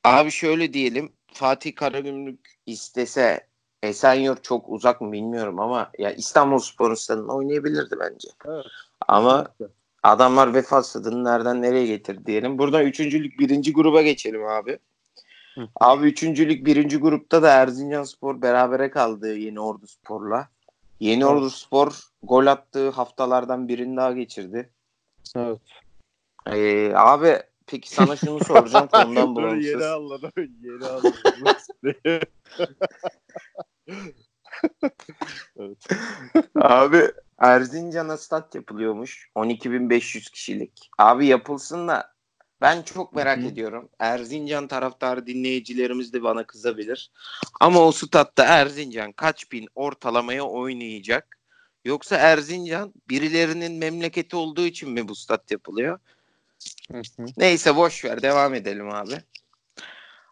abi 0.04 0.30
şöyle 0.30 0.72
diyelim 0.72 1.12
Fatih 1.32 1.74
Karagümrük 1.74 2.58
istese 2.66 3.46
Esenyurt 3.86 4.44
çok 4.44 4.68
uzak 4.68 5.00
mı 5.00 5.12
bilmiyorum 5.12 5.60
ama 5.60 5.90
ya 5.98 6.12
İstanbul 6.12 6.58
Spor 6.58 6.96
Stadı'nda 6.96 7.32
oynayabilirdi 7.32 7.96
bence. 8.00 8.28
Evet. 8.44 8.66
Ama 9.08 9.48
adamlar 10.02 10.54
Vefa 10.54 10.82
Stadı'nı 10.82 11.24
nereden 11.24 11.62
nereye 11.62 11.86
getirdi 11.86 12.26
diyelim. 12.26 12.58
Buradan 12.58 12.82
üçüncülük 12.86 13.38
birinci 13.38 13.72
gruba 13.72 14.02
geçelim 14.02 14.46
abi. 14.46 14.78
Hı. 15.54 15.68
Abi 15.76 16.06
üçüncülük 16.06 16.66
birinci 16.66 16.96
grupta 16.96 17.42
da 17.42 17.48
Erzincan 17.48 18.04
Spor 18.04 18.42
berabere 18.42 18.90
kaldı 18.90 19.36
Yeni 19.36 19.60
Ordu 19.60 19.86
Spor'la. 19.86 20.48
Yeni 21.00 21.22
evet. 21.24 21.32
Ordu 21.32 21.50
Spor 21.50 22.00
gol 22.22 22.46
attığı 22.46 22.90
haftalardan 22.90 23.68
birini 23.68 23.96
daha 23.96 24.12
geçirdi. 24.12 24.70
Evet. 25.36 25.60
Ee, 26.46 26.92
abi 26.94 27.38
peki 27.66 27.90
sana 27.90 28.16
şunu 28.16 28.44
soracağım 28.44 28.88
konudan 28.92 29.36
bağımsız. 29.36 29.66
Yeni 29.66 29.84
anladım. 29.84 30.32
Yeni 30.36 30.86
anladım. 30.86 31.12
evet. 35.58 35.86
Abi 36.54 37.10
Erzincan'a 37.38 38.16
stat 38.16 38.54
yapılıyormuş. 38.54 39.30
12.500 39.36 40.30
kişilik. 40.30 40.90
Abi 40.98 41.26
yapılsın 41.26 41.88
da 41.88 42.16
ben 42.60 42.82
çok 42.82 43.12
merak 43.12 43.38
Hı-hı. 43.38 43.46
ediyorum. 43.46 43.88
Erzincan 43.98 44.66
taraftarı 44.66 45.26
dinleyicilerimiz 45.26 46.12
de 46.12 46.22
bana 46.22 46.46
kızabilir. 46.46 47.10
Ama 47.60 47.80
o 47.80 47.92
statta 47.92 48.44
Erzincan 48.44 49.12
kaç 49.12 49.52
bin 49.52 49.68
ortalamaya 49.74 50.42
oynayacak? 50.44 51.38
Yoksa 51.84 52.16
Erzincan 52.16 52.94
birilerinin 53.08 53.72
memleketi 53.72 54.36
olduğu 54.36 54.66
için 54.66 54.90
mi 54.90 55.08
bu 55.08 55.14
stat 55.14 55.50
yapılıyor? 55.50 55.98
Hı-hı. 56.92 57.26
Neyse 57.36 57.76
boş 57.76 58.04
ver 58.04 58.22
devam 58.22 58.54
edelim 58.54 58.90
abi. 58.90 59.14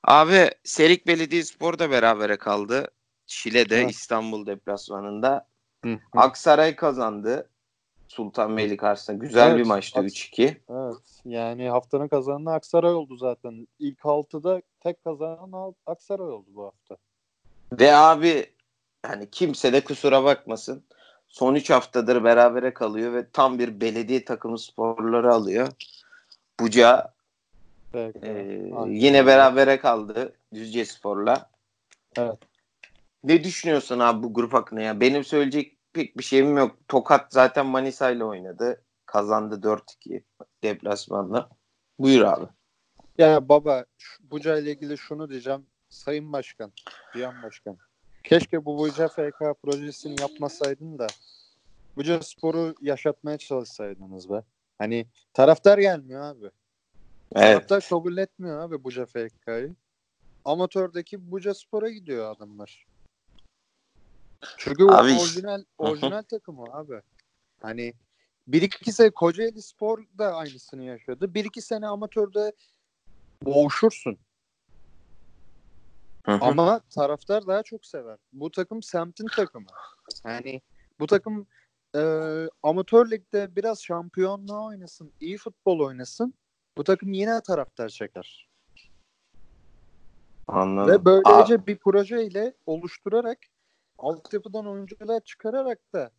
Abi 0.04 0.50
Serik 0.64 1.06
Belediyespor 1.06 1.78
da 1.78 1.90
berabere 1.90 2.36
kaldı. 2.36 2.88
Şile'de 3.26 3.84
Hı. 3.84 3.88
İstanbul 3.88 4.46
deplasmanında. 4.46 5.46
Hı-hı. 5.84 5.98
Aksaray 6.12 6.76
kazandı. 6.76 7.48
Sultanbeyli 8.08 8.76
karşısında. 8.76 9.16
Güzel 9.16 9.48
evet, 9.48 9.58
bir 9.58 9.66
maçtı 9.66 10.00
3-2. 10.00 10.56
Evet. 10.70 11.22
Yani 11.24 11.68
haftanın 11.68 12.08
kazananı 12.08 12.52
Aksaray 12.52 12.94
oldu 12.94 13.16
zaten. 13.16 13.68
İlk 13.78 13.98
6'da 13.98 14.62
tek 14.80 15.04
kazanan 15.04 15.74
Aksaray 15.86 16.26
oldu 16.26 16.46
bu 16.54 16.64
hafta. 16.64 16.96
Ve 17.72 17.96
abi 17.96 18.46
hani 19.02 19.30
kimse 19.30 19.72
de 19.72 19.84
kusura 19.84 20.24
bakmasın. 20.24 20.84
Son 21.28 21.54
3 21.54 21.70
haftadır 21.70 22.24
berabere 22.24 22.74
kalıyor 22.74 23.12
ve 23.12 23.30
tam 23.32 23.58
bir 23.58 23.80
belediye 23.80 24.24
takımı 24.24 24.58
sporları 24.58 25.34
alıyor. 25.34 25.68
Buca 26.60 27.14
e, 27.94 28.70
yine 28.86 29.26
berabere 29.26 29.78
kaldı 29.78 30.32
Düzce 30.54 30.84
Spor'la. 30.84 31.50
Evet. 32.16 32.38
Ne 33.24 33.44
düşünüyorsun 33.44 33.98
abi 33.98 34.22
bu 34.22 34.34
grup 34.34 34.52
hakkında 34.52 34.80
ya? 34.80 35.00
Benim 35.00 35.24
söyleyecek 35.24 35.78
pek 35.92 36.18
bir 36.18 36.22
şeyim 36.22 36.56
yok. 36.56 36.76
Tokat 36.88 37.32
zaten 37.32 37.66
Manisa 37.66 38.10
ile 38.10 38.24
oynadı. 38.24 38.84
Kazandı 39.06 39.54
4-2 39.62 40.22
deplasmanla. 40.62 41.48
Buyur 41.98 42.22
abi. 42.22 42.44
Ya 43.18 43.48
baba 43.48 43.84
Buca 44.20 44.58
ile 44.58 44.72
ilgili 44.72 44.98
şunu 44.98 45.30
diyeceğim. 45.30 45.66
Sayın 45.88 46.32
Başkan, 46.32 46.72
Diyan 47.14 47.42
Başkan. 47.42 47.76
Keşke 48.24 48.64
bu 48.64 48.78
Buca 48.78 49.08
FK 49.08 49.62
projesini 49.62 50.20
yapmasaydın 50.20 50.98
da 50.98 51.06
Buca 51.96 52.22
Spor'u 52.22 52.74
yaşatmaya 52.80 53.38
çalışsaydınız 53.38 54.30
be. 54.30 54.42
Hani 54.78 55.06
taraftar 55.34 55.78
gelmiyor 55.78 56.22
abi. 56.22 56.50
Evet. 57.34 57.68
Taraftar 57.68 57.86
kabul 57.90 58.16
etmiyor 58.16 58.60
abi 58.60 58.84
Buca 58.84 59.06
FK'yı. 59.06 59.74
Amatördeki 60.44 61.30
Buca 61.30 61.54
Spor'a 61.54 61.90
gidiyor 61.90 62.36
adamlar. 62.36 62.86
Çünkü 64.56 64.84
abi, 64.84 64.90
o 64.90 65.22
orijinal 65.22 65.64
orijinal 65.78 66.22
takımı 66.22 66.64
abi. 66.72 67.00
Hani 67.62 67.94
bir 68.46 68.62
iki 68.62 68.92
sene 68.92 69.10
Kocaeli 69.10 69.62
Spor 69.62 70.04
da 70.18 70.34
aynısını 70.34 70.84
yaşadı. 70.84 71.34
Bir 71.34 71.44
iki 71.44 71.62
sene 71.62 71.86
amatörde 71.86 72.52
boğuşursun. 73.42 74.18
Ama 76.26 76.80
taraftar 76.94 77.46
daha 77.46 77.62
çok 77.62 77.86
sever. 77.86 78.18
Bu 78.32 78.50
takım 78.50 78.82
semtin 78.82 79.26
takımı. 79.26 79.66
Yani 80.24 80.60
bu 81.00 81.06
takım 81.06 81.46
e, 81.96 82.00
amatör 82.62 83.10
ligde 83.10 83.56
biraz 83.56 83.82
şampiyonluğa 83.82 84.64
oynasın, 84.64 85.12
iyi 85.20 85.38
futbol 85.38 85.80
oynasın. 85.80 86.34
Bu 86.76 86.84
takım 86.84 87.12
yine 87.12 87.40
taraftar 87.40 87.88
çeker. 87.88 88.48
Anladım. 90.48 90.92
Ve 90.92 91.04
böylece 91.04 91.54
Aa. 91.54 91.66
bir 91.66 91.76
projeyle 91.76 92.54
oluşturarak 92.66 93.38
altyapıdan 93.98 94.66
oyuncular 94.66 95.20
çıkararak 95.20 95.78
da 95.92 96.10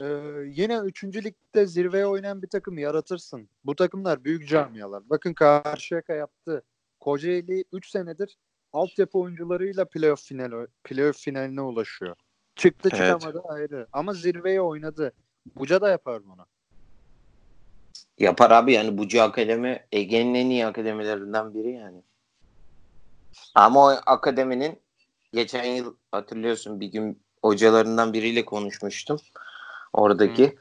e, 0.00 0.06
yine 0.46 0.78
3. 0.78 1.04
ligde 1.04 1.66
zirveye 1.66 2.06
oynayan 2.06 2.42
bir 2.42 2.48
takım 2.48 2.78
yaratırsın. 2.78 3.48
Bu 3.64 3.76
takımlar 3.76 4.24
büyük 4.24 4.48
camialar. 4.48 5.10
Bakın 5.10 5.34
Karşıyaka 5.34 6.12
yaptı. 6.12 6.62
Kocaeli 7.00 7.64
3 7.72 7.90
senedir 7.90 8.38
altyapı 8.72 9.18
oyuncularıyla 9.18 9.84
playoff 9.84 10.22
final 10.22 10.66
playoff 10.84 11.16
finaline 11.18 11.60
ulaşıyor. 11.60 12.16
Çıktı 12.56 12.88
evet. 12.92 13.20
çıkamadı 13.20 13.42
ayrı. 13.48 13.86
Ama 13.92 14.12
zirveye 14.12 14.60
oynadı. 14.60 15.12
Buca 15.56 15.80
da 15.80 15.88
yapar 15.88 16.22
bunu. 16.24 16.46
Yapar 18.18 18.50
abi 18.50 18.72
yani 18.72 18.98
Buca 18.98 19.22
Akademi 19.22 19.86
Ege'nin 19.92 20.34
en 20.34 20.50
iyi 20.50 20.66
akademilerinden 20.66 21.54
biri 21.54 21.72
yani. 21.72 22.02
Ama 23.54 23.84
o 23.84 23.96
akademinin 24.06 24.80
geçen 25.32 25.64
yıl 25.64 25.96
hatırlıyorsun 26.12 26.80
bir 26.80 26.86
gün 26.86 27.22
hocalarından 27.42 28.12
biriyle 28.12 28.44
konuşmuştum. 28.44 29.20
Oradaki 29.92 30.46
Hı. 30.46 30.52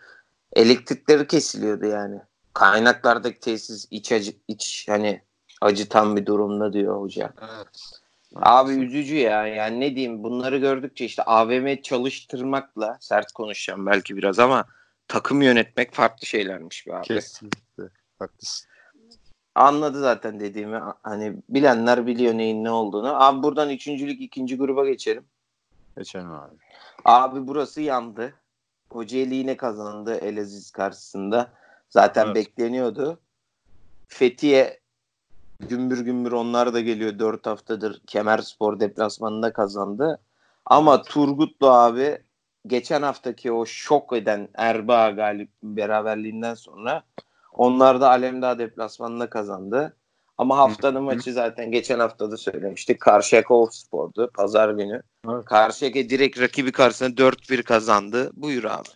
elektrikleri 0.53 1.27
kesiliyordu 1.27 1.85
yani. 1.85 2.21
Kaynaklardaki 2.53 3.39
tesis 3.39 3.87
iç 3.91 4.11
acı 4.11 4.31
iç 4.47 4.85
hani 4.89 5.21
acıtan 5.61 6.15
bir 6.15 6.25
durumda 6.25 6.73
diyor 6.73 7.01
hoca. 7.01 7.33
Evet. 7.41 8.01
Abi 8.35 8.71
üzücü 8.71 9.15
ya. 9.15 9.47
Yani 9.47 9.79
ne 9.79 9.95
diyeyim 9.95 10.23
bunları 10.23 10.57
gördükçe 10.57 11.05
işte 11.05 11.23
AVM 11.23 11.81
çalıştırmakla 11.81 12.97
sert 12.99 13.31
konuşacağım 13.31 13.85
belki 13.85 14.17
biraz 14.17 14.39
ama 14.39 14.65
takım 15.07 15.41
yönetmek 15.41 15.93
farklı 15.93 16.27
şeylermiş 16.27 16.87
be 16.87 16.95
abi. 16.95 17.03
Kesinlikle. 17.03 17.83
Haklısın. 18.19 18.69
Anladı 19.57 19.99
zaten 19.99 20.39
dediğimi. 20.39 20.81
Hani 21.03 21.35
bilenler 21.49 22.07
biliyor 22.07 22.33
neyin 22.33 22.63
ne 22.63 22.71
olduğunu. 22.71 23.23
Abi 23.23 23.43
buradan 23.43 23.69
üçüncülük 23.69 24.21
ikinci 24.21 24.57
gruba 24.57 24.85
geçelim. 24.85 25.25
Geçelim 25.97 26.31
abi. 26.31 26.55
Abi 27.05 27.47
burası 27.47 27.81
yandı. 27.81 28.33
Kocaeli 28.89 29.35
yine 29.35 29.57
kazandı 29.57 30.15
Elaziz 30.15 30.71
karşısında. 30.71 31.51
Zaten 31.89 32.25
evet. 32.25 32.35
bekleniyordu. 32.35 33.19
Fethiye 34.07 34.79
gümbür 35.59 35.99
gümbür 35.99 36.31
onlar 36.31 36.73
da 36.73 36.79
geliyor. 36.79 37.19
Dört 37.19 37.47
haftadır 37.47 38.01
Kemer 38.07 38.37
Spor 38.37 38.79
deplasmanında 38.79 39.53
kazandı. 39.53 40.19
Ama 40.65 41.01
Turgutlu 41.01 41.69
abi 41.69 42.21
geçen 42.67 43.01
haftaki 43.01 43.51
o 43.51 43.65
şok 43.65 44.13
eden 44.13 44.49
Erbaa 44.53 45.09
galip 45.09 45.49
beraberliğinden 45.63 46.53
sonra 46.53 47.03
onlar 47.57 48.01
da 48.01 48.09
Alemdağ 48.09 48.59
deplasmanında 48.59 49.29
kazandı. 49.29 49.97
Ama 50.37 50.57
haftanın 50.57 51.03
maçı 51.03 51.33
zaten 51.33 51.71
geçen 51.71 51.99
hafta 51.99 52.31
da 52.31 52.37
söylemiştik. 52.37 53.01
Karşıyaka 53.01 53.65
Spor'du 53.71 54.31
pazar 54.33 54.69
günü. 54.69 55.01
Evet. 55.29 55.45
Karşıyaka 55.45 55.99
direkt 55.99 56.39
rakibi 56.41 56.71
karşısında 56.71 57.21
4-1 57.21 57.63
kazandı. 57.63 58.31
Buyur 58.33 58.63
abi. 58.63 58.89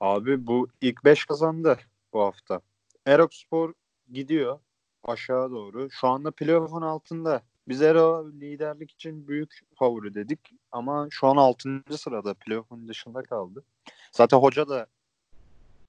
Abi 0.00 0.46
bu 0.46 0.68
ilk 0.80 1.04
5 1.04 1.24
kazandı 1.24 1.78
bu 2.12 2.20
hafta. 2.20 2.60
Erok 3.06 3.34
Spor 3.34 3.72
gidiyor 4.12 4.58
aşağı 5.04 5.50
doğru. 5.50 5.90
Şu 5.90 6.08
anda 6.08 6.30
playoff'un 6.30 6.82
altında. 6.82 7.42
Biz 7.68 7.82
Ero 7.82 8.30
liderlik 8.40 8.90
için 8.90 9.28
büyük 9.28 9.60
favori 9.78 10.14
dedik 10.14 10.50
ama 10.72 11.06
şu 11.10 11.26
an 11.26 11.36
6. 11.36 11.82
sırada 11.98 12.34
playoff'un 12.34 12.88
dışında 12.88 13.22
kaldı. 13.22 13.64
Zaten 14.12 14.38
hoca 14.38 14.68
da 14.68 14.86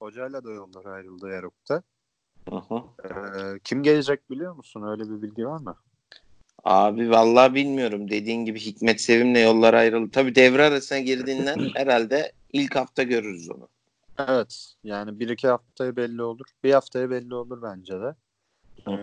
hocayla 0.04 0.44
da 0.44 0.50
yollar 0.50 0.84
ayrıldı 0.84 1.28
Erok'ta. 1.30 1.82
Ee, 3.04 3.10
kim 3.64 3.82
gelecek 3.82 4.30
biliyor 4.30 4.54
musun? 4.54 4.82
Öyle 4.82 5.02
bir 5.10 5.22
bilgi 5.22 5.46
var 5.46 5.60
mı? 5.60 5.76
Abi 6.64 7.10
vallahi 7.10 7.54
bilmiyorum. 7.54 8.10
Dediğin 8.10 8.44
gibi 8.44 8.60
Hikmet 8.60 9.00
Sevim'le 9.00 9.38
yollar 9.44 9.74
ayrıldı. 9.74 10.10
Tabii 10.10 10.34
devre 10.34 10.64
arasına 10.64 10.98
girdiğinden 10.98 11.58
herhalde 11.74 12.32
ilk 12.52 12.76
hafta 12.76 13.02
görürüz 13.02 13.50
onu. 13.50 13.68
Evet. 14.18 14.74
Yani 14.84 15.20
bir 15.20 15.28
iki 15.28 15.48
haftaya 15.48 15.96
belli 15.96 16.22
olur. 16.22 16.46
Bir 16.64 16.72
haftaya 16.72 17.10
belli 17.10 17.34
olur 17.34 17.62
bence 17.62 18.00
de. 18.00 18.14
Ee, 18.88 18.94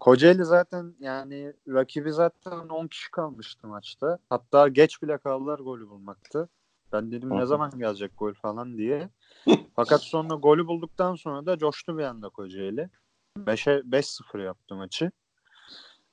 Kocaeli 0.00 0.44
zaten 0.44 0.94
yani 1.00 1.52
rakibi 1.68 2.12
zaten 2.12 2.68
10 2.68 2.86
kişi 2.86 3.10
kalmıştı 3.10 3.66
maçta. 3.66 4.18
Hatta 4.30 4.68
geç 4.68 5.02
bile 5.02 5.18
kaldılar 5.18 5.58
golü 5.58 5.88
bulmaktı. 5.88 6.48
Ben 6.92 7.12
dedim 7.12 7.30
ne 7.30 7.46
zaman 7.46 7.78
gelecek 7.78 8.12
gol 8.18 8.34
falan 8.34 8.78
diye. 8.78 9.08
Fakat 9.76 10.00
sonra 10.02 10.34
golü 10.34 10.66
bulduktan 10.66 11.14
sonra 11.14 11.46
da 11.46 11.58
coştu 11.58 11.98
bir 11.98 12.04
anda 12.04 12.28
Kocaeli. 12.28 12.90
5'e 13.38 13.82
5-0 13.92 14.44
yaptı 14.44 14.74
maçı. 14.74 15.10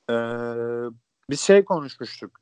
Ee, 0.10 0.14
biz 1.30 1.40
şey 1.40 1.66
konuşmuştuk. 1.66 2.40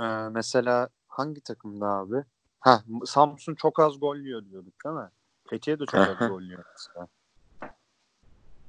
Ee, 0.00 0.04
mesela 0.30 0.88
hangi 1.08 1.40
takımda 1.40 1.86
abi? 1.86 2.24
Ha 2.60 2.82
Samsun 3.04 3.54
çok 3.54 3.80
az 3.80 4.00
gol 4.00 4.16
yiyor 4.16 4.44
diyorduk 4.44 4.74
değil 4.84 4.94
mi? 4.94 5.10
Fethiye 5.50 5.80
de 5.80 5.86
çok 5.86 6.00
az 6.00 6.28
gol 6.28 6.42
yiyor 6.42 6.64
mesela. 6.72 7.08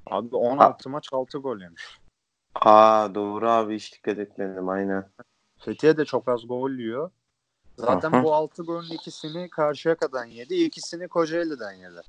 Abi 0.06 0.36
16 0.36 0.90
maç 0.90 1.08
6 1.12 1.38
gol 1.38 1.60
yemiş. 1.60 2.00
Aa 2.54 3.14
doğru 3.14 3.50
abi 3.50 3.76
hiç 3.76 3.94
dikkat 3.94 4.18
etmedim 4.18 4.68
aynen. 4.68 5.10
Fethiye 5.58 5.96
de 5.96 6.04
çok 6.04 6.28
az 6.28 6.48
gol 6.48 6.70
yiyor. 6.70 7.10
Zaten 7.80 8.12
Aha. 8.12 8.22
bu 8.24 8.34
6 8.34 8.62
golün 8.62 8.90
ikisini 8.90 9.50
Karşıyaka'dan 9.50 10.24
yedi. 10.24 10.54
ikisini 10.54 11.08
Kocaeli'den 11.08 11.72
yedi. 11.72 12.00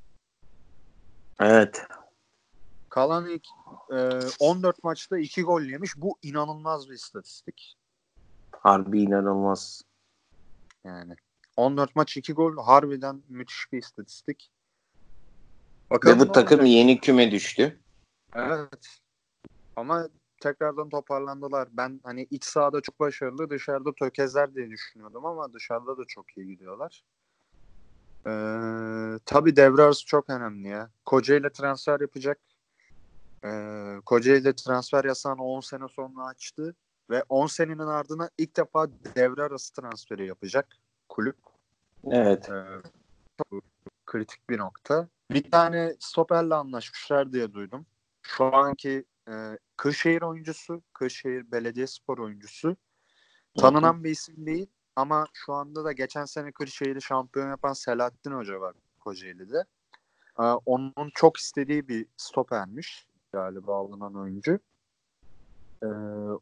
Evet. 1.40 1.88
Kalan 2.90 3.30
ilk, 3.30 3.46
e, 3.94 4.20
14 4.40 4.84
maçta 4.84 5.18
2 5.18 5.44
gol 5.44 5.62
yemiş. 5.62 5.92
Bu 5.98 6.18
inanılmaz 6.22 6.90
bir 6.90 6.94
istatistik. 6.94 7.78
Harbi 8.52 9.02
inanılmaz. 9.02 9.82
Yani 10.84 11.16
14 11.58 11.96
maç 11.96 12.18
2 12.18 12.34
gol 12.34 12.58
harbiden 12.58 13.24
müthiş 13.30 13.72
bir 13.72 13.78
istatistik. 13.78 14.52
Bakalım 15.90 16.20
Ve 16.20 16.22
bu 16.22 16.32
takım 16.32 16.60
olacak? 16.60 16.74
yeni 16.74 17.00
küme 17.00 17.32
düştü. 17.32 17.80
Evet. 18.36 18.88
Ama 19.76 20.08
tekrardan 20.42 20.90
toparlandılar. 20.90 21.68
Ben 21.72 22.00
hani 22.04 22.28
iç 22.32 22.44
sahada 22.44 22.82
çok 22.82 23.00
başarılı, 23.00 23.50
dışarıda 23.50 23.94
tökezler 23.94 24.56
diye 24.56 24.70
düşünüyordum 24.70 25.26
ama 25.26 25.54
dışarıda 25.54 25.98
da 25.98 26.04
çok 26.08 26.38
iyi 26.38 26.48
gidiyorlar. 26.48 27.04
Ee, 28.28 29.20
tabii 29.26 29.56
devre 29.56 29.82
arası 29.82 30.06
çok 30.06 30.30
önemli 30.30 30.68
ya. 30.68 30.90
Kocaeli 31.06 31.50
transfer 31.52 32.00
yapacak. 32.00 32.40
Ee, 33.46 33.96
Kocaeli 34.06 34.56
transfer 34.56 35.04
yasağını 35.04 35.44
10 35.44 35.60
sene 35.60 35.88
sonra 35.88 36.26
açtı 36.26 36.76
ve 37.10 37.24
10 37.30 37.48
senenin 37.48 37.80
ardına 37.80 38.30
ilk 38.38 38.58
defa 38.58 38.88
devre 39.16 39.44
arası 39.44 39.74
transferi 39.74 40.28
yapacak 40.28 40.68
kulüp. 41.10 41.38
Evet. 42.12 42.50
Ee, 42.50 42.64
kritik 44.06 44.50
bir 44.50 44.58
nokta. 44.58 45.08
Bir 45.32 45.52
tane 45.52 45.96
stoperle 46.00 46.56
anlaşmışlar 46.56 47.34
diye 47.34 47.54
duydum. 47.54 47.86
Şu 48.22 48.56
anki 48.56 49.06
e, 49.28 49.58
Kırşehir 49.78 50.22
oyuncusu, 50.22 50.82
Kırşehir 50.94 51.52
Belediyespor 51.52 52.18
oyuncusu. 52.18 52.76
Tanınan 53.58 54.04
bir 54.04 54.10
isim 54.10 54.46
değil 54.46 54.68
ama 54.96 55.28
şu 55.34 55.54
anda 55.54 55.84
da 55.84 55.92
geçen 55.92 56.26
sene 56.26 56.52
Kırşehir'i 56.52 57.02
şampiyon 57.02 57.50
yapan 57.50 57.74
Selahattin 57.74 58.32
Hoca 58.32 58.60
var 58.60 58.76
Kocaeli'de. 59.00 59.66
Ee, 60.40 60.44
onun 60.44 61.10
çok 61.14 61.38
istediği 61.38 61.88
bir 61.88 62.06
stopermiş 62.18 63.08
galiba 63.34 63.78
alınan 63.78 64.16
oyuncu. 64.16 64.60
Ee, 65.84 65.88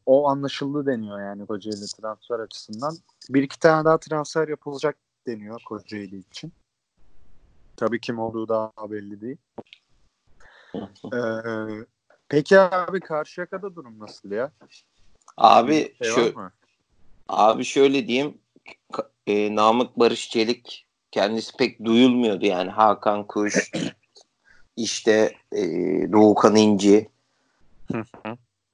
o 0.06 0.28
anlaşıldı 0.28 0.86
deniyor 0.86 1.20
yani 1.20 1.46
Kocaeli 1.46 1.86
transfer 2.00 2.38
açısından. 2.38 2.96
Bir 3.30 3.42
iki 3.42 3.58
tane 3.58 3.84
daha 3.84 3.98
transfer 3.98 4.48
yapılacak 4.48 4.96
deniyor 5.26 5.60
Kocaeli 5.66 6.18
için. 6.18 6.52
Tabii 7.76 8.00
kim 8.00 8.18
olduğu 8.18 8.48
daha 8.48 8.90
belli 8.90 9.20
değil. 9.20 9.38
ee, 11.14 11.86
peki 12.30 12.60
abi 12.60 13.00
Karşıyaka'da 13.00 13.74
durum 13.76 13.98
nasıl 13.98 14.30
ya? 14.30 14.52
Abi 15.36 15.94
şey 16.02 16.10
şu, 16.12 16.34
abi 17.28 17.64
şöyle 17.64 18.08
diyeyim 18.08 18.38
e, 19.26 19.54
Namık 19.54 19.98
Barış 19.98 20.30
Çelik 20.30 20.86
kendisi 21.10 21.56
pek 21.56 21.84
duyulmuyordu 21.84 22.46
yani 22.46 22.70
Hakan 22.70 23.26
Kuş 23.26 23.70
işte 24.76 25.34
e, 25.52 25.62
Doğukan 26.12 26.56
İnci 26.56 27.08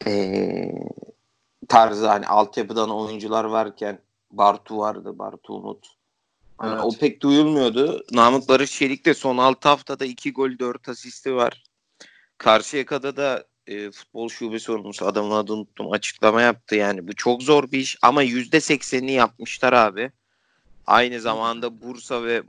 e, 0.07 0.72
tarzı 1.68 2.09
hani 2.09 2.26
altyapıdan 2.26 2.90
oyuncular 2.90 3.44
varken 3.44 3.98
Bartu 4.30 4.78
vardı 4.78 5.18
Bartu 5.18 5.54
Umut 5.54 5.96
Hani 6.59 6.72
evet. 6.72 6.84
O 6.84 6.90
pek 6.90 7.22
duyulmuyordu. 7.22 8.04
Namık 8.12 8.48
Barış 8.48 8.78
Çelik 8.78 9.07
de 9.07 9.14
son 9.14 9.36
6 9.38 9.68
haftada 9.68 10.04
2 10.04 10.32
gol 10.32 10.50
4 10.59 10.88
asisti 10.88 11.34
var. 11.34 11.62
Karşıyaka'da 12.39 13.16
da 13.16 13.45
e, 13.66 13.91
futbol 13.91 14.28
şube 14.28 14.59
sorumlusu 14.59 15.07
adamın 15.07 15.30
adını 15.30 15.57
unuttum 15.57 15.93
açıklama 15.93 16.43
yaptı 16.43 16.74
yani 16.76 17.09
bu 17.09 17.14
çok 17.14 17.43
zor 17.43 17.70
bir 17.72 17.78
iş 17.78 17.97
ama 18.03 18.22
yüzde 18.22 18.61
seksenini 18.61 19.12
yapmışlar 19.12 19.72
abi. 19.72 20.12
Aynı 20.87 21.20
zamanda 21.20 21.82
Bursa 21.82 22.24
ve 22.24 22.43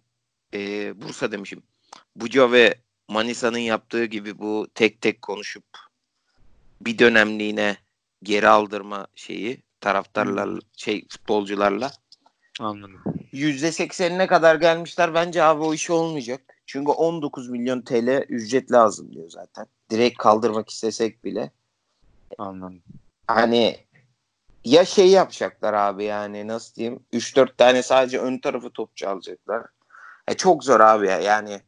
e, 0.54 1.02
Bursa 1.02 1.32
demişim. 1.32 1.64
Buca 2.16 2.52
ve 2.52 2.76
Manisa'nın 3.08 3.58
yaptığı 3.58 4.06
gibi 4.06 4.40
bu 4.40 4.68
tek 4.76 5.02
tek 5.02 5.22
konuşup 5.22 5.64
bir 6.82 7.00
dönemliğine 7.00 7.78
geri 8.24 8.48
aldırma 8.48 9.08
şeyi 9.16 9.64
taraftarlarla 9.82 10.60
şey 10.78 11.08
futbolcularla 11.10 11.92
Anladım. 12.60 13.04
%80'ine 13.34 14.28
kadar 14.28 14.56
gelmişler. 14.56 15.14
Bence 15.14 15.44
abi 15.44 15.64
o 15.64 15.74
iş 15.74 15.90
olmayacak. 15.90 16.57
Çünkü 16.68 16.92
19 16.92 17.50
milyon 17.50 17.82
TL 17.82 18.26
ücret 18.30 18.72
lazım 18.72 19.14
diyor 19.14 19.30
zaten. 19.30 19.68
Direkt 19.90 20.18
kaldırmak 20.18 20.70
istesek 20.70 21.24
bile. 21.24 21.52
Anladım. 22.38 22.82
Hani 23.28 23.78
ya 24.66 24.86
şey 24.86 25.10
yapacaklar 25.10 25.74
abi 25.74 26.04
yani 26.04 26.48
nasıl 26.48 26.76
diyeyim 26.76 27.00
3-4 27.14 27.58
tane 27.58 27.84
sadece 27.84 28.20
ön 28.20 28.38
tarafı 28.38 28.70
topçu 28.70 29.10
alacaklar. 29.10 29.66
E 30.28 30.34
çok 30.34 30.64
zor 30.64 30.80
abi 30.80 31.08
ya 31.08 31.20
yani 31.20 31.62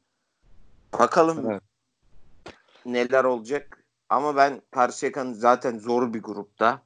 bakalım 1.00 1.52
Evet. 1.52 1.62
neler 2.86 3.24
olacak 3.24 3.84
ama 4.10 4.36
ben 4.36 4.62
Karşıyaka'nın 4.72 5.34
zaten 5.34 5.78
zor 5.80 6.14
bir 6.14 6.22
grupta 6.22 6.82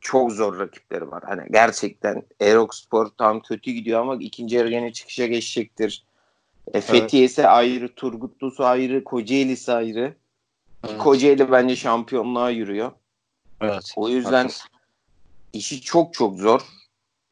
çok 0.00 0.32
zor 0.32 0.58
rakipleri 0.58 1.10
var. 1.10 1.22
Hani 1.26 1.42
gerçekten 1.52 2.22
Erokspor 2.40 3.06
tam 3.18 3.42
kötü 3.42 3.70
gidiyor 3.70 4.00
ama 4.00 4.16
ikinci 4.20 4.56
yarı 4.56 4.70
gene 4.70 4.92
çıkışa 4.92 5.26
geçecektir. 5.26 6.05
E, 6.74 6.80
Fethiye'si 6.80 7.48
ayrı, 7.48 7.94
Turgutlu'su 7.94 8.64
ayrı, 8.64 9.04
Kocaeli'si 9.04 9.72
ayrı. 9.72 10.16
Evet. 10.88 10.98
Kocaeli 10.98 11.52
bence 11.52 11.76
şampiyonluğa 11.76 12.50
yürüyor. 12.50 12.92
Evet. 13.60 13.92
O 13.96 14.08
yüzden 14.08 14.32
Haklısın. 14.32 14.70
işi 15.52 15.80
çok 15.80 16.14
çok 16.14 16.38
zor. 16.38 16.60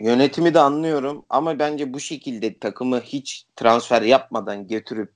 Yönetimi 0.00 0.54
de 0.54 0.60
anlıyorum 0.60 1.24
ama 1.30 1.58
bence 1.58 1.94
bu 1.94 2.00
şekilde 2.00 2.58
takımı 2.58 3.00
hiç 3.00 3.46
transfer 3.56 4.02
yapmadan 4.02 4.68
götürüp 4.68 5.12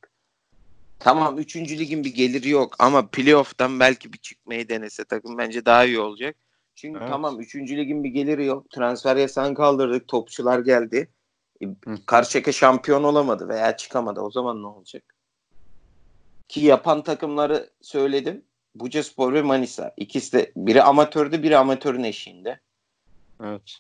tamam 0.99 1.39
3. 1.39 1.57
ligin 1.57 2.05
bir 2.05 2.15
geliri 2.15 2.49
yok 2.49 2.77
ama 2.79 3.07
playoff'tan 3.07 3.81
belki 3.81 4.13
bir 4.13 4.19
çıkmayı 4.19 4.69
denese 4.69 5.05
takım 5.05 5.39
bence 5.39 5.65
daha 5.65 5.85
iyi 5.85 6.01
olacak. 6.01 6.37
Çünkü 6.75 6.99
Evet. 6.99 7.11
tamam 7.11 7.41
3. 7.41 7.57
ligin 7.57 8.05
bir 8.05 8.09
geliri 8.09 8.45
yok. 8.45 8.71
Transfer 8.71 9.17
yasan 9.17 9.55
kaldırdık. 9.55 10.09
Topçular 10.09 10.59
geldi. 10.59 11.09
Karşıyaka 12.07 12.53
şampiyon 12.53 13.05
olamadı 13.05 13.49
veya 13.49 13.77
çıkamadı. 13.77 14.21
O 14.21 14.31
zaman 14.31 14.63
ne 14.63 14.67
olacak? 14.67 15.03
Ki 16.49 16.61
yapan 16.61 17.03
takımları 17.03 17.71
söyledim. 17.83 18.45
Bucaspor 18.75 19.33
ve 19.33 19.43
Manisa. 19.43 19.95
İkisi 19.97 20.33
de 20.33 20.53
biri 20.57 20.83
amatördü, 20.83 21.43
biri 21.43 21.59
amatörün 21.59 22.05
eşiğinde. 22.05 22.61
Evet. 23.45 23.77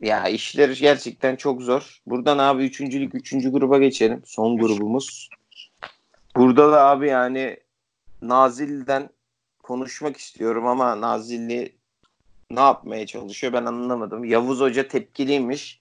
Ya 0.00 0.28
işler 0.28 0.68
gerçekten 0.68 1.36
çok 1.36 1.62
zor. 1.62 2.02
Buradan 2.06 2.38
abi 2.38 2.64
üçüncülük 2.64 3.14
üçüncü 3.14 3.52
gruba 3.52 3.78
geçelim. 3.78 4.22
Son 4.26 4.58
grubumuz. 4.58 5.28
Burada 6.36 6.72
da 6.72 6.86
abi 6.86 7.08
yani 7.08 7.56
Nazilli'den 8.22 9.10
konuşmak 9.62 10.16
istiyorum 10.16 10.66
ama 10.66 11.00
Nazilli 11.00 11.76
ne 12.50 12.60
yapmaya 12.60 13.06
çalışıyor 13.06 13.52
ben 13.52 13.64
anlamadım. 13.64 14.24
Yavuz 14.24 14.60
Hoca 14.60 14.88
tepkiliymiş. 14.88 15.80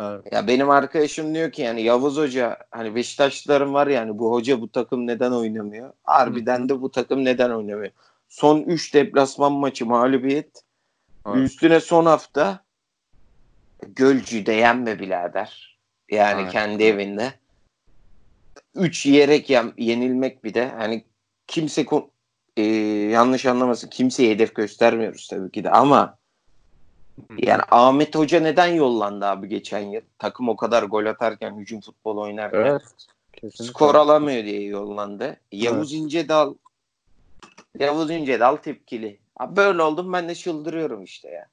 Evet. 0.00 0.32
Ya 0.32 0.46
benim 0.46 0.70
arkadaşım 0.70 1.34
diyor 1.34 1.52
ki 1.52 1.62
yani 1.62 1.82
Yavuz 1.82 2.16
Hoca 2.16 2.56
hani 2.70 2.94
Beşiktaşlıların 2.94 3.74
var 3.74 3.86
yani 3.86 4.18
bu 4.18 4.32
hoca 4.32 4.60
bu 4.60 4.72
takım 4.72 5.06
neden 5.06 5.32
oynamıyor? 5.32 5.92
Harbiden 6.04 6.68
de 6.68 6.80
bu 6.80 6.90
takım 6.90 7.24
neden 7.24 7.50
oynamıyor? 7.50 7.90
Son 8.28 8.60
3 8.60 8.94
deplasman 8.94 9.52
maçı 9.52 9.86
mağlubiyet. 9.86 10.62
Evet. 11.26 11.36
Üstüne 11.36 11.80
son 11.80 12.06
hafta 12.06 12.64
Gölcü'yü 13.86 14.46
de 14.46 14.52
yenme 14.52 14.98
birader. 14.98 15.78
Yani 16.10 16.42
Evet. 16.42 16.52
kendi 16.52 16.84
evinde. 16.84 17.32
3 18.74 19.06
yiyerek 19.06 19.50
yen- 19.50 19.74
yenilmek 19.78 20.44
bir 20.44 20.54
de 20.54 20.68
hani 20.68 21.04
kimse 21.46 21.86
e, 22.56 22.62
yanlış 23.12 23.46
anlamasın 23.46 23.88
kimseye 23.88 24.30
hedef 24.30 24.54
göstermiyoruz 24.54 25.28
tabii 25.28 25.50
ki 25.50 25.64
de 25.64 25.70
ama 25.70 26.18
yani 27.38 27.62
Ahmet 27.70 28.14
Hoca 28.14 28.40
neden 28.40 28.66
yollandı 28.66 29.26
abi 29.26 29.48
geçen 29.48 29.80
yıl? 29.80 30.02
Takım 30.18 30.48
o 30.48 30.56
kadar 30.56 30.82
gol 30.82 31.06
atarken, 31.06 31.56
hücum 31.56 31.80
futbol 31.80 32.16
oynarken 32.16 32.58
Evet. 32.58 32.82
Kesinlikle. 33.32 33.64
skor 33.64 33.94
alamıyor 33.94 34.44
diye 34.44 34.62
yollandı. 34.62 35.36
Yavuz 35.52 35.92
İncedal 35.92 36.54
Yavuz 37.78 38.10
İncedal 38.10 38.56
tepkili. 38.56 39.18
Abi 39.36 39.56
böyle 39.56 39.82
oldum 39.82 40.12
ben 40.12 40.28
de 40.28 40.34
çıldırıyorum 40.34 41.04
işte 41.04 41.28
ya. 41.28 41.46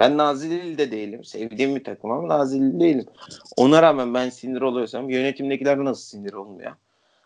Ben 0.00 0.18
Nazilli 0.18 0.78
de 0.78 0.90
değilim. 0.90 1.24
Sevdiğim 1.24 1.76
bir 1.76 1.84
takım 1.84 2.10
ama 2.10 2.28
Nazilli 2.28 2.80
değilim. 2.80 3.06
Ona 3.56 3.82
rağmen 3.82 4.14
ben 4.14 4.30
sinir 4.30 4.60
oluyorsam 4.60 5.10
yönetimdekiler 5.10 5.78
nasıl 5.78 6.02
sinir 6.02 6.32
olmuyor? 6.32 6.72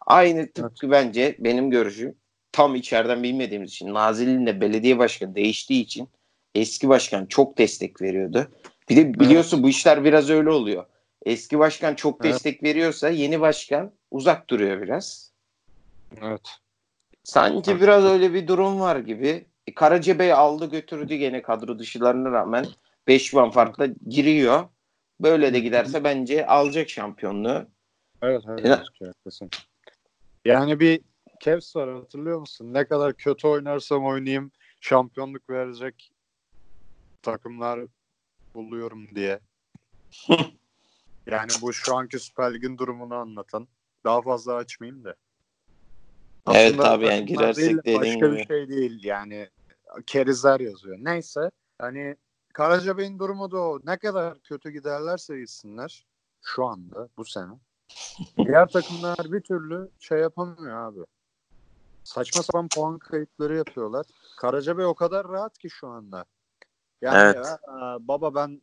Aynı 0.07 0.53
tıpkı 0.53 0.91
bence 0.91 1.37
benim 1.39 1.71
görüşüm 1.71 2.15
tam 2.53 2.75
içeriden 2.75 3.23
bilmediğimiz 3.23 3.71
için 3.71 3.95
Nazilli'nin 3.95 4.47
de 4.47 4.61
belediye 4.61 4.99
başkanı 4.99 5.35
değiştiği 5.35 5.83
için 5.83 6.09
eski 6.57 6.89
başkan 6.89 7.27
çok 7.27 7.59
destek 7.59 8.03
veriyordu. 8.03 8.49
Bir 8.89 8.97
de 8.97 9.21
biliyorsun 9.21 9.63
bu 9.63 9.69
işler 9.69 10.05
biraz 10.05 10.31
öyle 10.31 10.51
oluyor. 10.51 10.87
Eski 11.25 11.59
başkan 11.59 11.95
çok 11.95 12.25
Evet. 12.25 12.35
destek 12.35 12.63
veriyorsa 12.63 13.09
yeni 13.09 13.41
başkan 13.41 13.93
uzak 14.11 14.51
duruyor 14.51 14.83
biraz. 14.83 15.33
Evet. 16.23 16.49
Sanki 17.25 17.71
Evet. 17.71 17.83
biraz 17.83 18.05
öyle 18.05 18.35
bir 18.35 18.49
durum 18.49 18.81
var 18.81 18.97
gibi. 18.97 19.47
E, 19.67 19.75
Karacabey 19.75 20.33
aldı 20.33 20.71
götürdü 20.71 21.15
gene 21.15 21.43
kadro 21.43 21.79
dışılarına 21.79 22.31
rağmen 22.31 22.67
5 23.07 23.33
puan 23.33 23.51
farkla 23.51 23.87
giriyor. 24.09 24.65
Böyle 25.21 25.53
de 25.53 25.61
giderse 25.61 26.05
bence 26.05 26.47
alacak 26.47 26.89
şampiyonluğu. 26.91 27.67
Evet 28.23 28.43
evet. 28.49 28.79
Haklısın. 29.01 29.51
Yani 30.45 30.81
bir 30.81 31.01
Cavs 31.41 31.77
var 31.77 31.95
hatırlıyor 31.95 32.41
musun? 32.41 32.75
Ne 32.75 32.85
kadar 32.85 33.15
kötü 33.15 33.47
oynarsam 33.47 34.07
oynayayım 34.07 34.53
şampiyonluk 34.81 35.51
verecek 35.51 36.13
takımlar 37.27 37.81
buluyorum 38.55 39.09
diye. 39.15 39.41
yani 41.27 41.51
bu 41.63 41.73
şu 41.73 41.97
anki 41.97 42.19
Süper 42.19 42.55
Lig'in 42.55 42.79
durumunu 42.79 43.15
anlatan. 43.15 43.69
Daha 44.05 44.23
fazla 44.23 44.55
açmayayım 44.55 45.05
da. 45.05 45.15
Evet 46.55 46.73
Aslında 46.73 46.91
abi, 46.91 47.07
yani 47.07 47.27
girersek 47.27 47.85
değil, 47.85 47.99
Başka 47.99 48.27
gibi. 48.27 48.37
bir 48.37 48.47
şey 48.47 48.69
değil 48.69 49.05
yani. 49.05 49.49
Kerizler 50.07 50.61
yazıyor. 50.61 50.97
Neyse. 51.01 51.51
Hani 51.79 52.17
Karacabey'in 52.53 53.19
durumu 53.19 53.51
da 53.51 53.59
o. 53.59 53.81
Ne 53.85 53.97
kadar 53.99 54.39
kötü 54.41 54.71
giderlerse 54.71 55.39
gitsinler 55.39 56.07
şu 56.43 56.65
anda 56.65 57.09
bu 57.17 57.25
sene. 57.25 57.53
Diğer 58.39 58.69
takımlar 58.69 59.33
bir 59.33 59.41
türlü 59.41 59.91
şey 59.99 60.19
yapamıyor 60.19 60.77
abi. 60.77 61.01
Saçma 62.05 62.43
sapan 62.43 62.69
puan 62.69 62.99
kayıpları 62.99 63.57
yapıyorlar. 63.57 64.07
Karacabey 64.41 64.85
o 64.85 64.95
kadar 64.95 65.29
rahat 65.29 65.59
ki 65.59 65.71
şu 65.71 65.89
anda. 65.89 66.25
Yani 67.03 67.19
Evet. 67.19 67.37
ya, 67.37 67.59
"Aa, 67.69 68.09
baba 68.09 68.35
ben 68.35 68.63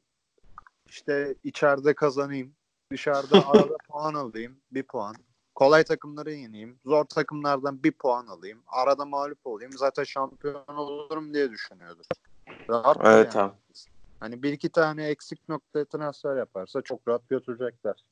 işte 0.89 1.35
içeride 1.43 1.93
kazanayım. 1.93 2.55
Dışarıda 2.91 3.37
arada 3.47 3.77
puan 3.87 4.13
alayım. 4.13 4.57
Bir 4.71 4.83
puan. 4.83 5.15
Kolay 5.55 5.83
takımları 5.83 6.31
yeneyim. 6.31 6.79
Zor 6.85 7.05
takımlardan 7.05 7.83
bir 7.83 7.91
puan 7.91 8.27
alayım. 8.27 8.63
Arada 8.67 9.05
mağlup 9.05 9.39
olayım. 9.43 9.71
Zaten 9.77 10.03
şampiyon 10.03 10.67
olurum 10.67 11.33
diye 11.33 11.51
düşünüyordu. 11.51 12.01
Rahat 12.69 12.97
Evet 13.03 13.35
yani. 13.35 13.45
abi. 13.45 13.53
Hani 14.19 14.43
bir 14.43 14.53
iki 14.53 14.69
tane 14.69 15.07
eksik 15.07 15.49
nokta 15.49 15.85
transfer 15.85 16.37
yaparsa 16.37 16.81
çok 16.81 17.07
rahat 17.07 17.29
götürecekler. 17.29 18.05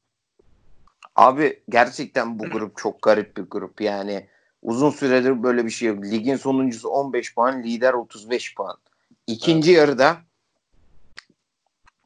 Abi 1.15 1.63
gerçekten 1.69 2.39
bu 2.39 2.43
grup 2.43 2.78
çok 2.78 3.01
garip 3.01 3.38
bir 3.38 3.43
grup. 3.43 3.82
Yani 3.82 4.30
uzun 4.61 4.89
süredir 4.89 5.43
böyle 5.43 5.65
bir 5.65 5.69
şey 5.69 5.89
yok. 5.89 6.03
Ligin 6.03 6.36
sonuncusu 6.36 6.89
15 6.89 7.36
puan, 7.36 7.63
lider 7.63 7.93
35 7.93 8.55
puan. 8.55 8.78
İkinci 9.32 9.71
yarıda 9.71 10.17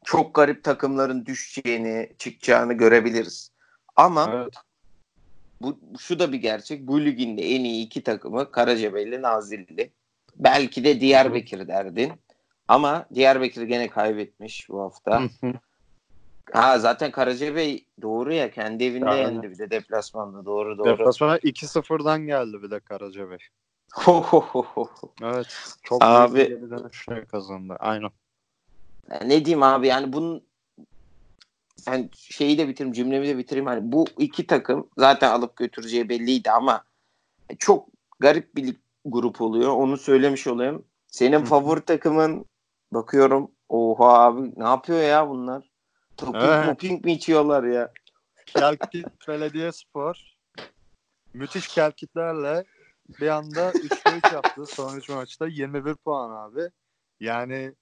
çok 0.03 0.36
garip 0.36 0.63
takımların 0.63 1.26
düşeceğini, 1.26 2.09
çıkacağını 2.17 2.73
görebiliriz. 2.73 3.51
Ama 3.95 4.32
Evet. 4.36 4.53
bu 5.61 5.80
şu 5.99 6.19
da 6.19 6.32
bir 6.32 6.38
gerçek. 6.38 6.88
Bu 6.88 7.05
ligin 7.05 7.38
de 7.38 7.41
en 7.41 7.63
iyi 7.63 7.86
iki 7.86 8.03
takımı 8.03 8.51
Karacabey 8.51 9.03
ile 9.03 9.21
Nazilli. 9.21 9.91
Belki 10.36 10.84
de 10.84 10.99
Diyarbakır 11.01 11.67
derdin. 11.67 12.13
Ama 12.67 13.05
Diyarbakır 13.13 13.61
gene 13.61 13.89
kaybetmiş 13.89 14.69
bu 14.69 14.82
hafta. 14.82 15.21
Ha 16.51 16.80
zaten 16.80 17.11
Karacabey 17.11 17.86
doğru 18.01 18.34
ya 18.34 18.51
kendi 18.51 18.84
evinde 18.84 19.09
Aynen. 19.09 19.32
yendi 19.32 19.51
bir 19.51 19.57
de 19.57 19.69
deplasmanda 19.69 20.45
doğru 20.45 20.78
doğru. 20.78 20.88
Deplasmana 20.88 21.38
2-0'dan 21.38 22.26
geldi 22.26 22.63
bir 22.63 22.71
de 22.71 22.80
Karacabey. 22.80 23.38
Ho, 23.96 24.22
ho, 24.22 24.41
ho, 24.41 24.64
ho. 24.64 24.89
Evet. 25.22 25.78
Çok 25.84 26.04
Abi- 26.04 26.36
büyük 26.36 26.50
bir 26.50 26.56
geri 26.56 26.70
dönüşle 26.70 27.26
kazandı. 27.26 27.76
Aynen. 27.80 28.10
Ne 29.26 29.46
diyeyim 29.46 29.64
abi 29.64 29.88
yani 29.88 30.14
bunun 30.14 30.43
yani 31.88 32.10
şeyi 32.14 32.58
de 32.58 32.68
bitireyim 32.68 32.93
cümlemi 32.93 33.28
de 33.28 33.38
bitireyim. 33.38 33.66
Hani 33.66 33.91
bu 33.91 34.06
iki 34.18 34.48
takım 34.48 34.89
zaten 34.98 35.32
alıp 35.32 35.56
götüreceği 35.56 36.10
belliydi 36.10 36.52
ama 36.52 36.84
çok 37.60 37.88
garip 38.20 38.56
bir 38.56 38.68
lig 38.68 38.78
grup 39.06 39.41
oluyor. 39.41 39.72
Onu 39.72 39.98
söylemiş 39.98 40.48
olayım. 40.48 40.86
Senin 41.08 41.46
favori 41.46 41.82
takımın 41.82 42.46
bakıyorum. 42.91 43.52
Oha 43.70 44.20
abi 44.24 44.54
ne 44.58 44.64
yapıyor 44.64 45.02
ya 45.02 45.30
bunlar? 45.30 45.70
Toping 46.18 46.43
Evet. 46.43 46.66
moping 46.66 47.06
mi 47.06 47.12
içiyorlar 47.14 47.64
ya? 47.64 47.91
Kelkit 48.46 49.28
Belediyespor 49.28 50.36
müthiş 51.34 51.68
kelkitlerle 51.68 52.66
bir 53.22 53.28
anda 53.28 53.72
3'te 53.72 54.18
3 54.18 54.32
yaptı 54.34 54.66
son 54.66 54.97
3 54.97 55.10
maçta 55.10 55.47
21 55.47 55.95
puan 55.95 56.32
abi. 56.32 56.70
Yani 57.20 57.74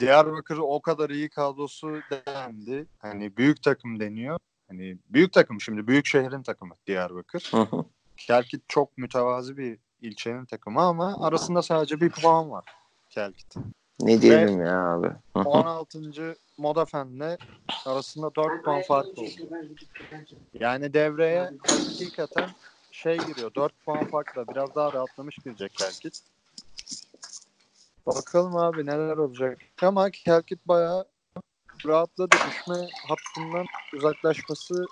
Diyarbakır 0.00 0.58
o 0.58 0.82
kadar 0.82 1.10
iyi 1.10 1.28
kadrosu 1.28 2.00
dendi. 2.10 2.86
Hani 2.98 3.36
büyük 3.36 3.62
takım 3.62 4.00
deniyor. 4.00 4.38
Hani 4.68 4.98
büyük 5.08 5.32
takım 5.32 5.60
şimdi 5.60 5.86
büyük 5.86 6.06
şehrin 6.06 6.42
takımı 6.42 6.74
Diyarbakır. 6.86 7.52
Kelkit 8.16 8.62
çok 8.68 8.98
mütevazi 8.98 9.56
bir 9.56 9.78
ilçenin 10.00 10.44
takımı 10.44 10.80
ama 10.80 11.26
arasında 11.26 11.62
sadece 11.62 12.00
bir 12.00 12.10
puan 12.10 12.50
var 12.50 12.64
Kelkit. 13.10 13.54
ne 14.00 14.22
diyelim 14.22 14.60
ya 14.60 14.88
abi? 14.88 15.06
Hı 15.06 15.40
hı. 15.40 15.48
16. 15.48 16.36
Modafen'le 16.58 17.38
arasında 17.86 18.34
4 18.34 18.64
puan 18.64 18.82
fark 18.82 19.18
oldu. 19.18 19.30
Yani 20.60 20.94
devreye 20.94 21.50
hakikaten 21.66 22.50
şey 22.92 23.18
giriyor. 23.18 23.54
4 23.54 23.72
puan 23.84 24.04
farkla 24.04 24.48
biraz 24.48 24.74
daha 24.74 24.92
rahatlamış 24.92 25.36
girecek 25.36 25.74
Kelkit. 25.74 26.20
Bakalım 28.06 28.56
abi 28.56 28.86
neler 28.86 29.16
olacak. 29.16 29.58
Ama 29.82 30.10
Kelkit 30.10 30.68
bayağı 30.68 31.04
rahatladı. 31.86 32.36
Düşme 32.36 32.88
hattından 33.08 33.66
uzaklaşması 33.94 34.86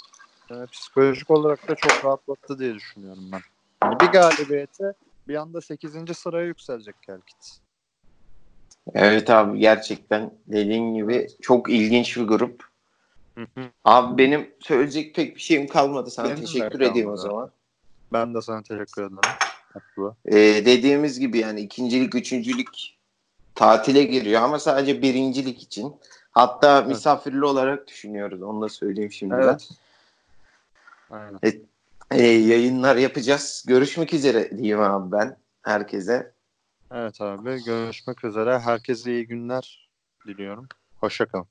e, 0.50 0.54
psikolojik 0.72 1.30
olarak 1.30 1.68
da 1.68 1.74
çok 1.74 2.04
rahatlattı 2.04 2.58
diye 2.58 2.74
düşünüyorum 2.74 3.30
ben. 3.32 3.40
Yani 3.84 4.00
bir 4.00 4.06
galibiyete 4.06 4.92
bir 5.28 5.34
anda 5.34 5.60
8. 5.60 6.16
sıraya 6.16 6.46
yükselecek 6.46 7.02
Kelkit. 7.02 7.60
Evet 8.94 9.30
abi 9.30 9.58
gerçekten 9.58 10.34
dediğin 10.46 10.94
gibi 10.94 11.26
çok 11.42 11.70
ilginç 11.70 12.16
bir 12.16 12.22
grup. 12.22 12.70
Abi 13.84 14.18
benim 14.18 14.54
söyleyecek 14.60 15.14
pek 15.14 15.36
bir 15.36 15.40
şeyim 15.40 15.66
kalmadı. 15.66 16.10
Sana 16.10 16.26
Benim 16.26 16.40
teşekkür 16.40 16.80
edeyim 16.80 17.10
o 17.10 17.16
zaman. 17.16 17.50
Ben 18.12 18.34
de 18.34 18.42
sana 18.42 18.62
teşekkür 18.62 19.02
ederim. 19.02 19.18
Ee, 20.26 20.36
dediğimiz 20.66 21.20
gibi 21.20 21.38
yani 21.38 21.60
ikincilik, 21.60 22.14
üçüncülük 22.14 22.68
tatile 23.54 24.02
giriyor 24.02 24.42
ama 24.42 24.58
sadece 24.58 25.02
birincilik 25.02 25.62
için. 25.62 25.96
Hatta 26.30 26.82
misafirli 26.82 27.44
olarak 27.44 27.88
düşünüyoruz. 27.88 28.42
Onu 28.42 28.62
da 28.62 28.68
söyleyeyim 28.68 29.12
şimdi 29.12 29.34
Evet. 29.34 29.68
Aynen. 31.10 31.38
Ee, 32.10 32.22
yayınlar 32.22 32.96
yapacağız. 32.96 33.64
Görüşmek 33.68 34.14
üzere 34.14 34.50
diyeyim 34.58 34.80
abi 34.80 35.12
ben 35.12 35.36
herkese. 35.62 36.32
Evet 36.92 37.20
abi 37.20 37.64
görüşmek 37.64 38.24
üzere. 38.24 38.58
Herkese 38.58 39.12
iyi 39.12 39.26
günler 39.26 39.88
diliyorum. 40.26 40.68
Hoşçakalın. 41.00 41.46